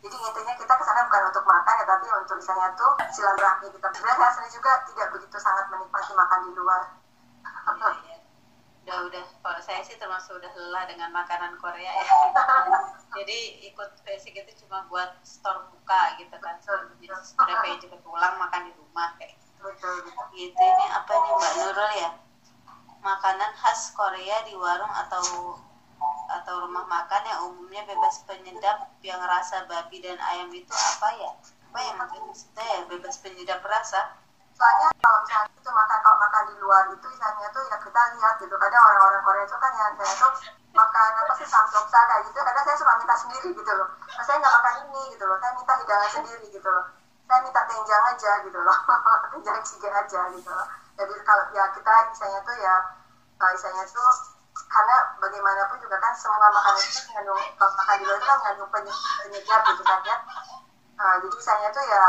[0.00, 3.86] Jadi intinya kita ke sana bukan untuk makan ya tapi untuk misalnya tuh silaturahmi kita
[3.92, 6.82] sebenarnya saya juga tidak begitu sangat menikmati makan di luar.
[7.70, 7.99] Iya, iya
[8.90, 9.24] udah udah.
[9.38, 12.06] Kalau saya sih termasuk udah lelah dengan makanan Korea ya.
[13.22, 16.58] Jadi ikut basic itu cuma buat store buka gitu kan.
[16.58, 19.62] Sudah pengen cepet pulang makan di rumah kayak gitu.
[20.34, 20.58] Gitu.
[20.58, 22.10] Ini apa nih mbak Nurul ya?
[23.00, 25.54] Makanan khas Korea di warung atau
[26.30, 31.30] atau rumah makan yang umumnya bebas penyedap yang rasa babi dan ayam itu apa ya?
[31.70, 32.66] Apa ya maksudnya?
[32.66, 34.18] Ya bebas penyedap rasa
[34.60, 38.34] soalnya kalau misalnya itu makan kalau makan di luar itu misalnya tuh ya kita lihat
[38.44, 38.54] gitu.
[38.60, 40.32] Kadang orang-orang Korea itu kan yang saya tuh
[40.76, 42.38] makan apa sih samgyeopsa kayak gitu.
[42.44, 43.88] Kadang saya suka minta sendiri gitu loh.
[43.88, 45.36] Nah, saya nggak makan ini gitu loh.
[45.40, 46.84] Saya minta hidangan sendiri gitu loh.
[47.24, 48.78] Saya minta tenjang aja gitu loh.
[49.32, 50.66] Tenjang ciga aja gitu loh.
[51.00, 52.74] Jadi kalau ya kita misalnya tuh ya
[53.40, 54.12] misalnya tuh
[54.68, 58.70] karena bagaimanapun juga kan semua makanan itu mengandung kalau makan di luar itu kan mengandung
[59.24, 60.16] penyedap gitu kan ya.
[61.00, 62.04] Uh, jadi misalnya tuh ya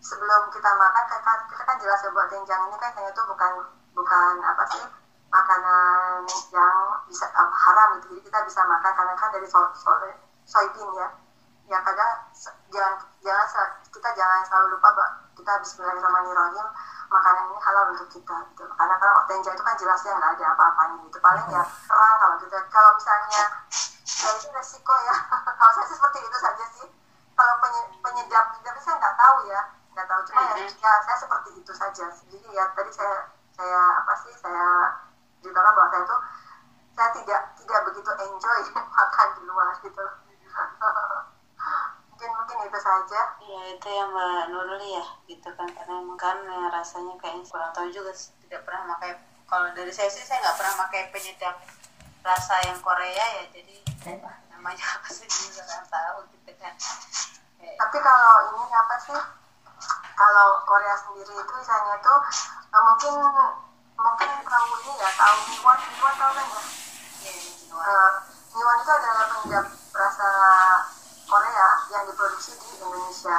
[0.00, 3.52] sebelum kita makan kita, kita kan jelas ya buat tenjang ini kan ternyata bukan
[3.92, 4.84] bukan apa sih
[5.30, 8.16] makanan yang bisa um, haram gitu.
[8.16, 9.92] Jadi kita bisa makan karena kan dari so, so,
[10.48, 11.08] soybean ya.
[11.70, 12.26] Ya kadang
[12.74, 13.46] jangan jangan
[13.94, 16.66] kita jangan selalu lupa bahwa kita Bismillahirrahmanirrahim
[17.10, 20.96] makanan ini halal untuk kita gitu karena kalau tenjang itu kan jelasnya nggak ada apa-apanya
[21.06, 21.18] gitu.
[21.22, 23.42] Paling ya terang kalau kita kalau misalnya
[24.02, 25.14] ya itu resiko ya.
[25.60, 26.88] Kalau saya seperti itu saja sih.
[27.38, 27.54] Kalau
[28.02, 29.60] penyedap penyedap saya nggak tahu ya
[30.00, 30.22] nggak tahu.
[30.32, 32.64] Cuma ya, ya saya seperti itu saja jadi ya.
[32.72, 34.96] Tadi saya saya apa sih saya
[35.44, 36.16] ceritakan bahwa saya itu
[36.96, 38.60] saya tidak tidak begitu enjoy
[38.96, 40.04] makan di luar gitu.
[42.08, 43.20] Mungkin mungkin itu saja.
[43.44, 45.68] Iya itu yang mbak Nurul ya gitu kan.
[45.68, 50.08] Karena emang kan ya, rasanya kayaknya kurang tahu juga tidak pernah pakai kalau dari saya
[50.08, 51.56] sih saya nggak pernah pakai penyedap
[52.24, 53.44] rasa yang Korea ya.
[53.52, 53.76] Jadi
[54.52, 56.74] namanya apa sih juga nggak tahu gitu kan.
[57.60, 59.20] Tapi kalau ini apa sih
[60.20, 62.18] kalau Korea sendiri itu misalnya tuh
[62.76, 63.14] uh, mungkin
[63.96, 66.62] mungkin tahu ini ya tahu Miwon Miwon tahu kan ya?
[67.72, 68.10] Uh,
[68.52, 69.66] Miwon itu adalah penyedap
[69.96, 70.30] rasa
[71.24, 73.36] Korea yang diproduksi di Indonesia.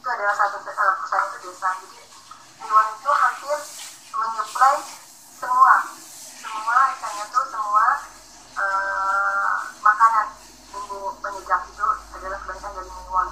[0.00, 1.68] Itu adalah satu uh, perusahaan itu desa.
[1.84, 2.00] Jadi
[2.64, 3.58] Miwon itu hampir
[4.16, 4.76] menyuplai
[5.36, 5.74] semua.
[6.40, 7.86] Semua misalnya tuh semua
[8.56, 10.26] uh, makanan
[10.72, 11.86] bumbu penyedap itu
[12.16, 13.28] adalah kebanyakan dari Miwon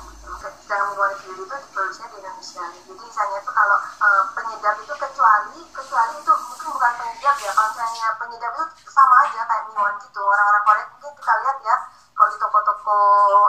[0.75, 5.59] sedangkan Miwon sendiri itu diproduksinya di Indonesia jadi misalnya itu kalau uh, penyedap itu kecuali
[5.71, 7.51] kecuali itu mungkin bukan penyedap ya.
[7.55, 10.19] Kalau misalnya penyedap itu sama aja kayak Miwon gitu.
[10.19, 11.77] Orang-orang Korea mungkin kita lihat ya
[12.19, 12.99] kalau di toko-toko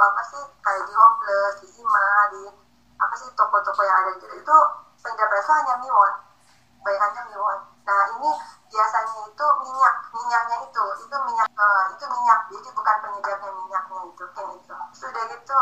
[0.05, 2.41] apa sih kayak di Home Plus di Sima di
[3.01, 4.57] apa sih toko-toko yang ada gitu itu
[5.01, 6.13] penyedap rasa hanya Miwon
[6.85, 8.31] bayangannya Miwon nah ini
[8.65, 14.25] biasanya itu minyak minyaknya itu itu minyak uh, itu minyak jadi bukan penyedapnya minyaknya itu
[14.33, 15.55] kan itu sudah gitu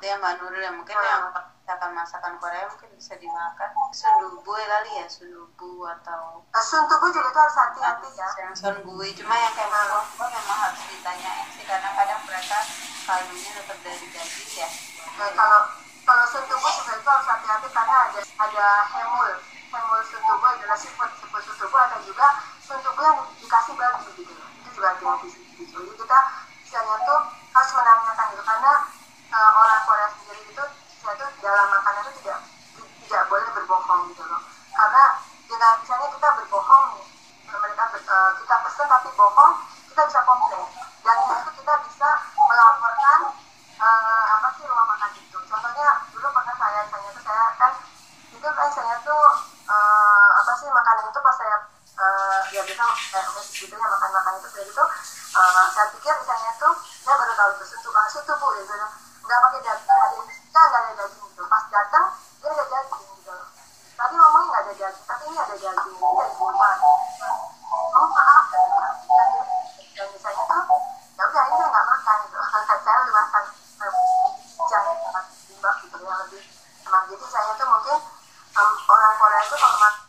[0.00, 1.04] itu ya mbak Nurul ya mungkin hmm.
[1.06, 1.24] yang
[1.62, 7.38] masakan masakan Korea mungkin bisa dimakan sundubu kali ya sundubu atau uh, sundubu juga itu
[7.38, 9.70] harus hati-hati ya yang sundubu cuma yang kayak.
[9.70, 10.04] Nah.
[10.32, 12.58] memang harus ditanyain sih karena kadang mereka
[13.04, 14.68] kaldunya tetap dari daging ya
[15.20, 15.60] nah, kalau
[16.02, 18.66] kalau sundubu juga itu harus hati-hati karena ada ada
[18.96, 19.30] hemul
[19.72, 22.26] hemul sundubu adalah siput siput sundubu ada juga
[22.60, 25.78] sundubu yang dikasih babi gitu itu juga hati-hati gitu.
[25.80, 26.18] Jadi kita
[26.60, 27.20] misalnya tuh
[27.52, 28.72] harus menanyakan gitu karena
[29.32, 30.64] uh, orang Korea sendiri itu
[31.02, 32.38] itu dalam makanan itu tidak
[33.08, 34.42] tidak boleh berbohong gitu loh.
[34.76, 35.04] Karena
[35.48, 37.04] dengan misalnya kita berbohong nih
[37.52, 39.52] mereka uh, kita pesen tapi bohong
[39.88, 40.64] kita bisa komplain.
[41.02, 43.01] Dan itu kita bisa melaporkan
[50.92, 51.56] makanan itu pas saya
[51.96, 53.24] uh, ya bisa kayak
[53.56, 54.84] gitu ya makan makan itu saya itu
[55.40, 58.74] uh, saya pikir misalnya tuh saya baru tahu itu sutu uh, sutu bu gitu.
[59.24, 61.42] Nggak pakai daging nggak ada nggak ada daging gitu.
[61.48, 62.06] Pas datang
[62.44, 63.34] dia ada daging gitu.
[63.96, 66.68] Tadi ngomongnya nggak ada daging tapi ini ada daging ini dari apa
[67.96, 70.62] oh maaf dan misalnya tuh
[71.16, 72.36] ya udah ini saya nggak makan gitu.
[72.84, 73.44] Saya lebih makan
[74.68, 76.42] jangan timbang gitu yang lebih
[76.84, 77.98] emang jadi saya tuh mungkin
[78.60, 80.01] um, orang Korea itu kalau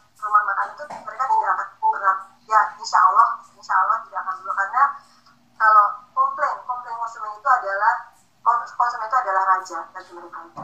[9.64, 10.64] bagi mereka itu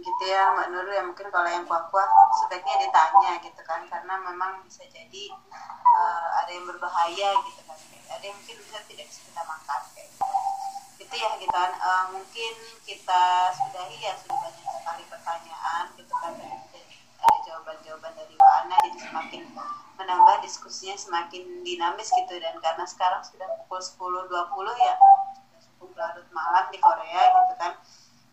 [0.00, 2.06] gitu ya Mbak Nurul ya mungkin kalau yang kuah-kuah
[2.42, 5.34] sebaiknya ditanya gitu kan karena memang bisa jadi
[5.82, 7.78] uh, ada yang berbahaya gitu kan.
[8.10, 10.26] Ada yang mungkin bisa tidak bisa kita makan kayak gitu.
[11.02, 11.72] Itu ya gitu kan.
[11.82, 12.54] Uh, mungkin
[12.86, 13.22] kita
[13.58, 16.32] sudahi ya sudah banyak sekali pertanyaan gitu kan.
[17.20, 19.42] Ada jawaban-jawaban dari Mbak jadi semakin
[19.98, 22.34] menambah diskusinya semakin dinamis gitu.
[22.38, 23.82] Dan karena sekarang sudah pukul
[24.30, 24.94] 10.20 ya
[25.96, 27.72] larut malam di Korea gitu kan.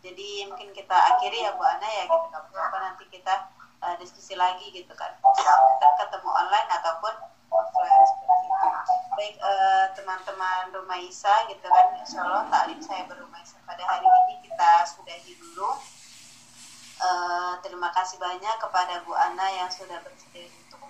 [0.03, 2.28] Jadi mungkin kita akhiri ya Bu Ana ya gitu.
[2.32, 3.52] Kan apa nanti kita
[3.84, 5.11] uh, diskusi lagi gitu kan.
[5.19, 7.14] Kita ketemu online ataupun
[7.52, 8.68] offline seperti itu.
[9.18, 11.86] Baik uh, teman-teman Rumah Isa gitu kan.
[11.99, 15.76] Insya Allah taklim saya berumah Isa pada hari ini kita sudahi dulu.
[16.98, 20.82] Uh, terima kasih banyak kepada Bu Ana yang sudah bersedia untuk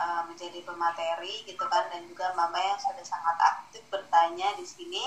[0.00, 1.88] uh, menjadi pemateri gitu kan.
[1.90, 5.04] Dan juga Mama yang sudah sangat aktif bertanya di sini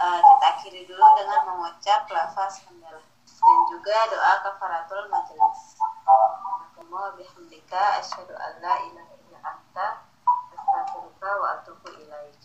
[0.00, 3.04] uh, kita akhiri dulu dengan mengucap lafaz hamdalah
[3.40, 5.76] dan juga doa kafaratul majelis.
[6.80, 9.88] Allahumma bihamdika asyhadu an la ilaha illa anta
[10.56, 12.36] astaghfiruka wa atubu ilaik.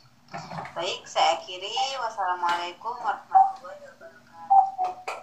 [0.75, 1.71] Baik, saya akhiri.
[1.99, 5.15] Wassalamualaikum warahmatullahi wabarakatuh.